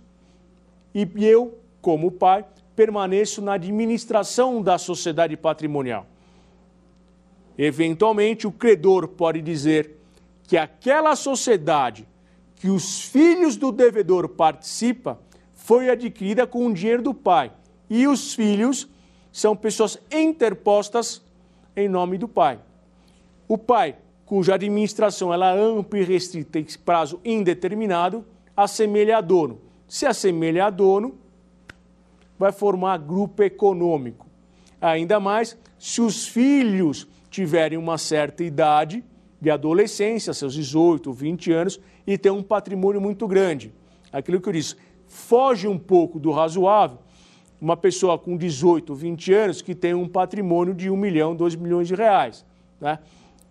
e 0.95 1.09
eu, 1.25 1.59
como 1.81 2.11
pai, 2.11 2.45
permaneço 2.77 3.43
na 3.43 3.55
administração 3.55 4.63
da 4.63 4.79
sociedade 4.79 5.37
patrimonial. 5.37 6.07
Eventualmente, 7.59 8.47
o 8.47 8.53
credor 8.53 9.09
pode 9.09 9.41
dizer 9.41 9.97
que 10.47 10.57
aquela 10.57 11.17
sociedade 11.17 12.07
que 12.57 12.69
os 12.69 13.03
filhos 13.03 13.57
do 13.57 13.71
devedor 13.71 14.29
participam 14.29 15.19
foi 15.53 15.91
adquirida 15.91 16.47
com 16.47 16.67
o 16.67 16.73
dinheiro 16.73 17.03
do 17.03 17.15
pai 17.15 17.53
e 17.89 18.07
os 18.07 18.35
filhos 18.35 18.89
são 19.33 19.55
pessoas 19.57 19.99
interpostas 20.11 21.23
em 21.77 21.89
nome 21.89 22.19
do 22.19 22.29
pai. 22.29 22.59
O 23.49 23.59
pai, 23.59 23.97
cuja 24.25 24.55
administração 24.55 25.33
ela 25.33 25.55
é 25.55 25.61
ampla 25.61 25.99
e 25.99 26.05
restrita 26.05 26.59
em 26.59 26.67
prazo 26.85 27.21
indeterminado, 27.25 28.25
assemelha 28.57 29.19
a 29.19 29.21
dono. 29.21 29.61
Se 29.89 30.07
assemelha 30.07 30.67
a 30.67 30.71
dono, 30.71 31.15
vai 32.39 32.53
formar 32.53 32.99
grupo 32.99 33.43
econômico. 33.43 34.27
Ainda 34.81 35.19
mais 35.19 35.57
se 35.79 36.01
os 36.01 36.27
filhos 36.27 37.07
tiverem 37.31 37.79
uma 37.79 37.99
certa 37.99 38.45
idade 38.45 39.05
de 39.41 39.51
adolescência, 39.51 40.33
seus 40.33 40.55
18, 40.55 41.13
20 41.13 41.53
anos, 41.53 41.81
e 42.07 42.17
ter 42.17 42.31
um 42.31 42.43
patrimônio 42.43 43.01
muito 43.01 43.27
grande. 43.27 43.73
Aquilo 44.13 44.41
que 44.41 44.49
eu 44.49 44.53
disse, 44.53 44.77
foge 45.07 45.67
um 45.69 45.79
pouco 45.79 46.19
do 46.19 46.31
razoável 46.31 46.99
uma 47.65 47.79
pessoa 47.79 48.19
com 48.19 48.37
18, 48.37 48.95
20 48.95 49.33
anos 49.33 49.63
que 49.63 49.75
tem 49.75 49.95
um 49.95 50.07
patrimônio 50.07 50.75
de 50.75 50.91
1 50.91 50.97
milhão, 50.99 51.35
2 51.35 51.57
milhões 51.57 51.89
de 51.89 51.95
reais. 51.95 52.45
Né? 52.79 52.99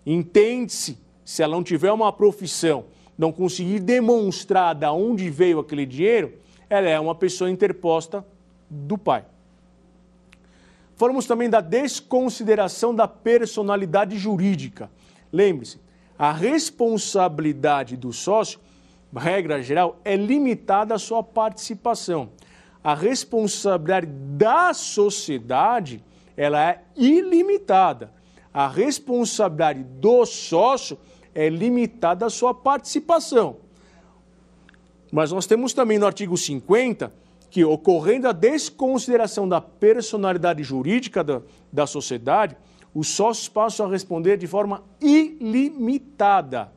Entende-se, 0.06 1.00
se 1.26 1.42
ela 1.42 1.56
não 1.56 1.64
tiver 1.64 1.92
uma 1.92 2.14
profissão, 2.14 2.86
não 3.24 3.32
conseguir 3.32 3.80
demonstrar 3.80 4.76
de 4.76 4.86
onde 4.88 5.30
veio 5.30 5.60
aquele 5.60 5.86
dinheiro, 5.86 6.34
ela 6.70 6.90
é 6.90 7.00
uma 7.00 7.16
pessoa 7.16 7.50
interposta 7.50 8.26
do 8.70 8.98
pai. 8.98 9.24
Falamos 10.98 11.26
também 11.26 11.50
da 11.50 11.62
desconsideração 11.62 12.94
da 12.94 13.08
personalidade 13.08 14.18
jurídica. 14.18 14.92
Lembre-se, 15.32 15.80
a 16.20 16.34
responsabilidade 16.34 17.96
do 17.96 18.12
sócio, 18.12 18.60
regra 19.16 19.64
geral, 19.64 20.02
é 20.04 20.18
limitada 20.18 20.94
à 20.94 21.00
sua 21.00 21.24
participação. 21.24 22.30
A 22.84 22.94
responsabilidade 22.94 24.08
da 24.08 24.74
sociedade, 24.74 26.04
ela 26.36 26.62
é 26.62 26.84
ilimitada. 26.98 28.12
A 28.54 28.68
responsabilidade 28.68 29.82
do 29.82 30.26
sócio 30.26 30.98
é 31.34 31.50
limitada 31.50 32.26
à 32.26 32.30
sua 32.30 32.54
participação. 32.54 33.58
Mas 35.12 35.32
nós 35.32 35.46
temos 35.46 35.74
também 35.74 36.00
no 36.00 36.06
artigo 36.06 36.36
50 36.36 37.14
que, 37.50 37.64
ocorrendo 37.64 38.28
a 38.28 38.32
desconsideração 38.32 39.48
da 39.48 39.62
personalidade 39.62 40.64
jurídica 40.64 41.24
da, 41.24 41.42
da 41.72 41.86
sociedade, 41.86 42.58
os 42.94 43.08
sócios 43.10 43.48
passam 43.48 43.86
a 43.86 43.90
responder 43.90 44.38
de 44.38 44.48
forma 44.48 44.84
ilimitada. 45.00 46.72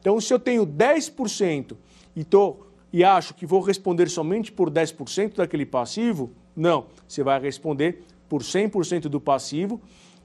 Então, 0.00 0.20
se 0.20 0.32
eu 0.32 0.38
tenho 0.38 0.66
10% 0.66 1.76
e, 2.16 2.24
tô, 2.24 2.56
e 2.92 3.04
acho 3.04 3.34
que 3.34 3.46
vou 3.46 3.60
responder 3.60 4.08
somente 4.08 4.50
por 4.50 4.70
10% 4.70 5.36
daquele 5.36 5.66
passivo, 5.66 6.32
não. 6.56 6.86
Você 7.06 7.22
vai 7.22 7.40
responder 7.40 8.02
por 8.28 8.42
100% 8.42 9.02
do 9.02 9.20
passivo 9.20 9.80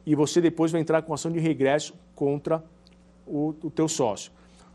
e 0.05 0.15
você 0.15 0.39
depois 0.39 0.71
vai 0.71 0.79
entrar 0.79 1.01
com 1.01 1.13
ação 1.13 1.31
de 1.31 1.39
regresso 1.39 1.93
contra 2.15 2.57
o, 2.57 2.76
o 3.27 3.71
teu 3.73 3.87
sócio. 3.87 4.31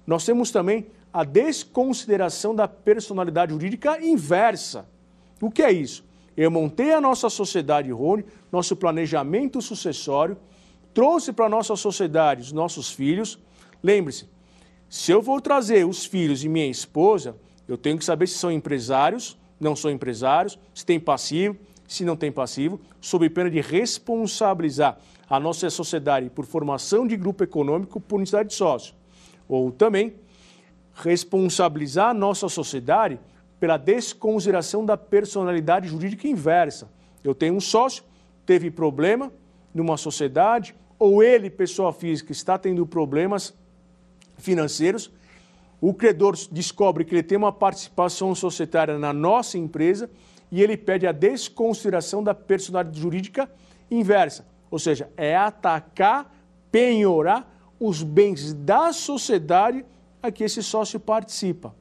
Nós 0.07 0.25
temos 0.25 0.51
também 0.51 0.87
a 1.13 1.25
desconsideração 1.25 2.55
da 2.55 2.67
personalidade 2.67 3.53
jurídica 3.53 4.05
inversa. 4.05 4.87
O 5.41 5.51
que 5.51 5.63
é 5.63 5.71
isso? 5.71 6.05
Eu 6.37 6.51
montei 6.51 6.93
a 6.93 7.01
nossa 7.01 7.29
sociedade 7.29 7.91
Rony, 7.91 8.25
nosso 8.51 8.75
planejamento 8.75 9.61
sucessório, 9.61 10.37
trouxe 10.95 11.33
para 11.33 11.47
a 11.47 11.49
nossa 11.49 11.77
sociedade 11.77 12.43
os 12.43 12.53
nossos 12.53 12.91
filhos. 12.91 13.39
Lembre-se, 13.83 14.27
se 14.89 15.13
eu 15.13 15.21
vou 15.21 15.41
trazer 15.41 15.87
os 15.87 16.05
filhos 16.05 16.45
e 16.45 16.49
minha 16.49 16.67
esposa, 16.67 17.37
eu 17.69 17.77
tenho 17.77 17.99
que 17.99 18.05
saber 18.05 18.27
se 18.27 18.39
são 18.39 18.51
empresários, 18.51 19.37
não 19.61 19.77
são 19.77 19.91
empresários, 19.91 20.59
se 20.75 20.85
tem 20.85 20.99
passivo, 20.99 21.57
se 21.87 22.05
não 22.05 22.17
tem 22.17 22.33
passivo, 22.33 22.81
sob 23.01 23.29
pena 23.29 23.51
de 23.51 23.61
responsabilizar 23.61 24.99
a 25.33 25.41
nossa 25.41 25.71
sociedade 25.71 26.29
por 26.29 26.45
formação 26.45 27.07
de 27.07 27.17
grupo 27.17 27.43
econômico 27.43 27.99
por 27.99 28.19
necessidade 28.19 28.51
de 28.51 28.55
sócio. 28.55 28.95
Ou 29.49 29.73
também 29.73 30.17
responsabilizar 30.93 32.11
a 32.11 32.15
nossa 32.15 32.51
sociedade 32.51 33.19
pela 33.59 33.79
desconsideração 33.79 34.85
da 34.85 34.95
personalidade 34.95 35.89
jurídica 35.89 36.29
inversa. 36.29 36.91
Eu 37.25 37.35
tenho 37.35 37.55
um 37.55 37.63
sócio, 37.63 38.05
teve 38.45 38.71
problema 38.71 39.33
numa 39.73 39.97
sociedade, 39.97 40.75
ou 40.99 41.23
ele, 41.23 41.49
pessoa 41.49 41.95
física, 41.95 42.31
está 42.31 42.59
tendo 42.59 42.87
problemas 42.87 43.55
financeiros, 44.37 45.11
o 45.81 45.95
credor 45.95 46.37
descobre 46.51 47.07
que 47.07 47.15
ele 47.15 47.23
tem 47.23 47.39
uma 47.39 47.53
participação 47.53 48.35
societária 48.35 48.99
na 48.99 49.15
nossa 49.15 49.57
empresa 49.57 50.11
e 50.51 50.63
ele 50.63 50.77
pede 50.77 51.07
a 51.07 51.13
desconsideração 51.13 52.23
da 52.23 52.35
personalidade 52.35 53.01
jurídica 53.01 53.51
inversa, 53.91 54.52
ou 54.73 54.79
seja, 54.79 55.11
é 55.19 55.37
atacar, 55.37 56.35
penhorar 56.71 57.47
os 57.79 58.03
bens 58.03 58.55
da 58.55 58.91
sociedade 58.91 59.85
a 60.23 60.33
que 60.33 60.43
esse 60.43 60.63
sócio 60.63 60.99
participa. 60.99 61.75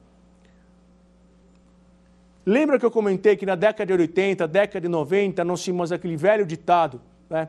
Lembra 2.44 2.78
que 2.78 2.84
eu 2.84 2.90
comentei 2.90 3.34
que 3.34 3.46
na 3.46 3.54
década 3.54 3.96
de 3.96 4.02
80, 4.02 4.46
década 4.46 4.80
de 4.82 4.88
90, 4.88 5.42
nós 5.42 5.62
tínhamos 5.62 5.90
aquele 5.90 6.18
velho 6.18 6.44
ditado, 6.44 7.00
né? 7.30 7.48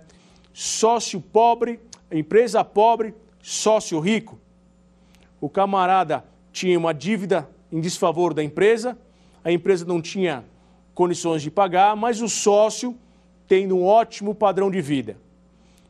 Sócio 0.54 1.20
pobre, 1.20 1.78
empresa 2.10 2.64
pobre, 2.64 3.14
sócio 3.42 4.00
rico. 4.00 4.40
O 5.42 5.50
camarada 5.50 6.24
tinha 6.54 6.80
uma 6.80 6.94
dívida 6.94 7.50
em 7.70 7.82
desfavor 7.82 8.34
da 8.34 8.42
empresa, 8.42 8.98
a 9.44 9.52
empresa 9.52 9.84
não 9.84 10.02
tinha 10.02 10.46
condições 10.94 11.42
de 11.42 11.52
pagar, 11.52 11.98
mas 11.98 12.22
o 12.22 12.30
sócio 12.30 12.98
tendo 13.46 13.76
um 13.76 13.84
ótimo 13.84 14.34
padrão 14.34 14.72
de 14.72 14.80
vida. 14.80 15.18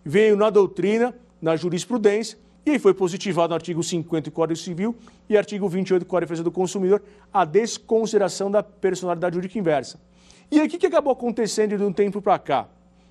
Veio 0.03 0.35
na 0.35 0.49
doutrina, 0.49 1.13
na 1.41 1.55
jurisprudência, 1.55 2.37
e 2.65 2.71
aí 2.71 2.79
foi 2.79 2.93
positivado 2.93 3.49
no 3.49 3.55
artigo 3.55 3.83
50 3.83 4.29
do 4.29 4.33
Código 4.33 4.57
Civil 4.57 4.95
e 5.29 5.37
artigo 5.37 5.67
28 5.67 6.03
do 6.03 6.05
Código 6.05 6.27
de 6.27 6.29
Defesa 6.29 6.43
do 6.43 6.51
Consumidor 6.51 7.03
a 7.33 7.43
desconsideração 7.43 8.49
da 8.49 8.63
personalidade 8.63 9.35
jurídica 9.35 9.59
inversa. 9.59 9.99
E 10.49 10.59
aí 10.59 10.67
o 10.67 10.69
que 10.69 10.85
acabou 10.85 11.11
acontecendo 11.11 11.77
de 11.77 11.83
um 11.83 11.91
tempo 11.91 12.21
para 12.21 12.39
cá? 12.39 12.67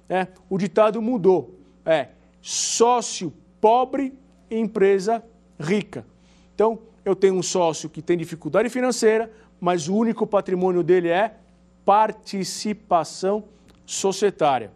É, 0.09 0.29
o 0.49 0.57
ditado 0.57 1.03
mudou. 1.03 1.59
É 1.85 2.09
sócio 2.41 3.33
pobre, 3.61 4.15
empresa 4.51 5.23
rica. 5.59 6.07
Então, 6.55 6.79
eu 7.05 7.15
tenho 7.15 7.35
um 7.35 7.43
sócio 7.43 7.89
que 7.91 8.01
tem 8.01 8.17
dificuldade 8.17 8.69
financeira, 8.69 9.31
mas 9.61 9.89
o 9.89 9.95
único 9.95 10.27
patrimônio 10.27 10.83
dele 10.83 11.09
é 11.09 11.37
participação 11.85 13.45
societária. 13.85 14.73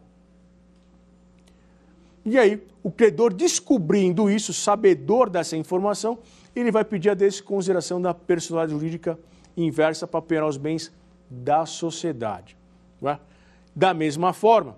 E 2.27 2.37
aí, 2.37 2.61
o 2.83 2.91
credor 2.91 3.33
descobrindo 3.33 4.29
isso, 4.29 4.53
sabedor 4.53 5.31
dessa 5.31 5.57
informação, 5.57 6.19
ele 6.57 6.73
vai 6.73 6.85
pedir 6.85 7.11
a 7.11 7.15
desconsideração 7.15 8.03
da 8.03 8.13
personalidade 8.13 8.77
jurídica 8.77 9.17
inversa 9.57 10.09
para 10.09 10.19
operar 10.19 10.49
os 10.49 10.57
bens 10.57 10.93
da 11.31 11.65
sociedade. 11.65 12.57
É? 13.05 13.17
Da 13.75 13.95
mesma 13.95 14.33
forma, 14.33 14.77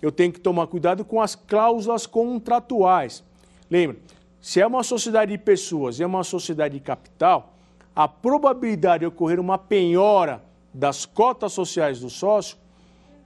eu 0.00 0.12
tenho 0.12 0.32
que 0.32 0.38
tomar 0.38 0.68
cuidado 0.68 1.04
com 1.04 1.20
as 1.20 1.34
cláusulas 1.34 2.06
contratuais. 2.06 3.24
Lembra, 3.68 3.96
se 4.40 4.60
é 4.60 4.66
uma 4.66 4.84
sociedade 4.84 5.32
de 5.32 5.38
pessoas 5.38 5.98
e 5.98 6.04
é 6.04 6.06
uma 6.06 6.22
sociedade 6.22 6.74
de 6.74 6.80
capital, 6.80 7.54
a 7.96 8.06
probabilidade 8.06 9.00
de 9.00 9.06
ocorrer 9.06 9.40
uma 9.40 9.58
penhora 9.58 10.44
das 10.72 11.04
cotas 11.04 11.52
sociais 11.52 11.98
do 11.98 12.08
sócio 12.08 12.56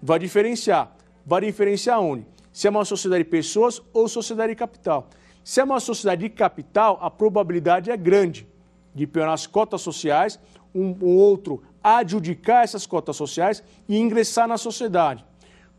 vai 0.02 0.18
diferenciar. 0.18 0.90
Vai 1.26 1.42
diferenciar 1.42 2.00
onde? 2.00 2.24
Se 2.59 2.66
é 2.66 2.71
uma 2.71 2.85
sociedade 2.85 3.23
de 3.23 3.31
pessoas 3.31 3.81
ou 3.92 4.09
sociedade 4.09 4.51
de 4.53 4.57
capital. 4.57 5.09
Se 5.44 5.61
é 5.61 5.64
uma 5.64 5.79
sociedade 5.79 6.23
de 6.23 6.29
capital, 6.29 6.99
a 7.01 7.09
probabilidade 7.09 7.88
é 7.88 7.97
grande 7.97 8.49
de 8.92 9.07
piorar 9.07 9.35
as 9.35 9.47
cotas 9.47 9.81
sociais, 9.81 10.40
um, 10.75 10.87
um 11.01 11.16
outro 11.18 11.62
adjudicar 11.81 12.64
essas 12.64 12.85
cotas 12.85 13.14
sociais 13.14 13.62
e 13.88 13.97
ingressar 13.97 14.49
na 14.49 14.59
sociedade. 14.59 15.25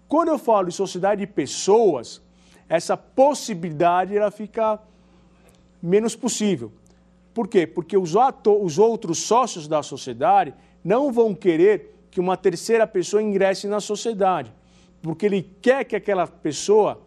Quando 0.08 0.30
eu 0.30 0.39
falo 0.39 0.70
de 0.70 0.74
sociedade 0.74 1.20
de 1.20 1.28
pessoas, 1.28 2.22
essa 2.70 2.96
possibilidade 2.96 4.15
ela 4.15 4.32
fica 4.32 4.80
menos 5.84 6.15
possível. 6.15 6.72
Por 7.34 7.50
quê? 7.50 7.68
Porque 7.68 7.98
os, 7.98 8.13
os 8.62 8.80
outros 8.80 9.24
sócios 9.24 9.68
da 9.68 9.84
sociedade 9.84 10.54
não 10.82 11.12
vão 11.12 11.36
querer 11.36 12.08
que 12.10 12.22
uma 12.22 12.38
terceira 12.38 12.88
pessoa 12.88 13.22
ingresse 13.22 13.68
na 13.68 13.82
sociedade 13.82 14.54
porque 15.02 15.26
ele 15.26 15.50
quer 15.62 15.84
que 15.86 15.96
aquela 15.96 16.28
pessoa 16.28 17.02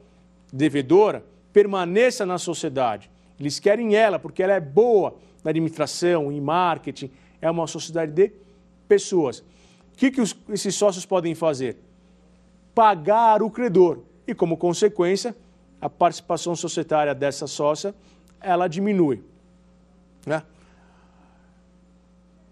devedora 0.52 1.24
permaneça 1.52 2.24
na 2.24 2.38
sociedade. 2.38 3.10
Eles 3.38 3.58
querem 3.58 3.94
ela 3.94 4.18
porque 4.18 4.42
ela 4.42 4.52
é 4.52 4.60
boa 4.60 5.16
na 5.44 5.50
administração, 5.50 6.30
em 6.30 6.40
marketing, 6.40 7.10
é 7.40 7.50
uma 7.50 7.66
sociedade 7.66 8.12
de 8.12 8.32
pessoas. 8.86 9.40
O 9.40 9.96
que, 9.96 10.10
que 10.10 10.20
os, 10.20 10.36
esses 10.48 10.74
sócios 10.74 11.04
podem 11.04 11.34
fazer? 11.34 11.76
pagar 12.74 13.42
o 13.42 13.50
credor. 13.50 14.00
E, 14.26 14.34
como 14.34 14.56
consequência, 14.56 15.36
a 15.80 15.88
participação 15.88 16.54
societária 16.54 17.14
dessa 17.14 17.46
sócia 17.46 17.94
ela 18.40 18.68
diminui. 18.68 19.22
Né? 20.26 20.42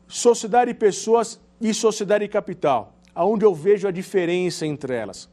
Sociedade 0.08 0.72
de 0.72 0.78
pessoas 0.78 1.40
e 1.60 1.72
sociedade 1.72 2.24
de 2.24 2.30
capital. 2.30 2.94
Aonde 3.20 3.44
eu 3.44 3.54
vejo 3.54 3.86
a 3.86 3.90
diferença 3.90 4.64
entre 4.66 4.94
elas? 4.94 5.28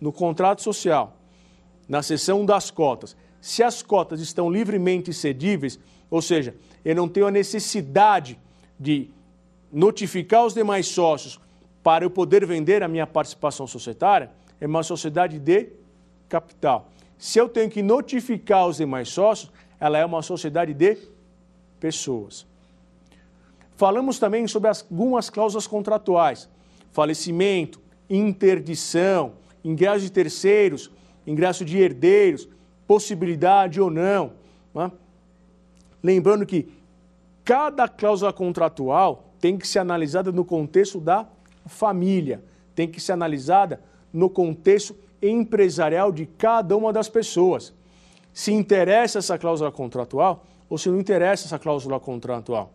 No 0.00 0.10
contrato 0.10 0.62
social, 0.62 1.18
na 1.86 2.02
seção 2.02 2.46
das 2.46 2.70
cotas. 2.70 3.14
Se 3.42 3.62
as 3.62 3.82
cotas 3.82 4.22
estão 4.22 4.50
livremente 4.50 5.12
cedíveis, 5.12 5.78
ou 6.10 6.22
seja, 6.22 6.56
eu 6.82 6.96
não 6.96 7.06
tenho 7.06 7.26
a 7.26 7.30
necessidade 7.30 8.40
de 8.80 9.10
notificar 9.70 10.46
os 10.46 10.54
demais 10.54 10.86
sócios 10.86 11.38
para 11.82 12.06
eu 12.06 12.10
poder 12.10 12.46
vender 12.46 12.82
a 12.82 12.88
minha 12.88 13.06
participação 13.06 13.66
societária, 13.66 14.30
é 14.58 14.66
uma 14.66 14.82
sociedade 14.82 15.38
de 15.38 15.68
capital. 16.30 16.88
Se 17.18 17.38
eu 17.38 17.50
tenho 17.50 17.68
que 17.68 17.82
notificar 17.82 18.66
os 18.66 18.78
demais 18.78 19.10
sócios, 19.10 19.52
ela 19.78 19.98
é 19.98 20.06
uma 20.06 20.22
sociedade 20.22 20.72
de 20.72 20.96
pessoas. 21.78 22.46
Falamos 23.76 24.18
também 24.18 24.48
sobre 24.48 24.70
algumas 24.70 25.28
cláusulas 25.28 25.66
contratuais: 25.66 26.48
falecimento, 26.96 27.78
interdição, 28.08 29.34
ingresso 29.62 30.00
de 30.00 30.10
terceiros, 30.10 30.90
ingresso 31.26 31.62
de 31.62 31.76
herdeiros, 31.76 32.48
possibilidade 32.86 33.78
ou 33.78 33.90
não. 33.90 34.32
Né? 34.74 34.90
Lembrando 36.02 36.46
que 36.46 36.72
cada 37.44 37.86
cláusula 37.86 38.32
contratual 38.32 39.30
tem 39.38 39.58
que 39.58 39.68
ser 39.68 39.80
analisada 39.80 40.32
no 40.32 40.42
contexto 40.42 40.98
da 40.98 41.28
família, 41.66 42.42
tem 42.74 42.88
que 42.88 42.98
ser 42.98 43.12
analisada 43.12 43.78
no 44.10 44.30
contexto 44.30 44.96
empresarial 45.20 46.10
de 46.10 46.24
cada 46.24 46.74
uma 46.78 46.94
das 46.94 47.10
pessoas. 47.10 47.74
Se 48.32 48.54
interessa 48.54 49.18
essa 49.18 49.36
cláusula 49.36 49.70
contratual 49.70 50.46
ou 50.66 50.78
se 50.78 50.88
não 50.88 50.98
interessa 50.98 51.44
essa 51.44 51.58
cláusula 51.58 52.00
contratual. 52.00 52.72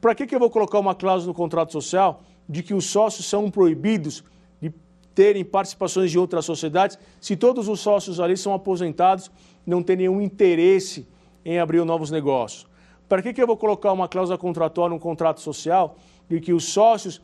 Para 0.00 0.14
que, 0.14 0.26
que 0.26 0.34
eu 0.34 0.40
vou 0.40 0.48
colocar 0.48 0.78
uma 0.78 0.94
cláusula 0.94 1.32
no 1.32 1.36
contrato 1.36 1.70
social 1.70 2.22
de 2.48 2.62
que 2.62 2.74
os 2.74 2.86
sócios 2.86 3.26
são 3.26 3.50
proibidos 3.50 4.24
de 4.60 4.72
terem 5.14 5.44
participações 5.44 6.10
de 6.10 6.18
outras 6.18 6.44
sociedades 6.44 6.98
se 7.20 7.36
todos 7.36 7.68
os 7.68 7.80
sócios 7.80 8.20
ali 8.20 8.36
são 8.36 8.52
aposentados 8.52 9.30
não 9.66 9.82
têm 9.82 9.96
nenhum 9.96 10.20
interesse 10.20 11.06
em 11.44 11.58
abrir 11.58 11.84
novos 11.84 12.10
negócios? 12.10 12.66
Para 13.08 13.22
que, 13.22 13.32
que 13.32 13.42
eu 13.42 13.46
vou 13.46 13.56
colocar 13.56 13.92
uma 13.92 14.08
cláusula 14.08 14.38
contratual 14.38 14.88
no 14.88 14.98
contrato 14.98 15.40
social 15.40 15.96
de 16.28 16.40
que 16.40 16.52
os 16.52 16.64
sócios 16.64 17.20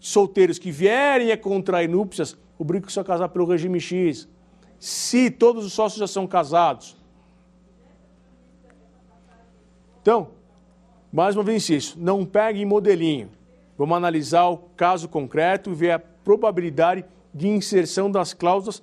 solteiros 0.00 0.58
que 0.58 0.70
vierem 0.70 1.32
a 1.32 1.36
contrair 1.36 1.88
núpcias 1.88 2.36
obrigam-se 2.58 2.98
a 2.98 3.04
casar 3.04 3.28
pelo 3.28 3.46
regime 3.46 3.80
X, 3.80 4.28
se 4.78 5.30
todos 5.30 5.64
os 5.64 5.72
sócios 5.72 5.98
já 5.98 6.06
são 6.06 6.26
casados? 6.26 6.96
Então, 10.00 10.30
mais 11.12 11.36
uma 11.36 11.44
vez 11.44 11.68
isso, 11.68 11.96
não 11.98 12.24
pegue 12.24 12.64
modelinho. 12.64 13.30
Vamos 13.82 13.96
analisar 13.96 14.48
o 14.48 14.58
caso 14.76 15.08
concreto 15.08 15.70
e 15.70 15.74
ver 15.74 15.90
a 15.90 15.98
probabilidade 15.98 17.04
de 17.34 17.48
inserção 17.48 18.08
das 18.08 18.32
cláusulas 18.32 18.80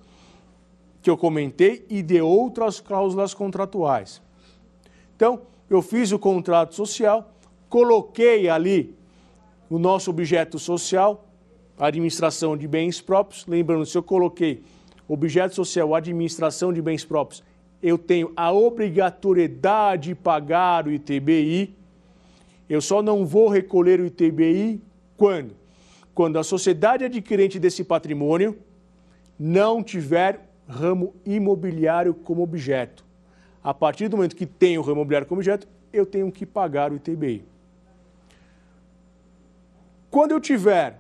que 1.02 1.10
eu 1.10 1.16
comentei 1.16 1.86
e 1.90 2.02
de 2.02 2.20
outras 2.20 2.82
cláusulas 2.82 3.34
contratuais. 3.34 4.22
Então, 5.16 5.44
eu 5.70 5.82
fiz 5.82 6.12
o 6.12 6.20
contrato 6.20 6.76
social, 6.76 7.32
coloquei 7.70 8.50
ali 8.50 8.94
o 9.70 9.80
nosso 9.80 10.10
objeto 10.10 10.60
social, 10.60 11.26
administração 11.80 12.58
de 12.58 12.68
bens 12.68 13.00
próprios. 13.00 13.48
Lembrando, 13.48 13.86
se 13.86 13.98
eu 13.98 14.04
coloquei 14.04 14.62
objeto 15.08 15.56
social, 15.56 15.96
administração 15.96 16.74
de 16.74 16.82
bens 16.82 17.06
próprios, 17.06 17.42
eu 17.82 17.98
tenho 17.98 18.34
a 18.36 18.52
obrigatoriedade 18.52 20.10
de 20.10 20.16
pagar 20.16 20.88
o 20.88 20.92
ITBI. 20.92 21.74
Eu 22.70 22.82
só 22.82 23.02
não 23.02 23.26
vou 23.26 23.48
recolher 23.48 24.02
o 24.02 24.06
ITBI 24.06 24.89
quando? 25.20 25.54
Quando 26.16 26.40
a 26.40 26.44
sociedade 26.44 27.04
adquirente 27.04 27.60
desse 27.60 27.84
patrimônio 27.84 28.58
não 29.38 29.84
tiver 29.84 30.50
ramo 30.66 31.14
imobiliário 31.26 32.14
como 32.14 32.42
objeto. 32.42 33.04
A 33.62 33.74
partir 33.74 34.08
do 34.08 34.16
momento 34.16 34.36
que 34.36 34.46
tem 34.46 34.78
o 34.78 34.82
ramo 34.82 35.02
imobiliário 35.02 35.28
como 35.28 35.42
objeto, 35.42 35.68
eu 35.92 36.06
tenho 36.06 36.32
que 36.32 36.46
pagar 36.46 36.92
o 36.92 36.96
ITBI. 36.96 37.44
Quando 40.10 40.32
eu 40.32 40.40
tiver 40.40 41.00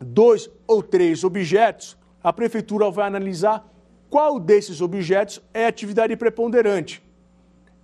dois 0.00 0.50
ou 0.66 0.82
três 0.82 1.22
objetos, 1.22 1.96
a 2.22 2.32
prefeitura 2.32 2.90
vai 2.90 3.06
analisar 3.06 3.72
qual 4.10 4.40
desses 4.40 4.80
objetos 4.80 5.40
é 5.54 5.66
atividade 5.66 6.16
preponderante. 6.16 7.02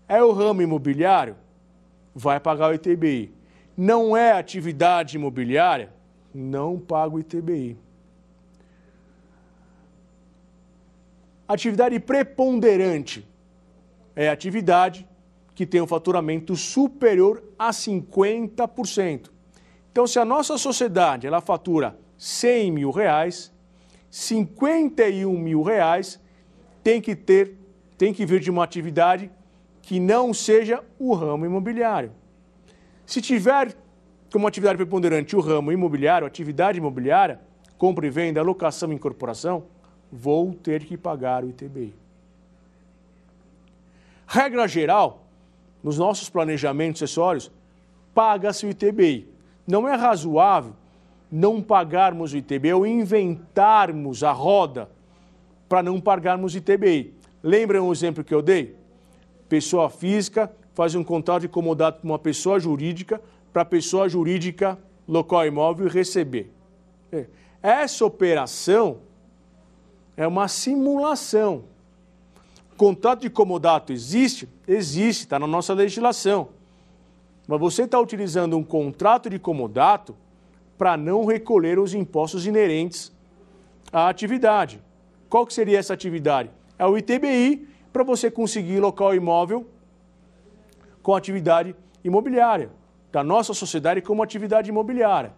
É 0.08 0.22
o 0.22 0.32
ramo 0.32 0.62
imobiliário? 0.62 1.36
Vai 2.14 2.40
pagar 2.40 2.70
o 2.70 2.74
ITBI. 2.74 3.41
Não 3.84 4.16
é 4.16 4.30
atividade 4.30 5.16
imobiliária? 5.16 5.92
Não 6.32 6.78
paga 6.78 7.16
o 7.16 7.18
ITBI. 7.18 7.76
Atividade 11.48 11.98
preponderante 11.98 13.28
é 14.14 14.28
atividade 14.28 15.04
que 15.52 15.66
tem 15.66 15.80
um 15.80 15.86
faturamento 15.88 16.54
superior 16.54 17.42
a 17.58 17.70
50%. 17.70 19.32
Então, 19.90 20.06
se 20.06 20.16
a 20.20 20.24
nossa 20.24 20.56
sociedade 20.56 21.26
ela 21.26 21.40
fatura 21.40 21.98
100 22.16 22.70
mil 22.70 22.92
reais, 22.92 23.52
51 24.12 25.36
mil 25.36 25.60
reais 25.60 26.20
tem 26.84 27.00
que 27.00 27.16
ter, 27.16 27.58
tem 27.98 28.14
que 28.14 28.24
vir 28.24 28.38
de 28.38 28.48
uma 28.48 28.62
atividade 28.62 29.28
que 29.82 29.98
não 29.98 30.32
seja 30.32 30.84
o 31.00 31.12
ramo 31.14 31.44
imobiliário. 31.44 32.21
Se 33.12 33.20
tiver 33.20 33.76
como 34.32 34.46
atividade 34.46 34.78
preponderante 34.78 35.36
o 35.36 35.40
ramo 35.40 35.70
imobiliário, 35.70 36.26
atividade 36.26 36.78
imobiliária, 36.78 37.42
compra 37.76 38.06
e 38.06 38.10
venda, 38.10 38.40
alocação 38.40 38.90
e 38.90 38.94
incorporação, 38.94 39.64
vou 40.10 40.54
ter 40.54 40.82
que 40.82 40.96
pagar 40.96 41.44
o 41.44 41.50
ITBI. 41.50 41.92
Regra 44.26 44.66
geral, 44.66 45.26
nos 45.82 45.98
nossos 45.98 46.30
planejamentos 46.30 47.02
acessórios, 47.02 47.52
paga-se 48.14 48.64
o 48.64 48.70
ITBI. 48.70 49.28
Não 49.66 49.86
é 49.86 49.94
razoável 49.94 50.72
não 51.30 51.60
pagarmos 51.60 52.32
o 52.32 52.38
ITBI 52.38 52.72
ou 52.72 52.86
inventarmos 52.86 54.24
a 54.24 54.32
roda 54.32 54.88
para 55.68 55.82
não 55.82 56.00
pagarmos 56.00 56.54
o 56.54 56.56
ITBI. 56.56 57.12
Lembram 57.42 57.88
o 57.88 57.92
exemplo 57.92 58.24
que 58.24 58.34
eu 58.34 58.40
dei? 58.40 58.74
Pessoa 59.50 59.90
física 59.90 60.50
faz 60.74 60.94
um 60.94 61.04
contrato 61.04 61.42
de 61.42 61.48
comodato 61.48 62.00
com 62.00 62.08
uma 62.08 62.18
pessoa 62.18 62.58
jurídica 62.58 63.20
para 63.52 63.62
a 63.62 63.66
pessoa 63.66 64.08
jurídica 64.08 64.78
local 65.06 65.46
imóvel 65.46 65.88
receber. 65.88 66.50
É. 67.10 67.26
Essa 67.62 68.04
operação 68.04 68.98
é 70.16 70.26
uma 70.26 70.48
simulação. 70.48 71.64
Contrato 72.76 73.20
de 73.20 73.30
comodato 73.30 73.92
existe? 73.92 74.48
Existe, 74.66 75.24
está 75.24 75.38
na 75.38 75.46
nossa 75.46 75.74
legislação. 75.74 76.48
Mas 77.46 77.60
você 77.60 77.82
está 77.82 78.00
utilizando 78.00 78.56
um 78.56 78.64
contrato 78.64 79.28
de 79.28 79.38
comodato 79.38 80.16
para 80.78 80.96
não 80.96 81.24
recolher 81.24 81.78
os 81.78 81.94
impostos 81.94 82.46
inerentes 82.46 83.12
à 83.92 84.08
atividade. 84.08 84.80
Qual 85.28 85.46
que 85.46 85.52
seria 85.52 85.78
essa 85.78 85.92
atividade? 85.94 86.50
É 86.78 86.86
o 86.86 86.96
ITBI 86.96 87.68
para 87.92 88.02
você 88.02 88.30
conseguir 88.30 88.80
local 88.80 89.14
imóvel 89.14 89.66
com 91.02 91.14
atividade 91.14 91.74
imobiliária, 92.04 92.70
da 93.10 93.22
nossa 93.22 93.52
sociedade 93.52 94.00
como 94.00 94.22
atividade 94.22 94.70
imobiliária. 94.70 95.32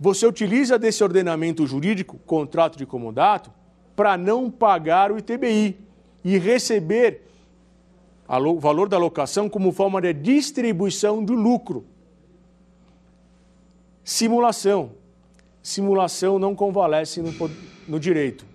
Você 0.00 0.26
utiliza 0.26 0.78
desse 0.78 1.02
ordenamento 1.02 1.66
jurídico, 1.66 2.18
contrato 2.18 2.78
de 2.78 2.86
comodato, 2.86 3.50
para 3.96 4.16
não 4.16 4.48
pagar 4.50 5.10
o 5.10 5.18
ITBI 5.18 5.76
e 6.24 6.38
receber 6.38 7.22
o 8.28 8.60
valor 8.60 8.88
da 8.88 8.98
locação 8.98 9.48
como 9.48 9.72
forma 9.72 10.00
de 10.00 10.12
distribuição 10.12 11.24
do 11.24 11.34
lucro. 11.34 11.84
Simulação. 14.04 14.92
Simulação 15.62 16.38
não 16.38 16.54
convalesce 16.54 17.20
no, 17.20 17.32
no 17.88 17.98
direito. 17.98 18.46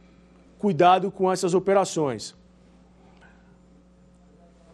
Cuidado 0.57 1.11
com 1.11 1.31
essas 1.31 1.53
operações. 1.53 2.35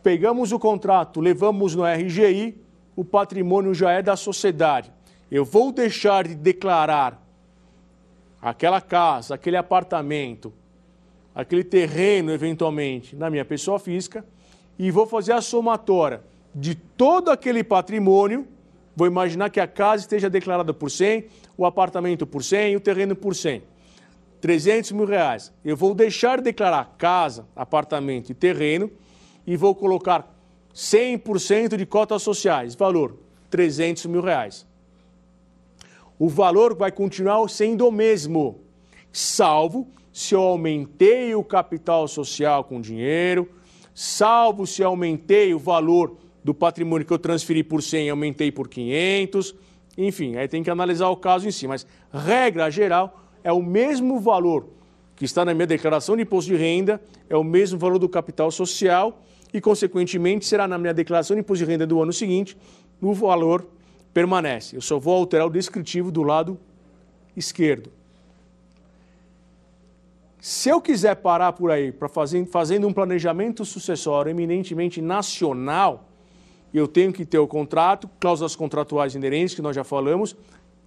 Pegamos 0.01 0.51
o 0.51 0.59
contrato, 0.59 1.19
levamos 1.19 1.75
no 1.75 1.83
RGI, 1.83 2.61
o 2.95 3.03
patrimônio 3.03 3.73
já 3.73 3.91
é 3.91 4.01
da 4.01 4.15
sociedade. 4.15 4.91
Eu 5.29 5.45
vou 5.45 5.71
deixar 5.71 6.27
de 6.27 6.35
declarar 6.35 7.21
aquela 8.41 8.81
casa, 8.81 9.35
aquele 9.35 9.57
apartamento, 9.57 10.53
aquele 11.35 11.63
terreno, 11.63 12.31
eventualmente, 12.31 13.15
na 13.15 13.29
minha 13.29 13.45
pessoa 13.45 13.79
física 13.79 14.25
e 14.77 14.89
vou 14.91 15.05
fazer 15.05 15.33
a 15.33 15.41
somatória 15.41 16.21
de 16.55 16.73
todo 16.73 17.29
aquele 17.29 17.63
patrimônio. 17.63 18.47
Vou 18.95 19.05
imaginar 19.05 19.49
que 19.49 19.59
a 19.59 19.67
casa 19.67 20.03
esteja 20.03 20.29
declarada 20.29 20.73
por 20.73 20.89
100, 20.89 21.25
o 21.57 21.65
apartamento 21.65 22.25
por 22.25 22.43
100 22.43 22.73
e 22.73 22.75
o 22.77 22.79
terreno 22.79 23.15
por 23.15 23.35
100. 23.35 23.61
300 24.39 24.93
mil 24.93 25.05
reais. 25.05 25.53
Eu 25.65 25.75
vou 25.75 25.93
deixar 25.93 26.37
de 26.37 26.45
declarar 26.45 26.95
casa, 26.97 27.45
apartamento 27.55 28.29
e 28.29 28.33
terreno 28.33 28.89
e 29.49 29.57
vou 29.57 29.73
colocar 29.73 30.31
100% 30.75 31.75
de 31.75 31.83
cotas 31.83 32.21
sociais. 32.21 32.75
Valor, 32.75 33.17
300 33.49 34.05
mil 34.05 34.21
reais. 34.21 34.63
O 36.19 36.29
valor 36.29 36.75
vai 36.75 36.91
continuar 36.91 37.47
sendo 37.49 37.87
o 37.87 37.91
mesmo, 37.91 38.59
salvo 39.11 39.87
se 40.13 40.35
eu 40.35 40.41
aumentei 40.41 41.33
o 41.33 41.43
capital 41.43 42.07
social 42.07 42.63
com 42.63 42.79
dinheiro, 42.79 43.49
salvo 43.91 44.67
se 44.67 44.83
aumentei 44.83 45.51
o 45.51 45.57
valor 45.57 46.15
do 46.43 46.53
patrimônio 46.53 47.07
que 47.07 47.13
eu 47.13 47.17
transferi 47.17 47.63
por 47.63 47.81
100 47.81 48.05
e 48.05 48.09
aumentei 48.11 48.51
por 48.51 48.67
500. 48.67 49.55
Enfim, 49.97 50.35
aí 50.35 50.47
tem 50.47 50.61
que 50.61 50.69
analisar 50.69 51.09
o 51.09 51.17
caso 51.17 51.47
em 51.47 51.51
si. 51.51 51.67
Mas, 51.67 51.87
regra 52.13 52.69
geral, 52.69 53.19
é 53.43 53.51
o 53.51 53.63
mesmo 53.63 54.19
valor 54.19 54.67
que 55.15 55.25
está 55.25 55.43
na 55.43 55.55
minha 55.55 55.65
declaração 55.65 56.15
de 56.15 56.21
imposto 56.21 56.51
de 56.51 56.55
renda, 56.55 57.01
é 57.27 57.35
o 57.35 57.43
mesmo 57.43 57.79
valor 57.79 57.97
do 57.97 58.07
capital 58.07 58.51
social 58.51 59.19
e, 59.53 59.59
consequentemente, 59.59 60.45
será 60.45 60.67
na 60.67 60.77
minha 60.77 60.93
declaração 60.93 61.35
de 61.35 61.41
imposto 61.41 61.65
de 61.65 61.71
renda 61.71 61.85
do 61.85 62.01
ano 62.01 62.13
seguinte, 62.13 62.57
o 63.01 63.13
valor 63.13 63.67
permanece. 64.13 64.75
Eu 64.75 64.81
só 64.81 64.99
vou 64.99 65.15
alterar 65.15 65.47
o 65.47 65.49
descritivo 65.49 66.11
do 66.11 66.23
lado 66.23 66.59
esquerdo. 67.35 67.91
Se 70.39 70.69
eu 70.69 70.79
quiser 70.79 71.15
parar 71.15 71.51
por 71.53 71.69
aí 71.69 71.91
para 71.91 72.07
fazer 72.07 72.45
fazendo 72.45 72.87
um 72.87 72.93
planejamento 72.93 73.65
sucessório 73.65 74.29
eminentemente 74.29 75.01
nacional, 75.01 76.09
eu 76.73 76.87
tenho 76.87 77.11
que 77.11 77.25
ter 77.25 77.39
o 77.39 77.47
contrato, 77.47 78.09
cláusulas 78.19 78.55
contratuais 78.55 79.15
inerentes, 79.15 79.55
que 79.55 79.61
nós 79.61 79.75
já 79.75 79.83
falamos, 79.83 80.35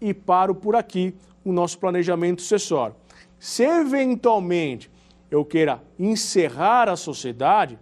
e 0.00 0.14
paro 0.14 0.54
por 0.54 0.74
aqui 0.74 1.14
o 1.44 1.52
nosso 1.52 1.78
planejamento 1.78 2.40
sucessório. 2.40 2.94
Se 3.38 3.64
eventualmente 3.64 4.90
eu 5.30 5.44
queira 5.44 5.82
encerrar 5.98 6.88
a 6.88 6.96
sociedade, 6.96 7.78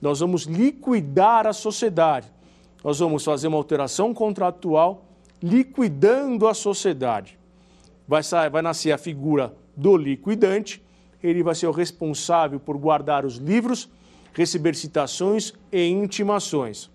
nós 0.00 0.20
vamos 0.20 0.42
liquidar 0.42 1.46
a 1.46 1.52
sociedade. 1.52 2.28
Nós 2.82 2.98
vamos 2.98 3.24
fazer 3.24 3.48
uma 3.48 3.56
alteração 3.56 4.14
contratual 4.14 5.04
liquidando 5.42 6.46
a 6.46 6.54
sociedade. 6.54 7.38
Vai, 8.06 8.22
sair, 8.22 8.50
vai 8.50 8.62
nascer 8.62 8.92
a 8.92 8.98
figura 8.98 9.54
do 9.76 9.96
liquidante, 9.96 10.82
ele 11.22 11.42
vai 11.42 11.54
ser 11.54 11.66
o 11.66 11.72
responsável 11.72 12.58
por 12.58 12.78
guardar 12.78 13.24
os 13.24 13.36
livros, 13.36 13.88
receber 14.32 14.74
citações 14.74 15.52
e 15.70 15.86
intimações. 15.86 16.90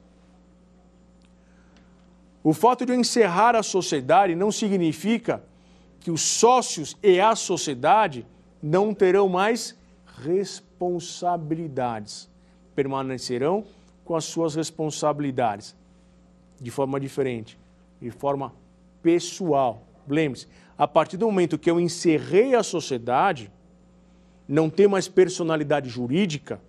O 2.44 2.54
fato 2.54 2.86
de 2.86 2.92
eu 2.92 3.00
encerrar 3.00 3.56
a 3.56 3.64
sociedade 3.64 4.36
não 4.36 4.52
significa 4.52 5.42
que 6.00 6.12
os 6.12 6.22
sócios 6.22 6.98
e 7.02 7.20
a 7.20 7.36
sociedade 7.36 8.28
não 8.62 8.94
terão 8.94 9.30
mais 9.30 9.76
responsabilidades. 10.22 12.30
Permanecerão 12.76 13.66
com 14.04 14.16
as 14.16 14.26
suas 14.26 14.56
responsabilidades 14.56 15.76
de 16.60 16.72
forma 16.72 17.00
diferente, 17.00 17.58
de 18.02 18.10
forma 18.10 18.54
pessoal. 19.02 19.84
Lembre-se, 20.08 20.48
a 20.78 20.88
partir 20.88 21.18
do 21.18 21.26
momento 21.26 21.58
que 21.58 21.70
eu 21.70 21.80
encerrei 21.80 22.56
a 22.56 22.64
sociedade, 22.64 23.52
não 24.48 24.70
tem 24.70 24.88
mais 24.88 25.08
personalidade 25.08 25.90
jurídica, 25.90 26.62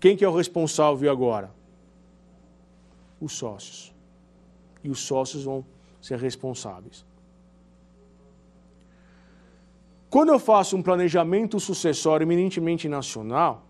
quem 0.00 0.16
que 0.16 0.24
é 0.24 0.28
o 0.28 0.34
responsável 0.34 1.10
agora? 1.10 1.50
Os 3.20 3.32
sócios. 3.32 3.94
E 4.82 4.90
os 4.90 4.98
sócios 4.98 5.44
vão 5.44 5.64
ser 6.00 6.18
responsáveis. 6.18 7.06
Quando 10.10 10.30
eu 10.30 10.38
faço 10.38 10.76
um 10.76 10.82
planejamento 10.82 11.58
sucessório 11.60 12.24
eminentemente 12.24 12.88
nacional, 12.88 13.64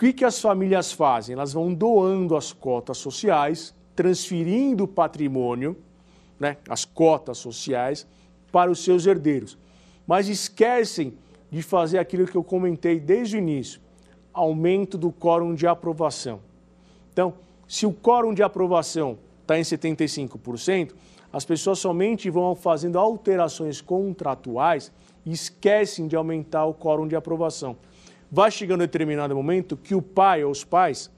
que, 0.00 0.14
que 0.14 0.24
as 0.24 0.40
famílias 0.40 0.92
fazem? 0.92 1.34
Elas 1.34 1.52
vão 1.52 1.74
doando 1.74 2.34
as 2.34 2.54
cotas 2.54 2.96
sociais, 2.96 3.74
transferindo 3.94 4.84
o 4.84 4.88
patrimônio, 4.88 5.76
né, 6.38 6.56
as 6.70 6.86
cotas 6.86 7.36
sociais, 7.36 8.06
para 8.50 8.70
os 8.70 8.82
seus 8.82 9.04
herdeiros. 9.04 9.58
Mas 10.06 10.26
esquecem 10.26 11.12
de 11.50 11.60
fazer 11.62 11.98
aquilo 11.98 12.26
que 12.26 12.34
eu 12.34 12.42
comentei 12.42 12.98
desde 12.98 13.36
o 13.36 13.38
início: 13.38 13.78
aumento 14.32 14.96
do 14.96 15.12
quórum 15.12 15.54
de 15.54 15.66
aprovação. 15.66 16.40
Então, 17.12 17.34
se 17.68 17.84
o 17.84 17.92
quórum 17.92 18.32
de 18.32 18.42
aprovação 18.42 19.18
está 19.42 19.58
em 19.58 19.62
75%, 19.62 20.94
as 21.30 21.44
pessoas 21.44 21.78
somente 21.78 22.30
vão 22.30 22.54
fazendo 22.54 22.98
alterações 22.98 23.82
contratuais 23.82 24.90
e 25.26 25.32
esquecem 25.32 26.08
de 26.08 26.16
aumentar 26.16 26.64
o 26.64 26.72
quórum 26.72 27.06
de 27.06 27.14
aprovação. 27.14 27.76
Vai 28.30 28.50
chegando 28.50 28.80
um 28.80 28.84
determinado 28.84 29.34
momento 29.34 29.76
que 29.76 29.94
o 29.94 30.02
pai 30.02 30.44
ou 30.44 30.50
os 30.50 30.64
pais 30.64 31.10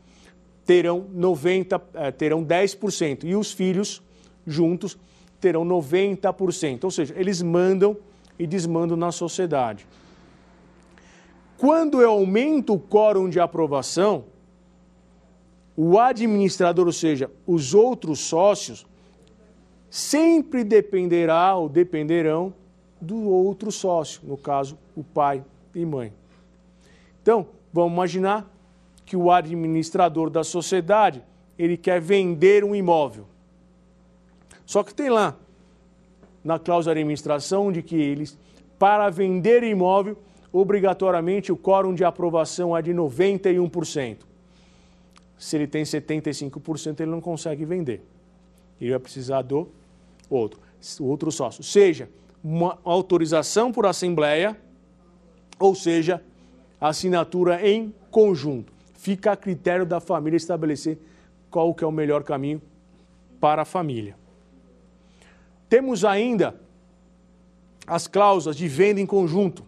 terão 0.64 1.06
90, 1.12 1.82
eh, 1.94 2.10
terão 2.10 2.42
10% 2.42 3.24
e 3.24 3.36
os 3.36 3.52
filhos 3.52 4.02
juntos 4.46 4.96
terão 5.40 5.64
90%. 5.64 6.84
Ou 6.84 6.90
seja, 6.90 7.14
eles 7.16 7.42
mandam 7.42 7.96
e 8.38 8.46
desmandam 8.46 8.96
na 8.96 9.12
sociedade. 9.12 9.86
Quando 11.58 12.00
eu 12.00 12.10
aumento 12.10 12.74
o 12.74 12.80
quórum 12.80 13.28
de 13.28 13.38
aprovação, 13.38 14.24
o 15.76 15.98
administrador, 15.98 16.86
ou 16.86 16.92
seja, 16.92 17.30
os 17.46 17.74
outros 17.74 18.20
sócios, 18.20 18.86
sempre 19.90 20.64
dependerá 20.64 21.54
ou 21.54 21.68
dependerão 21.68 22.54
do 23.00 23.28
outro 23.28 23.70
sócio, 23.70 24.22
no 24.24 24.36
caso, 24.36 24.78
o 24.96 25.04
pai 25.04 25.44
e 25.74 25.84
mãe. 25.84 26.12
Então, 27.22 27.46
vamos 27.72 27.92
imaginar 27.92 28.50
que 29.06 29.16
o 29.16 29.30
administrador 29.30 30.28
da 30.28 30.42
sociedade, 30.42 31.22
ele 31.58 31.76
quer 31.76 32.00
vender 32.00 32.64
um 32.64 32.74
imóvel. 32.74 33.26
Só 34.66 34.82
que 34.82 34.92
tem 34.92 35.08
lá 35.08 35.36
na 36.42 36.58
cláusula 36.58 36.94
de 36.94 37.00
administração 37.00 37.70
de 37.70 37.82
que 37.82 37.96
eles, 37.96 38.36
para 38.78 39.08
vender 39.08 39.62
imóvel, 39.62 40.18
obrigatoriamente 40.52 41.52
o 41.52 41.56
quórum 41.56 41.94
de 41.94 42.04
aprovação 42.04 42.76
é 42.76 42.82
de 42.82 42.92
91%. 42.92 44.18
Se 45.38 45.56
ele 45.56 45.66
tem 45.66 45.82
75%, 45.82 47.00
ele 47.00 47.10
não 47.10 47.20
consegue 47.20 47.64
vender. 47.64 48.04
Ele 48.80 48.90
vai 48.90 48.98
precisar 48.98 49.42
do 49.42 49.68
outro, 50.28 50.60
outro 51.00 51.30
sócio. 51.30 51.62
Seja 51.62 52.08
uma 52.42 52.78
autorização 52.84 53.70
por 53.70 53.86
assembleia, 53.86 54.56
ou 55.58 55.74
seja, 55.74 56.22
assinatura 56.82 57.64
em 57.66 57.94
conjunto. 58.10 58.72
Fica 58.94 59.32
a 59.32 59.36
critério 59.36 59.86
da 59.86 60.00
família 60.00 60.36
estabelecer 60.36 60.98
qual 61.48 61.72
que 61.72 61.84
é 61.84 61.86
o 61.86 61.92
melhor 61.92 62.24
caminho 62.24 62.60
para 63.40 63.62
a 63.62 63.64
família. 63.64 64.16
Temos 65.68 66.04
ainda 66.04 66.60
as 67.86 68.08
cláusulas 68.08 68.56
de 68.56 68.66
venda 68.66 69.00
em 69.00 69.06
conjunto, 69.06 69.64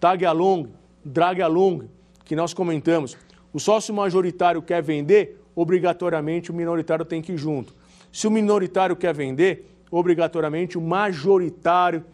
tag 0.00 0.24
along, 0.26 0.68
drag 1.04 1.40
along, 1.40 1.88
que 2.24 2.34
nós 2.34 2.52
comentamos. 2.52 3.16
O 3.52 3.60
sócio 3.60 3.94
majoritário 3.94 4.60
quer 4.60 4.82
vender, 4.82 5.40
obrigatoriamente 5.54 6.50
o 6.50 6.54
minoritário 6.54 7.04
tem 7.04 7.22
que 7.22 7.32
ir 7.32 7.38
junto. 7.38 7.74
Se 8.12 8.26
o 8.26 8.30
minoritário 8.30 8.96
quer 8.96 9.14
vender, 9.14 9.70
obrigatoriamente 9.90 10.76
o 10.76 10.80
majoritário 10.80 12.04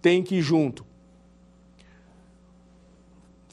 tem 0.00 0.22
que 0.22 0.36
ir 0.36 0.42
junto. 0.42 0.89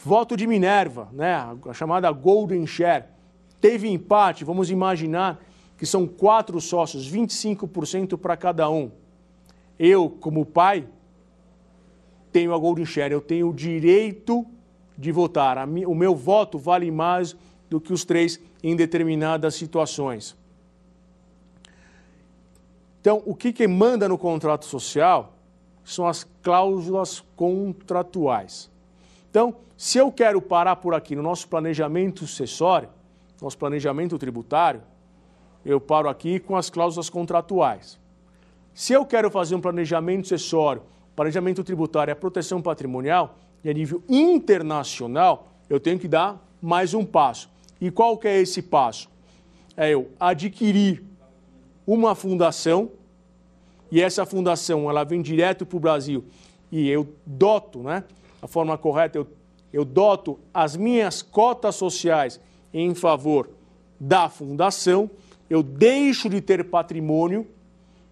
Voto 0.03 0.37
de 0.37 0.45
Minerva, 0.45 1.09
né, 1.11 1.33
a 1.67 1.73
chamada 1.73 2.11
Golden 2.11 2.67
Share, 2.67 3.05
teve 3.59 3.89
empate, 3.89 4.45
vamos 4.45 4.69
imaginar 4.69 5.43
que 5.75 5.85
são 5.85 6.07
quatro 6.07 6.61
sócios, 6.61 7.11
25% 7.11 8.17
para 8.17 8.37
cada 8.37 8.69
um. 8.69 8.91
Eu, 9.77 10.09
como 10.09 10.45
pai, 10.45 10.87
tenho 12.31 12.53
a 12.53 12.57
Golden 12.57 12.85
Share, 12.85 13.11
eu 13.11 13.21
tenho 13.21 13.49
o 13.49 13.53
direito 13.53 14.45
de 14.97 15.11
votar. 15.11 15.57
O 15.67 15.95
meu 15.95 16.15
voto 16.15 16.59
vale 16.59 16.91
mais 16.91 17.35
do 17.69 17.81
que 17.81 17.91
os 17.91 18.05
três 18.05 18.39
em 18.63 18.75
determinadas 18.75 19.55
situações. 19.55 20.35
Então, 23.01 23.21
o 23.25 23.33
que, 23.33 23.51
que 23.53 23.67
manda 23.67 24.07
no 24.07 24.17
contrato 24.17 24.65
social 24.65 25.33
são 25.83 26.07
as 26.07 26.23
cláusulas 26.41 27.23
contratuais. 27.35 28.69
Então, 29.37 29.53
se 29.77 29.99
eu 29.99 30.11
quero 30.11 30.41
parar 30.41 30.77
por 30.77 30.95
aqui 30.95 31.15
no 31.15 31.21
nosso 31.21 31.47
planejamento 31.47 32.25
sucessório, 32.25 32.89
nosso 33.39 33.55
planejamento 33.55 34.17
tributário, 34.17 34.81
eu 35.63 35.79
paro 35.79 36.09
aqui 36.09 36.39
com 36.39 36.55
as 36.55 36.71
cláusulas 36.71 37.07
contratuais. 37.07 37.99
Se 38.73 38.93
eu 38.93 39.05
quero 39.05 39.29
fazer 39.29 39.53
um 39.53 39.61
planejamento 39.61 40.27
sucessório, 40.27 40.81
planejamento 41.15 41.63
tributário 41.63 42.09
e 42.09 42.13
a 42.13 42.15
proteção 42.15 42.63
patrimonial, 42.63 43.37
e 43.63 43.69
a 43.69 43.73
nível 43.73 44.01
internacional, 44.09 45.49
eu 45.69 45.79
tenho 45.79 45.99
que 45.99 46.07
dar 46.07 46.43
mais 46.59 46.95
um 46.95 47.05
passo. 47.05 47.47
E 47.79 47.91
qual 47.91 48.17
que 48.17 48.27
é 48.27 48.41
esse 48.41 48.63
passo? 48.63 49.07
É 49.75 49.91
eu 49.91 50.09
adquirir 50.19 51.03
uma 51.85 52.15
fundação 52.15 52.89
e 53.91 54.01
essa 54.01 54.25
fundação 54.25 54.89
ela 54.89 55.03
vem 55.03 55.21
direto 55.21 55.63
para 55.63 55.77
o 55.77 55.79
Brasil 55.79 56.25
e 56.71 56.89
eu 56.89 57.07
doto, 57.23 57.83
né, 57.83 58.03
a 58.41 58.47
forma 58.47 58.77
correta, 58.77 59.17
eu, 59.17 59.27
eu 59.71 59.85
doto 59.85 60.39
as 60.53 60.75
minhas 60.75 61.21
cotas 61.21 61.75
sociais 61.75 62.39
em 62.73 62.93
favor 62.93 63.49
da 63.99 64.29
fundação, 64.29 65.09
eu 65.49 65.63
deixo 65.63 66.29
de 66.29 66.41
ter 66.41 66.65
patrimônio, 66.65 67.47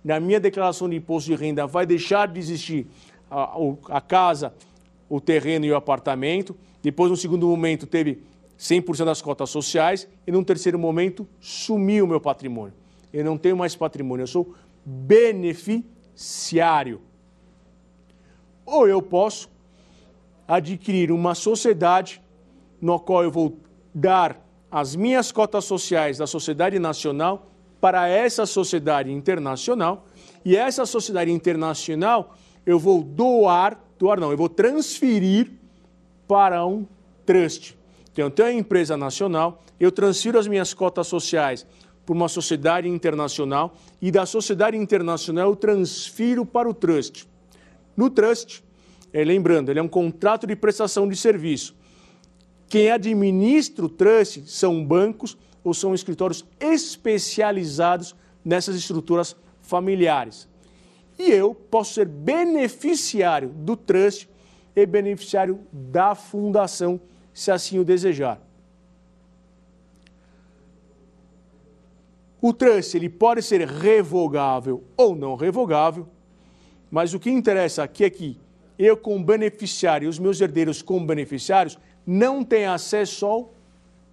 na 0.03 0.19
minha 0.19 0.39
declaração 0.39 0.87
de 0.87 0.95
imposto 0.95 1.31
de 1.31 1.35
renda 1.35 1.65
vai 1.65 1.85
deixar 1.85 2.27
de 2.27 2.39
existir 2.39 2.87
a, 3.29 3.55
a 3.89 3.99
casa, 3.99 4.53
o 5.09 5.19
terreno 5.19 5.65
e 5.65 5.71
o 5.71 5.75
apartamento. 5.75 6.55
Depois, 6.81 7.09
no 7.09 7.17
segundo 7.17 7.47
momento, 7.47 7.87
teve 7.87 8.21
100% 8.59 9.03
das 9.03 9.21
cotas 9.21 9.49
sociais. 9.49 10.07
E 10.27 10.31
num 10.31 10.43
terceiro 10.43 10.77
momento, 10.77 11.27
sumiu 11.39 12.05
o 12.05 12.07
meu 12.07 12.21
patrimônio. 12.21 12.75
Eu 13.11 13.25
não 13.25 13.37
tenho 13.37 13.57
mais 13.57 13.75
patrimônio, 13.75 14.23
eu 14.23 14.27
sou 14.27 14.53
beneficiário. 14.85 17.01
Ou 18.65 18.87
eu 18.87 19.01
posso 19.01 19.49
adquirir 20.47 21.11
uma 21.11 21.35
sociedade 21.35 22.21
no 22.81 22.99
qual 22.99 23.23
eu 23.23 23.31
vou 23.31 23.59
dar 23.93 24.43
as 24.69 24.95
minhas 24.95 25.31
cotas 25.31 25.65
sociais 25.65 26.17
da 26.17 26.27
sociedade 26.27 26.77
nacional 26.79 27.51
para 27.79 28.07
essa 28.07 28.45
sociedade 28.45 29.11
internacional 29.11 30.05
e 30.43 30.55
essa 30.55 30.85
sociedade 30.85 31.31
internacional 31.31 32.35
eu 32.65 32.79
vou 32.79 33.03
doar, 33.03 33.79
doar 33.97 34.19
não, 34.19 34.31
eu 34.31 34.37
vou 34.37 34.49
transferir 34.49 35.51
para 36.27 36.65
um 36.65 36.85
trust. 37.25 37.77
Então, 38.11 38.25
eu 38.25 38.31
tenho 38.31 38.49
a 38.49 38.53
empresa 38.53 38.97
nacional, 38.97 39.63
eu 39.79 39.91
transfiro 39.91 40.39
as 40.39 40.47
minhas 40.47 40.73
cotas 40.73 41.07
sociais 41.07 41.65
para 42.05 42.13
uma 42.13 42.27
sociedade 42.27 42.87
internacional 42.87 43.75
e 44.01 44.11
da 44.11 44.25
sociedade 44.25 44.77
internacional 44.77 45.49
eu 45.49 45.55
transfiro 45.55 46.45
para 46.45 46.69
o 46.69 46.73
trust. 46.73 47.27
No 47.95 48.09
trust, 48.09 48.63
lembrando, 49.23 49.69
ele 49.69 49.79
é 49.79 49.83
um 49.83 49.87
contrato 49.87 50.45
de 50.45 50.55
prestação 50.55 51.07
de 51.07 51.15
serviço. 51.15 51.75
Quem 52.67 52.91
administra 52.91 53.85
o 53.85 53.89
trust 53.89 54.43
são 54.47 54.83
bancos 54.83 55.37
ou 55.63 55.73
são 55.73 55.93
escritórios 55.93 56.43
especializados 56.59 58.15
nessas 58.43 58.75
estruturas 58.75 59.35
familiares. 59.61 60.47
E 61.17 61.31
eu 61.31 61.55
posso 61.55 61.93
ser 61.93 62.07
beneficiário 62.07 63.49
do 63.49 63.77
trust 63.77 64.29
e 64.75 64.85
beneficiário 64.85 65.59
da 65.71 66.13
fundação, 66.13 66.99
se 67.33 67.51
assim 67.51 67.79
o 67.79 67.85
desejar. 67.85 68.41
O 72.41 72.53
trust 72.53 72.95
ele 72.95 73.09
pode 73.09 73.41
ser 73.41 73.67
revogável 73.67 74.83
ou 74.97 75.15
não 75.15 75.35
revogável, 75.35 76.07
mas 76.91 77.13
o 77.13 77.19
que 77.19 77.31
interessa 77.31 77.81
aqui 77.81 78.03
é 78.03 78.09
que 78.09 78.37
eu, 78.77 78.97
como 78.97 79.23
beneficiário, 79.23 80.05
e 80.05 80.09
os 80.09 80.19
meus 80.19 80.39
herdeiros, 80.41 80.81
como 80.81 81.05
beneficiários, 81.05 81.77
não 82.05 82.43
têm 82.43 82.65
acesso 82.65 83.25
ao 83.25 83.53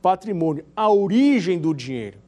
patrimônio, 0.01 0.65
à 0.75 0.91
origem 0.91 1.59
do 1.59 1.75
dinheiro. 1.75 2.19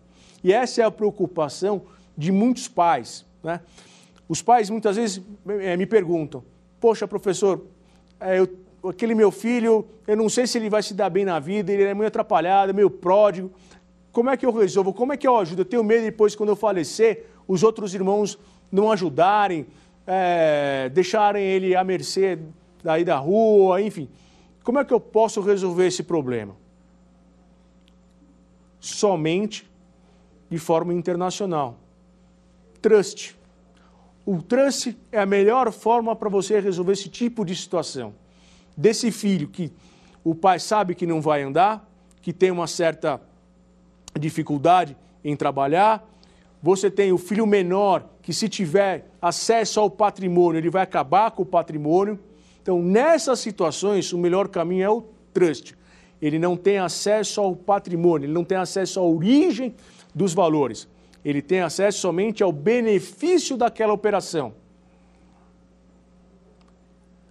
E 0.42 0.52
essa 0.52 0.82
é 0.82 0.84
a 0.84 0.90
preocupação 0.90 1.82
de 2.16 2.30
muitos 2.30 2.68
pais. 2.68 3.24
Né? 3.42 3.60
Os 4.28 4.42
pais 4.42 4.70
muitas 4.70 4.96
vezes 4.96 5.22
me 5.44 5.86
perguntam: 5.86 6.44
Poxa, 6.80 7.08
professor, 7.08 7.64
é, 8.20 8.38
eu, 8.38 8.48
aquele 8.88 9.14
meu 9.14 9.30
filho, 9.30 9.86
eu 10.06 10.16
não 10.16 10.28
sei 10.28 10.46
se 10.46 10.58
ele 10.58 10.68
vai 10.68 10.82
se 10.82 10.94
dar 10.94 11.10
bem 11.10 11.24
na 11.24 11.38
vida, 11.38 11.72
ele 11.72 11.84
é 11.84 11.94
meio 11.94 12.08
atrapalhado, 12.08 12.74
meio 12.74 12.90
pródigo. 12.90 13.50
Como 14.12 14.30
é 14.30 14.36
que 14.36 14.46
eu 14.46 14.52
resolvo? 14.52 14.92
Como 14.92 15.12
é 15.12 15.16
que 15.16 15.26
eu 15.26 15.36
ajudo? 15.36 15.62
Eu 15.62 15.64
tenho 15.64 15.82
medo 15.82 16.04
depois, 16.04 16.36
quando 16.36 16.50
eu 16.50 16.56
falecer, 16.56 17.26
os 17.48 17.62
outros 17.62 17.94
irmãos 17.94 18.38
não 18.70 18.90
ajudarem, 18.92 19.66
é, 20.06 20.90
deixarem 20.92 21.44
ele 21.44 21.74
à 21.74 21.82
mercê 21.82 22.38
daí 22.82 23.04
da 23.04 23.16
rua, 23.16 23.80
enfim. 23.80 24.08
Como 24.62 24.78
é 24.78 24.84
que 24.84 24.92
eu 24.92 25.00
posso 25.00 25.40
resolver 25.40 25.86
esse 25.86 26.02
problema? 26.02 26.56
Somente 28.80 29.70
de 30.50 30.58
forma 30.58 30.92
internacional. 30.92 31.78
Trust. 32.80 33.36
O 34.26 34.40
trust 34.42 34.96
é 35.12 35.18
a 35.18 35.26
melhor 35.26 35.70
forma 35.72 36.14
para 36.16 36.28
você 36.28 36.60
resolver 36.60 36.92
esse 36.92 37.08
tipo 37.08 37.44
de 37.44 37.54
situação. 37.54 38.14
Desse 38.76 39.10
filho 39.10 39.48
que 39.48 39.72
o 40.22 40.34
pai 40.34 40.58
sabe 40.58 40.94
que 40.94 41.06
não 41.06 41.20
vai 41.20 41.42
andar, 41.42 41.86
que 42.22 42.32
tem 42.32 42.50
uma 42.50 42.66
certa 42.66 43.20
dificuldade 44.18 44.96
em 45.22 45.36
trabalhar. 45.36 46.06
Você 46.64 46.90
tem 46.90 47.12
o 47.12 47.18
filho 47.18 47.46
menor 47.46 48.08
que, 48.22 48.32
se 48.32 48.48
tiver 48.48 49.06
acesso 49.20 49.78
ao 49.78 49.90
patrimônio, 49.90 50.58
ele 50.58 50.70
vai 50.70 50.82
acabar 50.82 51.30
com 51.30 51.42
o 51.42 51.46
patrimônio. 51.46 52.18
Então, 52.60 52.82
nessas 52.82 53.38
situações, 53.38 54.12
o 54.12 54.18
melhor 54.18 54.48
caminho 54.48 54.82
é 54.82 54.90
o 54.90 55.04
trust. 55.32 55.76
Ele 56.20 56.38
não 56.38 56.56
tem 56.56 56.78
acesso 56.78 57.40
ao 57.40 57.54
patrimônio, 57.54 58.26
ele 58.26 58.32
não 58.32 58.44
tem 58.44 58.56
acesso 58.56 58.98
à 58.98 59.02
origem 59.02 59.74
dos 60.14 60.32
valores 60.32 60.88
ele 61.24 61.40
tem 61.40 61.60
acesso 61.60 62.00
somente 62.00 62.42
ao 62.42 62.52
benefício 62.52 63.56
daquela 63.56 63.92
operação. 63.92 64.54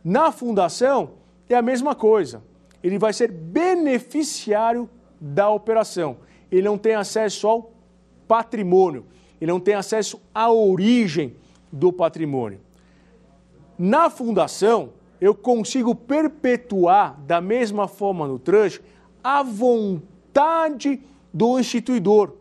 Na 0.04 0.32
fundação, 0.32 1.12
é 1.48 1.56
a 1.56 1.62
mesma 1.62 1.94
coisa. 1.94 2.44
Ele 2.82 2.98
vai 2.98 3.14
ser 3.14 3.32
beneficiário 3.32 4.90
da 5.22 5.50
operação. 5.50 6.18
Ele 6.52 6.64
não 6.64 6.78
tem 6.78 6.96
acesso 6.96 7.48
ao 7.48 7.72
patrimônio, 8.28 9.06
ele 9.44 9.52
não 9.52 9.60
tem 9.60 9.74
acesso 9.74 10.22
à 10.34 10.50
origem 10.50 11.36
do 11.70 11.92
patrimônio. 11.92 12.62
Na 13.78 14.10
fundação, 14.10 14.92
eu 15.20 15.36
consigo 15.36 15.94
perpetuar 15.94 17.20
da 17.26 17.42
mesma 17.42 17.86
forma 17.86 18.26
no 18.26 18.40
trust 18.40 18.82
a 19.22 19.44
vontade 19.44 21.02
do 21.34 21.60
instituidor 21.60 22.36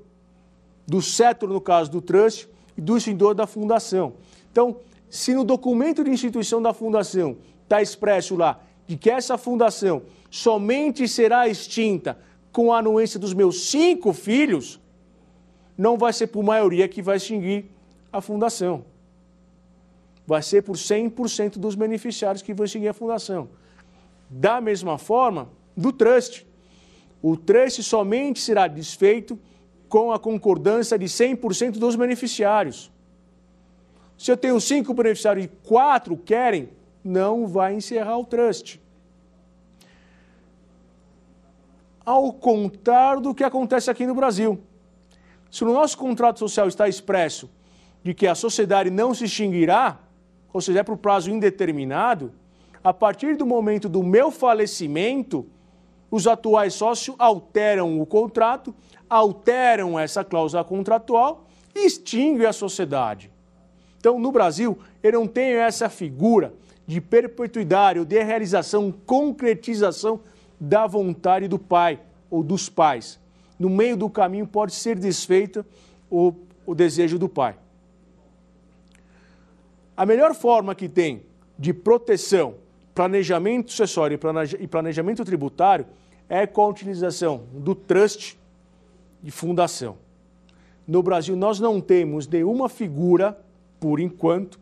do 0.86 1.02
cetro, 1.02 1.48
no 1.48 1.60
caso 1.60 1.90
do 1.90 2.00
trust, 2.00 2.48
e 2.76 2.80
do 2.80 2.96
extintor 2.96 3.34
da 3.34 3.48
fundação. 3.48 4.14
Então, 4.52 4.76
se 5.10 5.34
no 5.34 5.42
documento 5.42 6.04
de 6.04 6.10
instituição 6.10 6.62
da 6.62 6.72
fundação 6.72 7.36
está 7.64 7.82
expresso 7.82 8.36
lá 8.36 8.60
de 8.86 8.96
que 8.96 9.10
essa 9.10 9.36
fundação 9.36 10.02
somente 10.30 11.08
será 11.08 11.48
extinta 11.48 12.16
com 12.52 12.72
a 12.72 12.78
anuência 12.78 13.18
dos 13.18 13.34
meus 13.34 13.70
cinco 13.70 14.12
filhos, 14.12 14.78
não 15.76 15.96
vai 15.96 16.12
ser 16.12 16.28
por 16.28 16.42
maioria 16.42 16.88
que 16.88 17.02
vai 17.02 17.16
extinguir 17.16 17.66
a 18.12 18.20
fundação. 18.20 18.84
Vai 20.26 20.42
ser 20.42 20.62
por 20.62 20.76
100% 20.76 21.58
dos 21.58 21.74
beneficiários 21.74 22.42
que 22.42 22.54
vão 22.54 22.64
extinguir 22.64 22.88
a 22.88 22.92
fundação. 22.92 23.48
Da 24.28 24.60
mesma 24.60 24.98
forma, 24.98 25.48
do 25.76 25.92
trust. 25.92 26.46
O 27.20 27.36
trust 27.36 27.82
somente 27.82 28.40
será 28.40 28.66
desfeito 28.66 29.38
com 29.88 30.12
a 30.12 30.18
concordância 30.18 30.98
de 30.98 31.06
100% 31.06 31.72
dos 31.72 31.96
beneficiários. 31.96 32.90
Se 34.16 34.30
eu 34.30 34.36
tenho 34.36 34.60
cinco 34.60 34.94
beneficiários 34.94 35.46
e 35.46 35.48
quatro 35.48 36.16
querem, 36.16 36.68
não 37.04 37.46
vai 37.46 37.74
encerrar 37.74 38.16
o 38.18 38.24
trust. 38.24 38.80
Ao 42.04 42.32
contrário 42.32 43.20
do 43.20 43.34
que 43.34 43.44
acontece 43.44 43.90
aqui 43.90 44.06
no 44.06 44.14
Brasil. 44.14 44.60
Se 45.52 45.64
no 45.64 45.74
nosso 45.74 45.98
contrato 45.98 46.38
social 46.38 46.66
está 46.66 46.88
expresso 46.88 47.48
de 48.02 48.14
que 48.14 48.26
a 48.26 48.34
sociedade 48.34 48.90
não 48.90 49.14
se 49.14 49.26
extinguirá, 49.26 50.00
ou 50.52 50.60
seja, 50.60 50.80
é 50.80 50.82
por 50.82 50.96
prazo 50.96 51.30
indeterminado, 51.30 52.32
a 52.82 52.92
partir 52.92 53.36
do 53.36 53.46
momento 53.46 53.86
do 53.88 54.02
meu 54.02 54.30
falecimento, 54.30 55.46
os 56.10 56.26
atuais 56.26 56.74
sócios 56.74 57.14
alteram 57.18 58.00
o 58.00 58.06
contrato 58.06 58.74
alteram 59.12 59.98
essa 59.98 60.24
cláusula 60.24 60.64
contratual 60.64 61.44
e 61.74 61.84
extinguem 61.84 62.46
a 62.46 62.52
sociedade. 62.52 63.30
Então, 63.98 64.18
no 64.18 64.32
Brasil, 64.32 64.78
ele 65.02 65.18
não 65.18 65.26
tem 65.26 65.52
essa 65.52 65.90
figura 65.90 66.54
de 66.86 66.98
perpetuidade 66.98 67.98
ou 67.98 68.06
de 68.06 68.22
realização, 68.22 68.90
concretização 69.04 70.20
da 70.58 70.86
vontade 70.86 71.46
do 71.46 71.58
pai 71.58 72.00
ou 72.30 72.42
dos 72.42 72.70
pais. 72.70 73.20
No 73.62 73.70
meio 73.70 73.96
do 73.96 74.10
caminho 74.10 74.44
pode 74.44 74.74
ser 74.74 74.98
desfeita 74.98 75.64
o, 76.10 76.34
o 76.66 76.74
desejo 76.74 77.16
do 77.16 77.28
pai. 77.28 77.56
A 79.96 80.04
melhor 80.04 80.34
forma 80.34 80.74
que 80.74 80.88
tem 80.88 81.22
de 81.56 81.72
proteção, 81.72 82.56
planejamento 82.92 83.70
sucessório 83.70 84.18
e 84.58 84.66
planejamento 84.66 85.24
tributário 85.24 85.86
é 86.28 86.44
com 86.44 86.62
a 86.62 86.66
utilização 86.66 87.44
do 87.52 87.72
trust 87.72 88.36
de 89.22 89.30
fundação. 89.30 89.96
No 90.84 91.00
Brasil, 91.00 91.36
nós 91.36 91.60
não 91.60 91.80
temos 91.80 92.26
nenhuma 92.26 92.68
figura, 92.68 93.38
por 93.78 94.00
enquanto, 94.00 94.58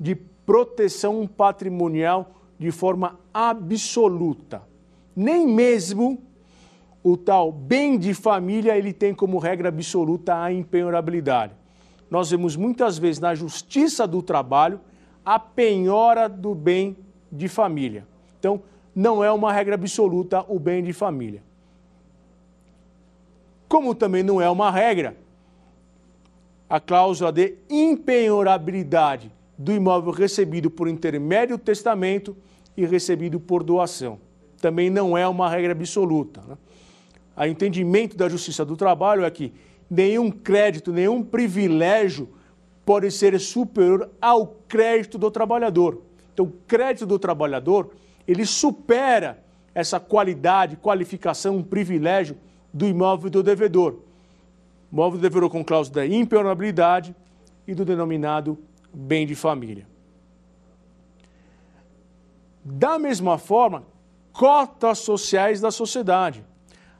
de 0.00 0.16
proteção 0.16 1.24
patrimonial 1.24 2.34
de 2.58 2.72
forma 2.72 3.16
absoluta. 3.32 4.60
Nem 5.14 5.46
mesmo 5.46 6.20
o 7.04 7.18
tal 7.18 7.52
bem 7.52 7.98
de 7.98 8.14
família 8.14 8.78
ele 8.78 8.90
tem 8.90 9.14
como 9.14 9.38
regra 9.38 9.68
absoluta 9.68 10.42
a 10.42 10.50
impenhorabilidade. 10.50 11.52
nós 12.10 12.30
vemos 12.30 12.56
muitas 12.56 12.96
vezes 12.96 13.20
na 13.20 13.34
justiça 13.34 14.06
do 14.06 14.22
trabalho 14.22 14.80
a 15.24 15.38
penhora 15.38 16.28
do 16.28 16.54
bem 16.54 16.96
de 17.30 17.48
família. 17.48 18.06
Então, 18.38 18.62
não 18.94 19.22
é 19.22 19.30
uma 19.30 19.52
regra 19.52 19.74
absoluta 19.74 20.44
o 20.48 20.58
bem 20.58 20.82
de 20.82 20.92
família. 20.92 21.42
Como 23.68 23.94
também 23.94 24.22
não 24.22 24.40
é 24.40 24.48
uma 24.48 24.70
regra 24.70 25.16
a 26.68 26.80
cláusula 26.80 27.30
de 27.32 27.54
impenhorabilidade 27.68 29.30
do 29.58 29.72
imóvel 29.72 30.12
recebido 30.12 30.70
por 30.70 30.88
intermédio 30.88 31.56
do 31.56 31.62
testamento 31.62 32.36
e 32.76 32.86
recebido 32.86 33.38
por 33.38 33.62
doação. 33.62 34.18
Também 34.60 34.88
não 34.88 35.16
é 35.16 35.26
uma 35.26 35.48
regra 35.50 35.72
absoluta. 35.72 36.40
Né? 36.46 36.56
O 37.36 37.44
entendimento 37.44 38.16
da 38.16 38.28
Justiça 38.28 38.64
do 38.64 38.76
Trabalho 38.76 39.24
é 39.24 39.30
que 39.30 39.52
nenhum 39.90 40.30
crédito, 40.30 40.92
nenhum 40.92 41.22
privilégio 41.22 42.28
pode 42.84 43.10
ser 43.10 43.38
superior 43.40 44.10
ao 44.20 44.46
crédito 44.68 45.18
do 45.18 45.30
trabalhador. 45.30 46.02
Então, 46.32 46.46
o 46.46 46.52
crédito 46.66 47.06
do 47.06 47.18
trabalhador, 47.18 47.90
ele 48.26 48.44
supera 48.44 49.42
essa 49.74 49.98
qualidade, 49.98 50.76
qualificação, 50.76 51.62
privilégio 51.62 52.36
do 52.72 52.86
imóvel 52.86 53.30
do 53.30 53.42
devedor. 53.42 54.00
Imóvel 54.92 55.18
do 55.18 55.22
devedor 55.22 55.50
com 55.50 55.64
cláusula 55.64 56.06
de 56.06 56.14
impenhorabilidade 56.14 57.14
e 57.66 57.74
do 57.74 57.84
denominado 57.84 58.58
bem 58.92 59.26
de 59.26 59.34
família. 59.34 59.86
Da 62.64 62.98
mesma 62.98 63.38
forma, 63.38 63.84
cotas 64.32 64.98
sociais 64.98 65.60
da 65.60 65.70
sociedade. 65.70 66.44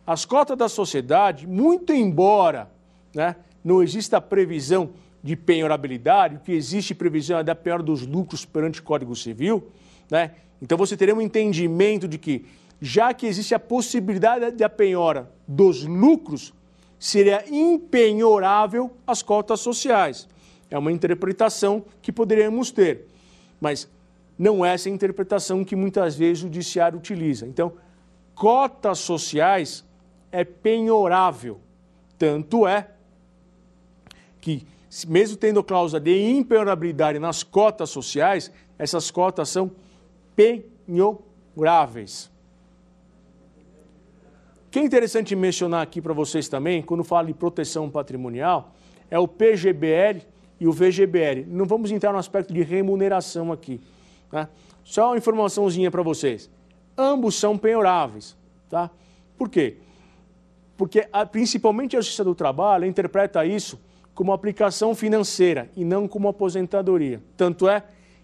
As 0.06 0.24
cotas 0.24 0.56
da 0.56 0.68
sociedade, 0.68 1.46
muito 1.46 1.92
embora 1.92 2.70
né, 3.14 3.36
não 3.64 3.82
exista 3.82 4.20
previsão 4.20 4.90
de 5.22 5.34
penhorabilidade, 5.34 6.36
o 6.36 6.40
que 6.40 6.52
existe 6.52 6.94
previsão 6.94 7.38
é 7.38 7.42
da 7.42 7.54
penhora 7.54 7.82
dos 7.82 8.06
lucros 8.06 8.44
perante 8.44 8.80
o 8.80 8.82
Código 8.82 9.16
Civil, 9.16 9.70
né? 10.10 10.32
então 10.60 10.76
você 10.76 10.96
teria 10.96 11.14
um 11.14 11.20
entendimento 11.20 12.06
de 12.06 12.18
que, 12.18 12.44
já 12.78 13.14
que 13.14 13.26
existe 13.26 13.54
a 13.54 13.58
possibilidade 13.58 14.50
da 14.50 14.68
penhora 14.68 15.32
dos 15.48 15.86
lucros, 15.86 16.52
seria 16.98 17.42
impenhorável 17.50 18.90
as 19.06 19.22
cotas 19.22 19.60
sociais. 19.60 20.28
É 20.70 20.78
uma 20.78 20.92
interpretação 20.92 21.82
que 22.02 22.12
poderíamos 22.12 22.70
ter, 22.70 23.06
mas 23.58 23.88
não 24.38 24.64
é 24.64 24.74
essa 24.74 24.90
interpretação 24.90 25.64
que 25.64 25.74
muitas 25.74 26.16
vezes 26.16 26.42
o 26.42 26.46
judiciário 26.46 26.98
utiliza. 26.98 27.46
Então, 27.46 27.72
cotas 28.34 28.98
sociais 28.98 29.84
é 30.34 30.42
penhorável. 30.42 31.60
Tanto 32.18 32.66
é 32.66 32.88
que, 34.40 34.66
mesmo 35.06 35.36
tendo 35.36 35.62
cláusula 35.62 36.00
de 36.00 36.32
impenhorabilidade 36.32 37.20
nas 37.20 37.44
cotas 37.44 37.90
sociais, 37.90 38.50
essas 38.76 39.12
cotas 39.12 39.48
são 39.48 39.70
penhoráveis. 40.34 42.32
O 44.66 44.70
que 44.72 44.80
é 44.80 44.82
interessante 44.82 45.36
mencionar 45.36 45.82
aqui 45.82 46.02
para 46.02 46.12
vocês 46.12 46.48
também, 46.48 46.82
quando 46.82 47.04
fala 47.04 47.28
de 47.28 47.34
proteção 47.34 47.88
patrimonial, 47.88 48.74
é 49.08 49.16
o 49.20 49.28
PGBL 49.28 50.26
e 50.58 50.66
o 50.66 50.72
VGBL. 50.72 51.46
Não 51.46 51.64
vamos 51.64 51.92
entrar 51.92 52.12
no 52.12 52.18
aspecto 52.18 52.52
de 52.52 52.62
remuneração 52.62 53.52
aqui. 53.52 53.80
Tá? 54.28 54.48
Só 54.82 55.10
uma 55.10 55.16
informaçãozinha 55.16 55.92
para 55.92 56.02
vocês. 56.02 56.50
Ambos 56.98 57.36
são 57.36 57.56
penhoráveis. 57.56 58.36
Tá? 58.68 58.90
Por 59.38 59.48
quê? 59.48 59.76
Porque 60.76 61.08
a, 61.12 61.24
principalmente 61.24 61.96
a 61.96 62.00
Justiça 62.00 62.24
do 62.24 62.34
Trabalho 62.34 62.84
interpreta 62.84 63.44
isso 63.44 63.80
como 64.14 64.32
aplicação 64.32 64.94
financeira 64.94 65.70
e 65.76 65.84
não 65.84 66.06
como 66.06 66.28
aposentadoria. 66.28 67.22
Tanto 67.36 67.68
é 67.68 67.82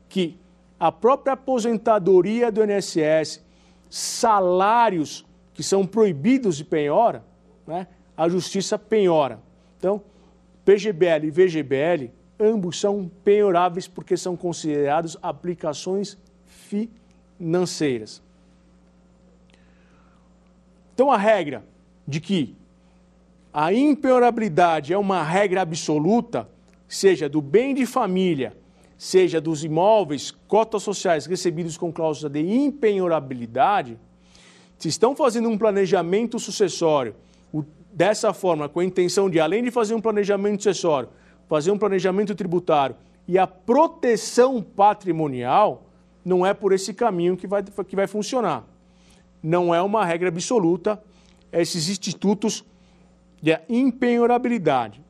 que 0.09 0.39
a 0.79 0.91
própria 0.91 1.35
aposentadoria 1.35 2.51
do 2.51 2.63
INSS, 2.65 3.45
salários 3.89 5.27
que 5.53 5.63
são 5.63 5.87
proibidos 5.87 6.57
de 6.57 6.65
penhora, 6.65 7.25
né, 7.67 7.87
a 8.17 8.29
Justiça 8.29 8.79
penhora. 8.79 9.41
Então, 9.79 10.03
PGBL 10.65 11.27
e 11.27 11.31
VGBL 11.31 12.11
ambos 12.39 12.81
são 12.81 13.11
penhoráveis 13.23 13.87
porque 13.87 14.17
são 14.17 14.37
considerados 14.37 15.17
aplicações 15.21 16.17
financeiras. 16.47 18.23
Então, 20.95 21.11
a 21.11 21.17
regra 21.17 21.65
de 22.07 22.21
que 22.21 22.57
a 23.53 23.73
impenhorabilidade 23.73 24.93
é 24.93 24.99
uma 24.99 25.23
regra 25.23 25.63
absoluta, 25.63 26.49
seja 26.87 27.29
do 27.29 27.41
bem 27.41 27.75
de 27.75 27.85
família, 27.87 28.57
seja 28.97 29.41
dos 29.41 29.65
imóveis, 29.65 30.31
cotas 30.47 30.83
sociais 30.83 31.27
recebidos 31.27 31.77
com 31.77 31.93
cláusula 31.93 32.31
de 32.31 32.41
impenhorabilidade, 32.41 33.99
se 34.79 34.89
estão 34.89 35.17
fazendo 35.17 35.49
um 35.49 35.59
planejamento 35.59 36.39
sucessório 36.39 37.15
dessa 37.93 38.33
forma, 38.33 38.69
com 38.69 38.81
a 38.81 38.85
intenção 38.85 39.29
de, 39.29 39.41
além 39.41 39.63
de 39.63 39.71
fazer 39.71 39.95
um 39.95 40.01
planejamento 40.01 40.63
sucessório, 40.63 41.09
fazer 41.49 41.71
um 41.71 41.79
planejamento 41.79 42.35
tributário 42.35 42.95
e 43.27 43.39
a 43.39 43.47
proteção 43.47 44.63
patrimonial, 44.63 45.87
não 46.25 46.45
é 46.45 46.55
por 46.55 46.73
esse 46.73 46.95
caminho 46.95 47.37
que 47.37 47.47
vai, 47.47 47.63
que 47.63 47.97
vai 47.97 48.07
funcionar. 48.07 48.65
Não 49.43 49.75
é 49.75 49.83
uma 49.83 50.05
regra 50.05 50.29
absoluta 50.29 51.03
esses 51.53 51.89
institutos 51.89 52.65
de 53.43 53.59
impenhorabilidade. 53.69 55.03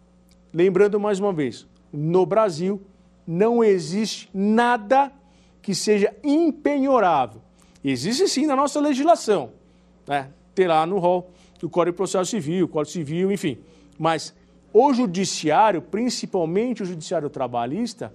Lembrando 0.53 0.99
mais 0.99 1.21
uma 1.21 1.33
vez, 1.33 1.67
no 1.93 2.25
Brasil 2.25 2.81
não 3.27 3.63
existe 3.63 4.29
nada 4.33 5.13
que 5.63 5.75
seja 5.75 6.15
impenhorável. 6.23 7.41
Existe 7.85 8.29
sim 8.29 8.47
na 8.47 8.57
nossa 8.57 8.81
legislação, 8.81 9.53
né? 10.07 10.31
Tem 10.55 10.67
lá 10.67 10.85
no 10.85 10.99
rol 10.99 11.31
do 11.59 11.69
Código 11.69 11.93
de 11.93 11.97
Processo 11.97 12.31
Civil, 12.31 12.69
Código 12.69 12.93
Civil, 12.93 13.31
enfim. 13.31 13.59
Mas 13.99 14.35
o 14.73 14.93
judiciário, 14.93 15.81
principalmente 15.81 16.83
o 16.83 16.87
judiciário 16.87 17.31
trabalhista, 17.31 18.13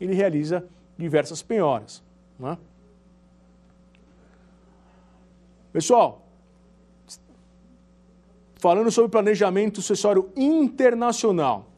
ele 0.00 0.14
realiza 0.14 0.66
diversas 0.98 1.42
penhoras. 1.42 2.02
Né? 2.38 2.58
Pessoal, 5.72 6.23
falando 8.64 8.90
sobre 8.90 9.10
planejamento 9.10 9.82
sucessório 9.82 10.30
internacional. 10.34 11.70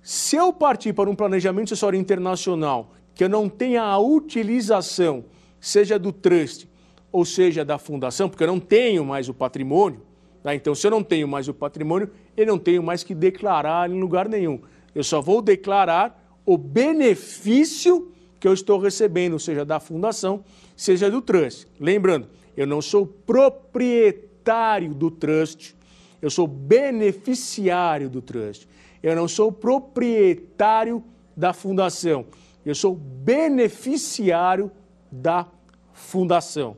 Se 0.00 0.34
eu 0.34 0.50
partir 0.50 0.94
para 0.94 1.10
um 1.10 1.14
planejamento 1.14 1.68
sucessório 1.68 2.00
internacional 2.00 2.90
que 3.14 3.24
eu 3.24 3.28
não 3.28 3.50
tenha 3.50 3.82
a 3.82 3.98
utilização, 3.98 5.26
seja 5.60 5.98
do 5.98 6.12
trust 6.12 6.66
ou 7.12 7.22
seja 7.26 7.66
da 7.66 7.76
fundação, 7.76 8.30
porque 8.30 8.42
eu 8.44 8.46
não 8.46 8.58
tenho 8.58 9.04
mais 9.04 9.28
o 9.28 9.34
patrimônio, 9.34 10.00
tá? 10.42 10.54
então 10.54 10.74
se 10.74 10.86
eu 10.86 10.90
não 10.90 11.02
tenho 11.02 11.28
mais 11.28 11.48
o 11.48 11.52
patrimônio, 11.52 12.10
eu 12.34 12.46
não 12.46 12.58
tenho 12.58 12.82
mais 12.82 13.04
que 13.04 13.14
declarar 13.14 13.90
em 13.90 14.00
lugar 14.00 14.26
nenhum. 14.26 14.58
Eu 14.94 15.04
só 15.04 15.20
vou 15.20 15.42
declarar 15.42 16.18
o 16.46 16.56
benefício 16.56 18.10
que 18.40 18.48
eu 18.48 18.54
estou 18.54 18.78
recebendo, 18.78 19.38
seja 19.38 19.66
da 19.66 19.78
fundação, 19.78 20.42
seja 20.74 21.10
do 21.10 21.20
trust. 21.20 21.68
Lembrando, 21.78 22.26
eu 22.56 22.66
não 22.66 22.80
sou 22.80 23.06
proprietário 23.06 24.94
do 24.94 25.10
trust, 25.10 25.75
eu 26.20 26.30
sou 26.30 26.46
beneficiário 26.46 28.08
do 28.08 28.22
trust. 28.22 28.68
Eu 29.02 29.14
não 29.14 29.28
sou 29.28 29.52
proprietário 29.52 31.02
da 31.36 31.52
fundação, 31.52 32.26
eu 32.64 32.74
sou 32.74 32.94
beneficiário 32.94 34.70
da 35.10 35.46
fundação. 35.92 36.76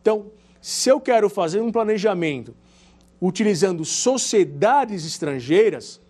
Então, 0.00 0.26
se 0.60 0.88
eu 0.88 1.00
quero 1.00 1.30
fazer 1.30 1.60
um 1.60 1.72
planejamento 1.72 2.54
utilizando 3.20 3.84
sociedades 3.84 5.06
estrangeiras, 5.06 6.00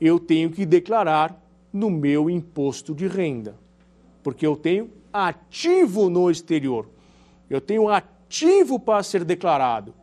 eu 0.00 0.18
tenho 0.18 0.50
que 0.50 0.66
declarar 0.66 1.40
no 1.72 1.90
meu 1.90 2.28
imposto 2.28 2.94
de 2.94 3.06
renda, 3.06 3.56
porque 4.22 4.46
eu 4.46 4.54
tenho 4.56 4.90
ativo 5.12 6.10
no 6.10 6.30
exterior. 6.30 6.88
Eu 7.48 7.60
tenho 7.60 7.88
ativo 7.88 8.78
para 8.78 9.02
ser 9.02 9.24
declarado. 9.24 9.94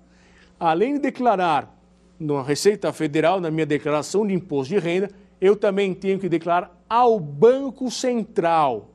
Além 0.60 0.93
de 0.93 0.99
declarar 0.99 1.74
na 2.20 2.41
Receita 2.41 2.91
Federal, 2.91 3.39
na 3.39 3.49
minha 3.49 3.66
declaração 3.66 4.28
de 4.28 4.34
imposto 4.34 4.74
de 4.74 4.80
renda, 4.80 5.10
eu 5.39 5.55
também 5.55 5.93
tenho 5.93 6.20
que 6.20 6.28
declarar 6.28 6.76
ao 6.89 7.20
Banco 7.20 7.89
Central 7.89 8.89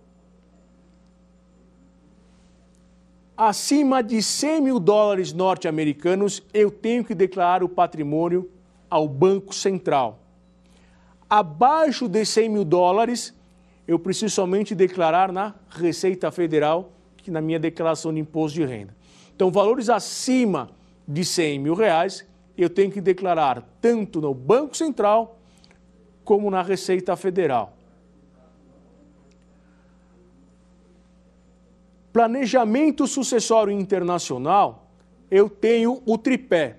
acima 3.36 4.02
de 4.02 4.22
100 4.22 4.60
mil 4.60 4.78
dólares 4.78 5.32
norte-americanos, 5.32 6.42
eu 6.52 6.70
tenho 6.70 7.04
que 7.04 7.14
declarar 7.14 7.62
o 7.62 7.68
patrimônio 7.68 8.50
ao 8.88 9.08
Banco 9.08 9.54
Central. 9.54 10.20
Abaixo 11.28 12.08
de 12.08 12.24
100 12.24 12.48
mil 12.48 12.64
dólares, 12.64 13.34
eu 13.88 13.98
preciso 13.98 14.34
somente 14.34 14.74
declarar 14.74 15.32
na 15.32 15.54
Receita 15.68 16.30
Federal, 16.30 16.92
que 17.16 17.30
na 17.30 17.40
minha 17.40 17.58
declaração 17.58 18.12
de 18.12 18.20
imposto 18.20 18.58
de 18.58 18.64
renda. 18.64 18.94
Então, 19.34 19.50
valores 19.50 19.88
acima 19.88 20.70
de 21.06 21.24
100 21.24 21.58
mil 21.58 21.74
reais, 21.74 22.26
eu 22.56 22.70
tenho 22.70 22.90
que 22.90 23.00
declarar 23.00 23.62
tanto 23.80 24.20
no 24.20 24.32
Banco 24.32 24.76
Central 24.76 25.38
como 26.24 26.50
na 26.50 26.62
Receita 26.62 27.16
Federal. 27.16 27.76
Planejamento 32.12 33.06
sucessório 33.06 33.72
internacional, 33.72 34.86
eu 35.30 35.50
tenho 35.50 36.00
o 36.06 36.16
tripé. 36.16 36.78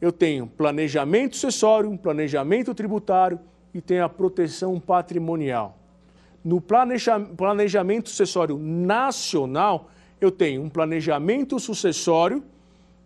Eu 0.00 0.12
tenho 0.12 0.46
planejamento 0.46 1.36
sucessório, 1.36 1.96
planejamento 1.98 2.74
tributário 2.74 3.40
e 3.74 3.80
tenho 3.80 4.04
a 4.04 4.08
proteção 4.08 4.78
patrimonial. 4.78 5.78
No 6.44 6.60
planejamento 6.60 8.08
sucessório 8.08 8.58
nacional, 8.58 9.90
eu 10.20 10.30
tenho 10.30 10.62
um 10.62 10.68
planejamento 10.68 11.58
sucessório 11.60 12.42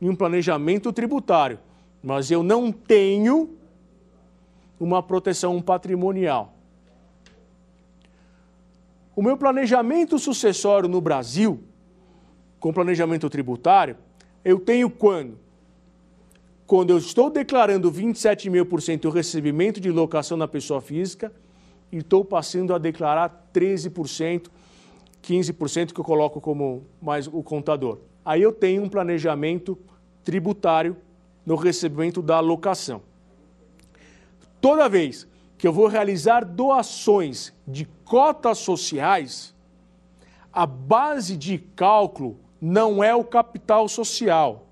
e 0.01 0.09
um 0.09 0.15
planejamento 0.15 0.93
tributário, 0.93 1.59
mas 2.03 2.31
eu 2.31 2.43
não 2.43 2.71
tenho 2.71 3.57
uma 4.79 5.03
proteção 5.03 5.61
patrimonial. 5.61 6.55
O 9.15 9.23
meu 9.23 9.37
planejamento 9.37 10.19
sucessório 10.19 10.89
no 10.89 11.01
Brasil, 11.01 11.65
com 12.61 12.73
planejamento 12.73 13.31
tributário, 13.31 13.97
eu 14.45 14.61
tenho 14.61 14.91
quando? 14.91 15.39
Quando 16.67 16.91
eu 16.91 16.99
estou 16.99 17.31
declarando 17.31 17.91
27 17.91 18.51
mil 18.51 18.67
por 18.67 18.83
cento 18.83 19.07
o 19.07 19.11
recebimento 19.11 19.81
de 19.81 19.91
locação 19.91 20.37
na 20.37 20.47
pessoa 20.47 20.81
física 20.81 21.33
e 21.91 21.99
estou 21.99 22.25
passando 22.25 22.75
a 22.75 22.79
declarar 22.79 23.49
13%, 23.55 24.49
15% 25.23 25.93
que 25.93 26.01
eu 26.01 26.05
coloco 26.05 26.41
como 26.41 26.85
mais 27.01 27.27
o 27.27 27.43
contador. 27.43 27.99
Aí 28.27 28.43
eu 28.43 28.53
tenho 28.53 28.83
um 28.83 28.89
planejamento 28.89 29.79
tributário 30.25 30.97
no 31.47 31.55
recebimento 31.55 32.21
da 32.21 32.41
locação. 32.41 33.01
Toda 34.61 34.89
vez 34.89 35.29
que 35.57 35.69
eu 35.69 35.73
vou 35.73 35.87
realizar 35.87 36.45
doações 36.45 37.53
de 37.67 37.87
cotas 38.05 38.59
sociais, 38.59 39.55
a 40.53 40.67
base 40.67 41.37
de 41.37 41.57
cálculo 41.57 42.37
não 42.61 43.05
é 43.05 43.15
o 43.15 43.23
capital 43.23 43.89
social. 43.89 44.67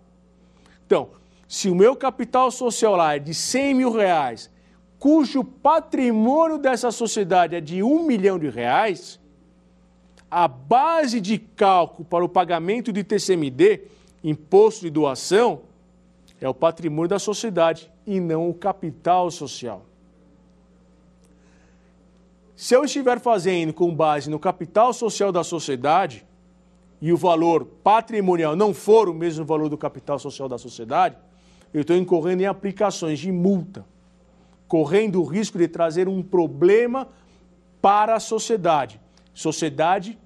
Então, 0.85 1.11
se 1.47 1.71
o 1.71 1.77
meu 1.77 1.95
capital 1.95 2.51
social 2.51 2.97
lá 2.97 3.15
é 3.15 3.21
de 3.21 3.33
100 3.33 3.75
mil 3.75 3.93
reais, 3.93 4.51
cujo 4.99 5.45
patrimônio 5.45 6.59
dessa 6.59 6.91
sociedade 6.91 7.55
é 7.55 7.61
de 7.61 7.85
um 7.85 8.03
milhão 8.05 8.37
de 8.37 8.49
reais, 8.49 9.21
a 10.35 10.49
base 10.49 11.21
de 11.21 11.39
cálculo 11.39 12.05
para 12.05 12.25
o 12.25 12.29
pagamento 12.29 12.93
de 12.93 13.05
TCMD, 13.05 13.83
imposto 14.25 14.81
de 14.81 14.91
doação, 14.91 15.61
é 16.41 16.49
o 16.49 16.53
patrimônio 16.53 17.09
da 17.09 17.21
sociedade 17.21 17.89
e 18.05 18.19
não 18.19 18.51
o 18.51 18.53
capital 18.53 19.31
social. 19.31 19.87
Se 22.57 22.75
eu 22.75 22.85
estiver 22.85 23.21
fazendo 23.21 23.73
com 23.73 23.95
base 23.95 24.29
no 24.29 24.41
capital 24.41 24.93
social 24.93 25.31
da 25.31 25.45
sociedade 25.45 26.27
e 27.01 27.13
o 27.13 27.17
valor 27.17 27.65
patrimonial 27.85 28.57
não 28.57 28.75
for 28.75 29.09
o 29.09 29.15
mesmo 29.15 29.45
valor 29.45 29.69
do 29.69 29.79
capital 29.79 30.19
social 30.19 30.49
da 30.49 30.59
sociedade, 30.59 31.17
eu 31.73 31.83
estou 31.83 31.97
incorrendo 31.97 32.43
em 32.43 32.47
aplicações 32.47 33.21
de 33.21 33.31
multa, 33.31 33.87
correndo 34.67 35.21
o 35.21 35.25
risco 35.25 35.59
de 35.59 35.69
trazer 35.69 36.09
um 36.09 36.25
problema 36.25 37.07
para 37.81 38.17
a 38.17 38.21
sociedade. 38.21 39.01
Sociedade 39.33 40.19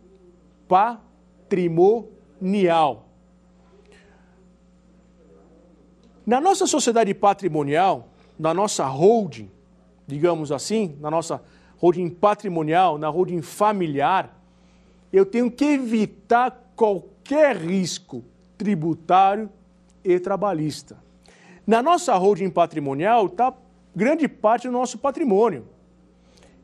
patrimonial. 0.69 2.09
Na 6.27 6.41
nossa 6.41 6.66
sociedade 6.66 7.14
patrimonial, 7.14 8.09
na 8.39 8.53
nossa 8.53 8.85
holding, 8.85 9.51
digamos 10.07 10.53
assim, 10.53 10.95
na 11.01 11.11
nossa 11.11 11.43
holding 11.79 12.11
patrimonial, 12.11 12.99
na 12.99 13.09
holding 13.09 13.41
familiar, 13.41 14.37
eu 15.11 15.25
tenho 15.25 15.51
que 15.51 15.64
evitar 15.64 16.73
qualquer 16.77 17.57
risco 17.57 18.23
tributário 18.59 19.51
e 20.05 20.21
trabalhista. 20.21 20.99
Na 21.66 21.83
nossa 21.83 22.14
holding 22.14 22.51
patrimonial 22.51 23.27
está 23.27 23.55
grande 23.95 24.29
parte 24.29 24.69
do 24.69 24.73
nosso 24.73 24.99
patrimônio. 24.99 25.66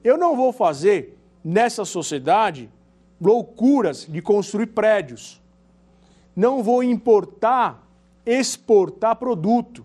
Eu 0.02 0.18
não 0.18 0.36
vou 0.36 0.52
fazer 0.52 1.18
nessa 1.42 1.84
sociedade 1.84 2.70
loucuras 3.20 4.06
de 4.08 4.20
construir 4.20 4.68
prédios. 4.68 5.40
Não 6.34 6.62
vou 6.62 6.82
importar 6.82 7.84
exportar 8.26 9.16
produto. 9.16 9.84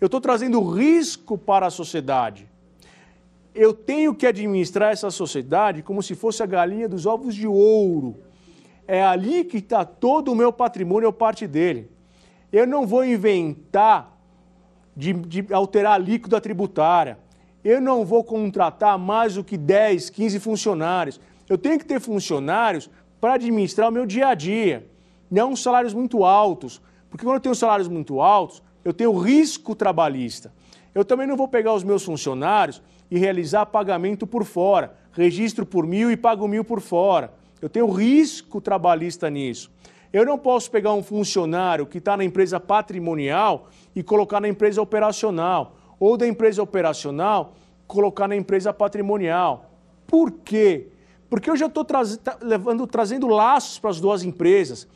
Eu 0.00 0.06
estou 0.06 0.20
trazendo 0.20 0.60
risco 0.62 1.36
para 1.36 1.66
a 1.66 1.70
sociedade. 1.70 2.48
Eu 3.54 3.72
tenho 3.72 4.14
que 4.14 4.26
administrar 4.26 4.92
essa 4.92 5.10
sociedade 5.10 5.82
como 5.82 6.02
se 6.02 6.14
fosse 6.14 6.42
a 6.42 6.46
galinha 6.46 6.88
dos 6.88 7.06
ovos 7.06 7.34
de 7.34 7.46
ouro. 7.46 8.16
É 8.86 9.02
ali 9.02 9.44
que 9.44 9.56
está 9.58 9.84
todo 9.84 10.30
o 10.30 10.34
meu 10.34 10.52
patrimônio 10.52 11.06
ou 11.06 11.12
parte 11.12 11.46
dele. 11.46 11.90
Eu 12.52 12.66
não 12.66 12.86
vou 12.86 13.04
inventar 13.04 14.16
de, 14.94 15.12
de 15.12 15.52
alterar 15.52 15.92
a 15.92 15.94
alíquota 15.96 16.40
tributária. 16.40 17.18
Eu 17.64 17.80
não 17.80 18.04
vou 18.04 18.22
contratar 18.22 18.96
mais 18.98 19.34
do 19.34 19.42
que 19.42 19.56
10, 19.56 20.10
15 20.10 20.38
funcionários. 20.38 21.20
Eu 21.48 21.56
tenho 21.56 21.78
que 21.78 21.84
ter 21.84 22.00
funcionários 22.00 22.90
para 23.20 23.34
administrar 23.34 23.88
o 23.88 23.92
meu 23.92 24.06
dia 24.06 24.28
a 24.28 24.34
dia, 24.34 24.86
não 25.30 25.56
salários 25.56 25.94
muito 25.94 26.24
altos, 26.24 26.80
porque 27.10 27.24
quando 27.24 27.36
eu 27.36 27.40
tenho 27.40 27.54
salários 27.54 27.88
muito 27.88 28.20
altos, 28.20 28.62
eu 28.84 28.92
tenho 28.92 29.16
risco 29.18 29.74
trabalhista. 29.74 30.52
Eu 30.94 31.04
também 31.04 31.26
não 31.26 31.36
vou 31.36 31.48
pegar 31.48 31.74
os 31.74 31.84
meus 31.84 32.04
funcionários 32.04 32.82
e 33.10 33.18
realizar 33.18 33.66
pagamento 33.66 34.26
por 34.26 34.44
fora, 34.44 34.94
registro 35.12 35.66
por 35.66 35.86
mil 35.86 36.10
e 36.10 36.16
pago 36.16 36.48
mil 36.48 36.64
por 36.64 36.80
fora. 36.80 37.32
Eu 37.60 37.68
tenho 37.68 37.88
risco 37.90 38.60
trabalhista 38.60 39.28
nisso. 39.30 39.70
Eu 40.12 40.24
não 40.24 40.38
posso 40.38 40.70
pegar 40.70 40.92
um 40.94 41.02
funcionário 41.02 41.86
que 41.86 41.98
está 41.98 42.16
na 42.16 42.24
empresa 42.24 42.58
patrimonial 42.58 43.68
e 43.94 44.02
colocar 44.02 44.40
na 44.40 44.48
empresa 44.48 44.80
operacional, 44.80 45.76
ou 45.98 46.16
da 46.16 46.26
empresa 46.26 46.62
operacional 46.62 47.54
colocar 47.86 48.28
na 48.28 48.36
empresa 48.36 48.72
patrimonial. 48.72 49.70
Por 50.06 50.30
quê? 50.30 50.88
Porque 51.28 51.50
eu 51.50 51.56
já 51.56 51.66
estou 51.66 51.84
traz, 51.84 52.18
levando, 52.40 52.86
trazendo 52.86 53.26
laços 53.26 53.78
para 53.78 53.90
as 53.90 54.00
duas 54.00 54.22
empresas. 54.22 54.86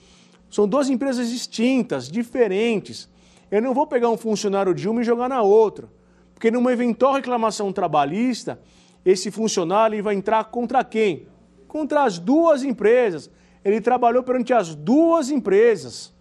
São 0.50 0.66
duas 0.66 0.88
empresas 0.88 1.30
distintas, 1.30 2.08
diferentes. 2.08 3.08
Eu 3.50 3.60
não 3.60 3.74
vou 3.74 3.86
pegar 3.86 4.10
um 4.10 4.16
funcionário 4.16 4.74
de 4.74 4.88
uma 4.88 5.00
e 5.00 5.04
jogar 5.04 5.28
na 5.28 5.42
outra. 5.42 5.88
Porque 6.34 6.50
numa 6.50 6.72
eventual 6.72 7.14
reclamação 7.14 7.72
trabalhista, 7.72 8.60
esse 9.04 9.30
funcionário 9.30 10.02
vai 10.02 10.14
entrar 10.14 10.44
contra 10.44 10.82
quem? 10.84 11.26
Contra 11.66 12.04
as 12.04 12.18
duas 12.18 12.62
empresas. 12.62 13.30
Ele 13.64 13.80
trabalhou 13.80 14.22
perante 14.22 14.52
as 14.52 14.74
duas 14.74 15.30
empresas. 15.30 16.12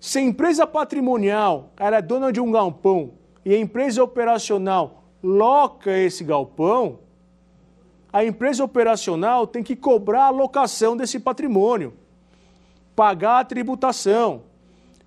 Se 0.00 0.18
a 0.18 0.22
empresa 0.22 0.66
patrimonial 0.66 1.72
ela 1.76 1.96
é 1.96 2.02
dona 2.02 2.32
de 2.32 2.40
um 2.40 2.50
galpão 2.50 3.14
e 3.44 3.52
a 3.52 3.58
empresa 3.58 4.02
operacional 4.02 5.04
loca 5.22 5.96
esse 5.96 6.22
galpão, 6.22 7.00
a 8.16 8.24
empresa 8.24 8.64
operacional 8.64 9.46
tem 9.46 9.62
que 9.62 9.76
cobrar 9.76 10.28
a 10.28 10.30
locação 10.30 10.96
desse 10.96 11.20
patrimônio, 11.20 11.92
pagar 12.94 13.40
a 13.40 13.44
tributação. 13.44 14.44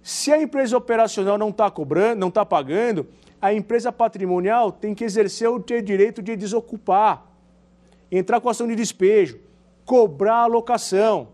Se 0.03 0.31
a 0.31 0.39
empresa 0.39 0.77
operacional 0.77 1.35
não 1.35 1.49
está 1.49 1.71
cobrando, 1.71 2.19
não 2.19 2.27
está 2.27 2.45
pagando, 2.45 3.07
a 3.41 3.51
empresa 3.51 3.91
patrimonial 3.91 4.71
tem 4.71 4.93
que 4.93 5.03
exercer 5.03 5.49
o 5.49 5.57
direito 5.57 6.21
de 6.21 6.35
desocupar, 6.35 7.25
entrar 8.11 8.39
com 8.39 8.47
ação 8.47 8.67
de 8.67 8.75
despejo, 8.75 9.39
cobrar 9.83 10.43
a 10.43 10.45
locação. 10.45 11.29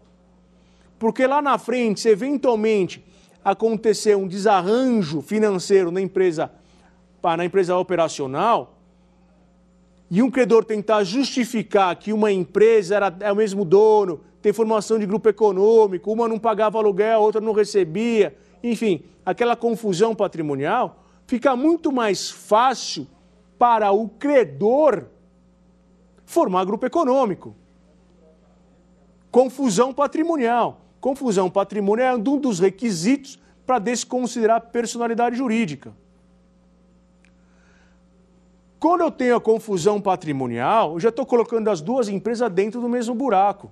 Porque 0.97 1.27
lá 1.27 1.41
na 1.41 1.57
frente, 1.57 1.99
se 1.99 2.07
eventualmente 2.07 3.03
acontecer 3.43 4.15
um 4.15 4.29
desarranjo 4.29 5.21
financeiro 5.21 5.91
na 5.91 5.99
empresa, 5.99 6.49
na 7.21 7.43
empresa 7.43 7.75
operacional, 7.75 8.74
e 10.09 10.21
um 10.21 10.29
credor 10.29 10.63
tentar 10.63 11.03
justificar 11.03 11.95
que 11.95 12.13
uma 12.13 12.31
empresa 12.31 12.95
era, 12.95 13.15
é 13.19 13.31
o 13.31 13.35
mesmo 13.35 13.65
dono, 13.65 14.21
tem 14.41 14.53
formação 14.53 14.99
de 14.99 15.05
grupo 15.05 15.27
econômico, 15.27 16.11
uma 16.11 16.27
não 16.27 16.37
pagava 16.37 16.77
aluguel, 16.77 17.17
a 17.17 17.19
outra 17.19 17.41
não 17.41 17.53
recebia, 17.53 18.37
enfim, 18.63 19.03
aquela 19.25 19.55
confusão 19.55 20.13
patrimonial, 20.13 21.03
fica 21.25 21.55
muito 21.55 21.91
mais 21.91 22.29
fácil 22.29 23.07
para 23.57 23.91
o 23.91 24.07
credor 24.07 25.05
formar 26.25 26.65
grupo 26.65 26.85
econômico. 26.85 27.55
Confusão 29.31 29.93
patrimonial. 29.93 30.81
Confusão 31.01 31.49
patrimonial 31.49 32.15
é 32.15 32.17
um 32.17 32.39
dos 32.39 32.59
requisitos 32.59 33.39
para 33.65 33.79
desconsiderar 33.79 34.61
personalidade 34.71 35.35
jurídica. 35.35 35.93
Quando 38.79 39.01
eu 39.01 39.11
tenho 39.11 39.35
a 39.35 39.41
confusão 39.41 40.01
patrimonial, 40.01 40.93
eu 40.93 40.99
já 40.99 41.09
estou 41.09 41.25
colocando 41.25 41.69
as 41.69 41.81
duas 41.81 42.07
empresas 42.09 42.51
dentro 42.51 42.81
do 42.81 42.89
mesmo 42.89 43.15
buraco. 43.15 43.71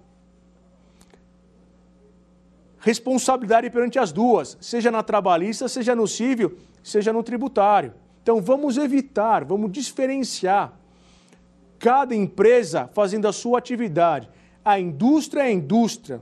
Responsabilidade 2.80 3.70
perante 3.70 4.00
as 4.00 4.12
duas, 4.12 4.58
seja 4.60 4.92
na 4.92 5.04
trabalhista, 5.04 5.68
seja 5.68 5.96
no 5.96 6.08
civil, 6.08 6.58
seja 6.82 7.14
no 7.14 7.24
tributário. 7.24 7.94
Então 8.22 8.42
vamos 8.42 8.78
evitar, 8.78 9.44
vamos 9.44 9.72
diferenciar 9.72 10.74
cada 11.78 12.16
empresa 12.16 12.90
fazendo 12.94 13.28
a 13.28 13.34
sua 13.34 13.58
atividade. 13.58 14.30
A 14.64 14.80
indústria 14.80 15.44
é 15.44 15.52
indústria, 15.52 16.22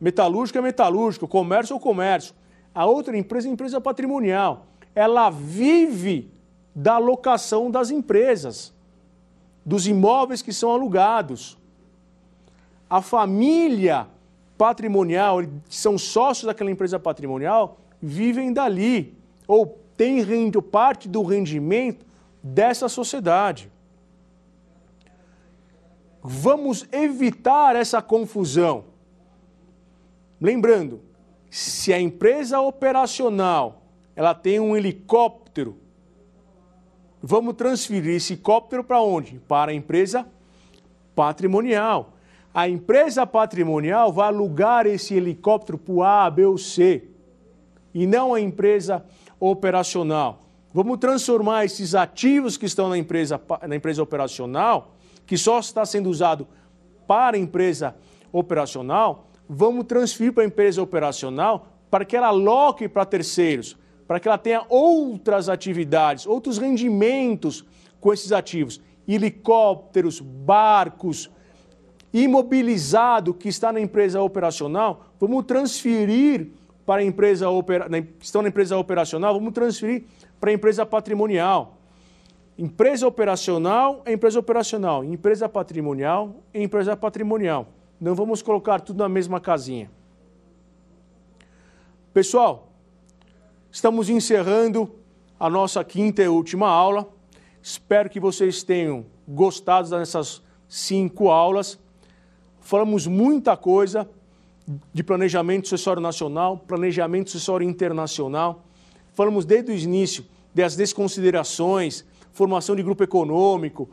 metalúrgico 0.00 0.58
é 0.58 0.62
metalúrgico, 0.62 1.28
comércio 1.28 1.76
é 1.76 1.78
comércio. 1.78 2.34
A 2.74 2.86
outra 2.86 3.16
empresa 3.16 3.46
é 3.46 3.52
empresa 3.52 3.78
patrimonial. 3.78 4.66
Ela 4.94 5.28
vive 5.28 6.31
da 6.74 6.98
locação 6.98 7.70
das 7.70 7.90
empresas, 7.90 8.72
dos 9.64 9.86
imóveis 9.86 10.42
que 10.42 10.52
são 10.52 10.70
alugados. 10.70 11.58
A 12.88 13.00
família 13.02 14.06
patrimonial, 14.56 15.42
que 15.42 15.74
são 15.74 15.98
sócios 15.98 16.46
daquela 16.46 16.70
empresa 16.70 16.98
patrimonial, 16.98 17.78
vivem 18.00 18.52
dali, 18.52 19.16
ou 19.46 19.78
têm 19.96 20.24
parte 20.70 21.08
do 21.08 21.22
rendimento 21.22 22.04
dessa 22.42 22.88
sociedade. 22.88 23.70
Vamos 26.22 26.86
evitar 26.92 27.74
essa 27.74 28.00
confusão. 28.00 28.84
Lembrando, 30.40 31.00
se 31.50 31.92
a 31.92 32.00
empresa 32.00 32.60
operacional 32.60 33.82
ela 34.14 34.34
tem 34.34 34.60
um 34.60 34.76
helicóptero, 34.76 35.41
vamos 37.22 37.54
transferir 37.54 38.16
esse 38.16 38.34
helicóptero 38.34 38.82
para 38.82 39.00
onde? 39.00 39.38
Para 39.46 39.70
a 39.70 39.74
empresa 39.74 40.26
patrimonial. 41.14 42.14
A 42.52 42.68
empresa 42.68 43.26
patrimonial 43.26 44.12
vai 44.12 44.28
alugar 44.28 44.86
esse 44.86 45.14
helicóptero 45.14 45.78
para 45.78 45.92
o 45.92 46.02
A, 46.02 46.28
B 46.28 46.44
ou 46.44 46.58
C, 46.58 47.04
e 47.94 48.06
não 48.06 48.34
a 48.34 48.40
empresa 48.40 49.04
operacional. 49.40 50.42
Vamos 50.74 50.98
transformar 50.98 51.64
esses 51.64 51.94
ativos 51.94 52.56
que 52.56 52.66
estão 52.66 52.88
na 52.88 52.98
empresa, 52.98 53.40
na 53.66 53.76
empresa 53.76 54.02
operacional 54.02 54.94
que 55.26 55.36
só 55.38 55.58
está 55.58 55.86
sendo 55.86 56.10
usado 56.10 56.46
para 57.06 57.36
a 57.36 57.40
empresa 57.40 57.94
operacional, 58.32 59.28
vamos 59.48 59.84
transferir 59.84 60.32
para 60.32 60.44
a 60.44 60.46
empresa 60.46 60.82
operacional 60.82 61.68
para 61.90 62.04
que 62.04 62.16
ela 62.16 62.28
aloque 62.28 62.88
para 62.88 63.04
terceiros, 63.04 63.76
para 64.06 64.20
que 64.20 64.28
ela 64.28 64.38
tenha 64.38 64.64
outras 64.68 65.48
atividades, 65.48 66.26
outros 66.26 66.58
rendimentos 66.58 67.64
com 68.00 68.12
esses 68.12 68.32
ativos. 68.32 68.80
Helicópteros, 69.06 70.20
barcos, 70.20 71.30
imobilizado 72.12 73.32
que 73.32 73.48
está 73.48 73.72
na 73.72 73.80
empresa 73.80 74.20
operacional, 74.20 75.06
vamos 75.18 75.44
transferir 75.44 76.52
para 76.84 77.00
a 77.00 77.04
empresa 77.04 77.48
opera... 77.48 77.88
estão 78.20 78.42
na 78.42 78.48
empresa 78.48 78.76
operacional, 78.76 79.34
vamos 79.34 79.52
transferir 79.52 80.04
para 80.40 80.50
a 80.50 80.52
empresa 80.52 80.84
patrimonial. 80.84 81.78
Empresa 82.58 83.06
operacional 83.06 84.02
é 84.04 84.12
empresa 84.12 84.38
operacional, 84.38 85.02
empresa 85.02 85.48
patrimonial 85.48 86.36
é 86.52 86.62
empresa 86.62 86.96
patrimonial. 86.96 87.68
Não 88.00 88.14
vamos 88.14 88.42
colocar 88.42 88.80
tudo 88.80 88.98
na 88.98 89.08
mesma 89.08 89.40
casinha. 89.40 89.90
Pessoal, 92.12 92.71
estamos 93.72 94.10
encerrando 94.10 94.94
a 95.40 95.48
nossa 95.48 95.82
quinta 95.82 96.22
e 96.22 96.28
última 96.28 96.68
aula. 96.68 97.08
Espero 97.62 98.10
que 98.10 98.20
vocês 98.20 98.62
tenham 98.62 99.06
gostado 99.26 99.88
dessas 99.88 100.42
cinco 100.68 101.30
aulas. 101.30 101.78
Falamos 102.60 103.06
muita 103.06 103.56
coisa 103.56 104.08
de 104.92 105.02
planejamento 105.02 105.68
sucessório 105.68 106.02
nacional, 106.02 106.58
planejamento 106.58 107.30
sucessório 107.30 107.66
internacional. 107.66 108.62
Falamos 109.14 109.46
desde 109.46 109.72
o 109.72 109.74
início 109.74 110.24
das 110.54 110.76
desconsiderações, 110.76 112.04
formação 112.30 112.76
de 112.76 112.82
grupo 112.82 113.02
econômico, 113.02 113.88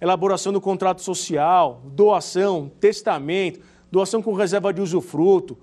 elaboração 0.00 0.52
do 0.52 0.60
contrato 0.60 1.00
social, 1.00 1.80
doação, 1.86 2.70
testamento, 2.80 3.60
doação 3.90 4.20
com 4.20 4.34
reserva 4.34 4.72
de 4.74 4.80
usufruto, 4.80 5.56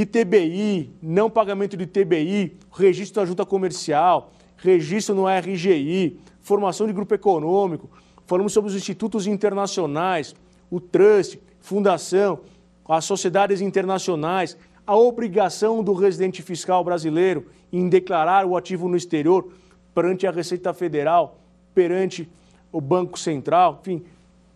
ITBI, 0.00 0.90
não 1.00 1.30
pagamento 1.30 1.74
de 1.74 1.84
ITBI, 1.84 2.58
registro 2.70 3.22
da 3.22 3.26
junta 3.26 3.46
comercial, 3.46 4.30
registro 4.58 5.14
no 5.14 5.24
RGI, 5.26 6.20
formação 6.42 6.86
de 6.86 6.92
grupo 6.92 7.14
econômico, 7.14 7.88
falamos 8.26 8.52
sobre 8.52 8.68
os 8.68 8.76
institutos 8.76 9.26
internacionais, 9.26 10.34
o 10.70 10.78
trust, 10.78 11.40
fundação, 11.60 12.40
as 12.86 13.06
sociedades 13.06 13.62
internacionais, 13.62 14.54
a 14.86 14.94
obrigação 14.94 15.82
do 15.82 15.94
residente 15.94 16.42
fiscal 16.42 16.84
brasileiro 16.84 17.46
em 17.72 17.88
declarar 17.88 18.44
o 18.44 18.54
ativo 18.54 18.88
no 18.88 18.98
exterior 18.98 19.50
perante 19.94 20.26
a 20.26 20.30
Receita 20.30 20.74
Federal, 20.74 21.40
perante 21.74 22.28
o 22.70 22.82
Banco 22.82 23.18
Central, 23.18 23.80
enfim, 23.80 24.04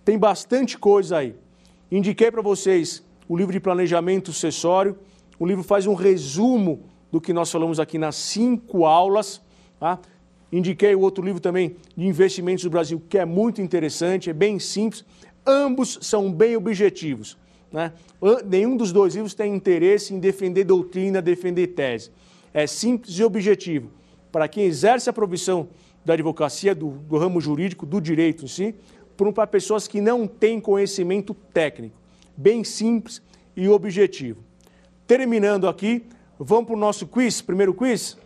tem 0.04 0.18
bastante 0.18 0.76
coisa 0.76 1.16
aí. 1.16 1.34
Indiquei 1.90 2.30
para 2.30 2.42
vocês 2.42 3.02
o 3.26 3.36
livro 3.36 3.52
de 3.52 3.60
planejamento 3.60 4.32
sucessório. 4.32 4.98
O 5.40 5.46
livro 5.46 5.64
faz 5.64 5.86
um 5.86 5.94
resumo 5.94 6.82
do 7.10 7.18
que 7.18 7.32
nós 7.32 7.50
falamos 7.50 7.80
aqui 7.80 7.96
nas 7.96 8.14
cinco 8.14 8.84
aulas. 8.84 9.40
Tá? 9.80 9.98
Indiquei 10.52 10.94
o 10.94 11.00
outro 11.00 11.24
livro 11.24 11.40
também 11.40 11.76
de 11.96 12.06
investimentos 12.06 12.62
do 12.62 12.68
Brasil, 12.68 13.02
que 13.08 13.16
é 13.16 13.24
muito 13.24 13.62
interessante, 13.62 14.28
é 14.28 14.34
bem 14.34 14.58
simples. 14.58 15.02
Ambos 15.46 15.98
são 16.02 16.30
bem 16.30 16.58
objetivos. 16.58 17.38
Né? 17.72 17.90
Nenhum 18.44 18.76
dos 18.76 18.92
dois 18.92 19.14
livros 19.14 19.32
tem 19.32 19.54
interesse 19.54 20.12
em 20.12 20.20
defender 20.20 20.64
doutrina, 20.64 21.22
defender 21.22 21.68
tese. 21.68 22.10
É 22.52 22.66
simples 22.66 23.18
e 23.18 23.24
objetivo. 23.24 23.90
Para 24.30 24.46
quem 24.46 24.64
exerce 24.64 25.08
a 25.08 25.12
profissão 25.12 25.70
da 26.04 26.12
advocacia, 26.12 26.74
do, 26.74 26.90
do 26.90 27.16
ramo 27.16 27.40
jurídico, 27.40 27.86
do 27.86 27.98
direito 27.98 28.44
em 28.44 28.48
si, 28.48 28.74
para 29.34 29.46
pessoas 29.46 29.88
que 29.88 30.02
não 30.02 30.26
têm 30.26 30.60
conhecimento 30.60 31.32
técnico. 31.32 31.96
Bem 32.36 32.62
simples 32.62 33.22
e 33.56 33.66
objetivo. 33.68 34.49
Terminando 35.10 35.66
aqui, 35.66 36.06
vamos 36.38 36.66
para 36.66 36.76
o 36.76 36.78
nosso 36.78 37.04
quiz, 37.04 37.42
primeiro 37.42 37.74
quiz. 37.74 38.16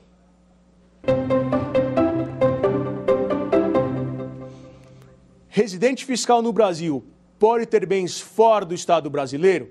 Residente 5.49 6.05
fiscal 6.05 6.43
no 6.43 6.53
Brasil 6.53 7.03
pode 7.39 7.64
ter 7.64 7.87
bens 7.87 8.20
fora 8.20 8.66
do 8.66 8.74
Estado 8.74 9.09
brasileiro? 9.09 9.70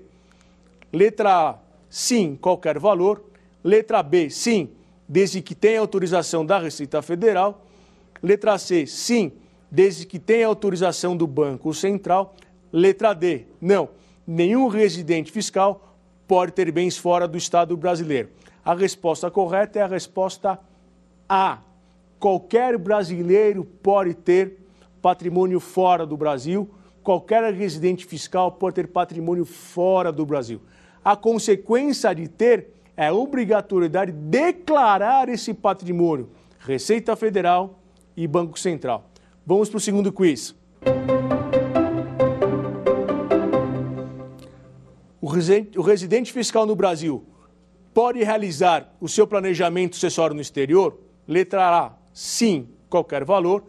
Letra 0.92 1.50
A, 1.50 1.58
sim, 1.88 2.34
qualquer 2.34 2.80
valor. 2.80 3.24
Letra 3.62 4.02
B, 4.02 4.28
sim, 4.28 4.70
desde 5.08 5.40
que 5.40 5.54
tenha 5.54 5.78
autorização 5.78 6.44
da 6.44 6.58
Receita 6.58 7.00
Federal. 7.00 7.64
Letra 8.20 8.58
C, 8.58 8.88
sim, 8.88 9.30
desde 9.70 10.04
que 10.04 10.18
tenha 10.18 10.48
autorização 10.48 11.16
do 11.16 11.28
Banco 11.28 11.72
Central. 11.72 12.34
Letra 12.72 13.14
D, 13.14 13.44
não. 13.60 13.90
Nenhum 14.26 14.66
residente 14.66 15.30
fiscal 15.30 15.93
pode 16.26 16.52
ter 16.52 16.70
bens 16.70 16.96
fora 16.96 17.26
do 17.28 17.38
Estado 17.38 17.76
brasileiro. 17.76 18.28
A 18.64 18.74
resposta 18.74 19.30
correta 19.30 19.78
é 19.78 19.82
a 19.82 19.86
resposta 19.86 20.58
A. 21.28 21.58
Qualquer 22.18 22.78
brasileiro 22.78 23.64
pode 23.64 24.14
ter 24.14 24.58
patrimônio 25.02 25.60
fora 25.60 26.06
do 26.06 26.16
Brasil, 26.16 26.70
qualquer 27.02 27.52
residente 27.52 28.06
fiscal 28.06 28.52
pode 28.52 28.76
ter 28.76 28.88
patrimônio 28.88 29.44
fora 29.44 30.10
do 30.10 30.24
Brasil. 30.24 30.62
A 31.04 31.14
consequência 31.14 32.14
de 32.14 32.26
ter 32.26 32.68
é 32.96 33.08
a 33.08 33.12
obrigatoriedade 33.12 34.12
de 34.12 34.18
declarar 34.18 35.28
esse 35.28 35.52
patrimônio. 35.52 36.30
Receita 36.58 37.14
Federal, 37.14 37.78
e 38.16 38.26
Banco 38.26 38.58
Central. 38.58 39.10
Vamos 39.46 39.68
para 39.68 39.78
o 39.78 39.80
segundo 39.80 40.12
quiz. 40.12 40.54
O 45.24 45.80
residente, 45.80 46.30
fiscal 46.30 46.66
no 46.66 46.76
Brasil 46.76 47.24
pode 47.94 48.22
realizar 48.22 48.94
o 49.00 49.08
seu 49.08 49.26
planejamento 49.26 49.94
sucessório 49.94 50.36
no 50.36 50.42
exterior? 50.42 50.98
Letra 51.26 51.66
A, 51.66 51.92
sim, 52.12 52.68
qualquer 52.90 53.24
valor. 53.24 53.64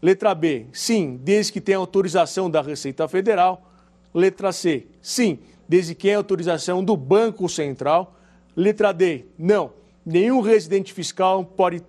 Letra 0.00 0.34
B, 0.34 0.68
sim, 0.72 1.20
desde 1.22 1.52
que 1.52 1.60
tenha 1.60 1.76
autorização 1.76 2.50
da 2.50 2.62
Receita 2.62 3.06
Federal. 3.06 3.70
Letra 4.14 4.50
C, 4.50 4.86
sim, 5.02 5.40
desde 5.68 5.94
que 5.94 6.04
tenha 6.04 6.16
autorização 6.16 6.82
do 6.82 6.96
Banco 6.96 7.50
Central. 7.50 8.16
Letra 8.56 8.92
D, 8.92 9.26
não, 9.38 9.74
nenhum 10.06 10.40
residente 10.40 10.90
fiscal 10.94 11.44
pode 11.44 11.82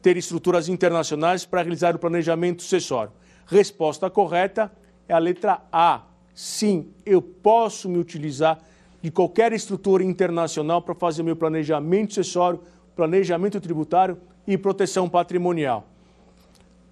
ter 0.00 0.16
estruturas 0.16 0.68
internacionais 0.68 1.44
para 1.44 1.62
realizar 1.62 1.96
o 1.96 1.98
planejamento 1.98 2.62
sucessório? 2.62 3.12
Resposta 3.44 4.08
correta 4.08 4.70
é 5.08 5.14
a 5.14 5.18
letra 5.18 5.60
A. 5.72 6.02
Sim, 6.34 6.88
eu 7.04 7.20
posso 7.20 7.88
me 7.88 7.98
utilizar 7.98 8.58
de 9.02 9.10
qualquer 9.10 9.52
estrutura 9.52 10.04
internacional 10.04 10.82
para 10.82 10.94
fazer 10.94 11.22
meu 11.22 11.36
planejamento 11.36 12.14
sucessório, 12.14 12.60
planejamento 12.94 13.60
tributário 13.60 14.18
e 14.46 14.58
proteção 14.58 15.08
patrimonial. 15.08 15.86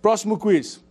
Próximo 0.01 0.39
quiz. 0.39 0.83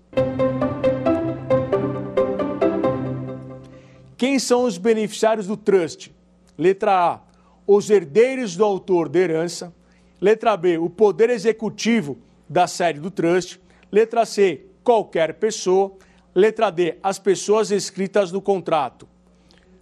Quem 4.17 4.39
são 4.39 4.63
os 4.63 4.77
beneficiários 4.77 5.47
do 5.47 5.55
trust? 5.55 6.11
Letra 6.57 7.13
A: 7.13 7.21
os 7.65 7.89
herdeiros 7.89 8.55
do 8.55 8.63
autor 8.63 9.09
da 9.09 9.19
herança. 9.19 9.73
Letra 10.19 10.57
B, 10.57 10.79
o 10.79 10.89
Poder 10.89 11.29
Executivo 11.29 12.17
da 12.49 12.65
série 12.65 12.99
do 12.99 13.11
trust. 13.11 13.59
Letra 13.91 14.25
C, 14.25 14.65
qualquer 14.83 15.35
pessoa. 15.35 15.93
Letra 16.37 16.69
D, 16.69 16.99
as 17.01 17.17
pessoas 17.17 17.71
escritas 17.71 18.31
no 18.31 18.39
contrato. 18.39 19.07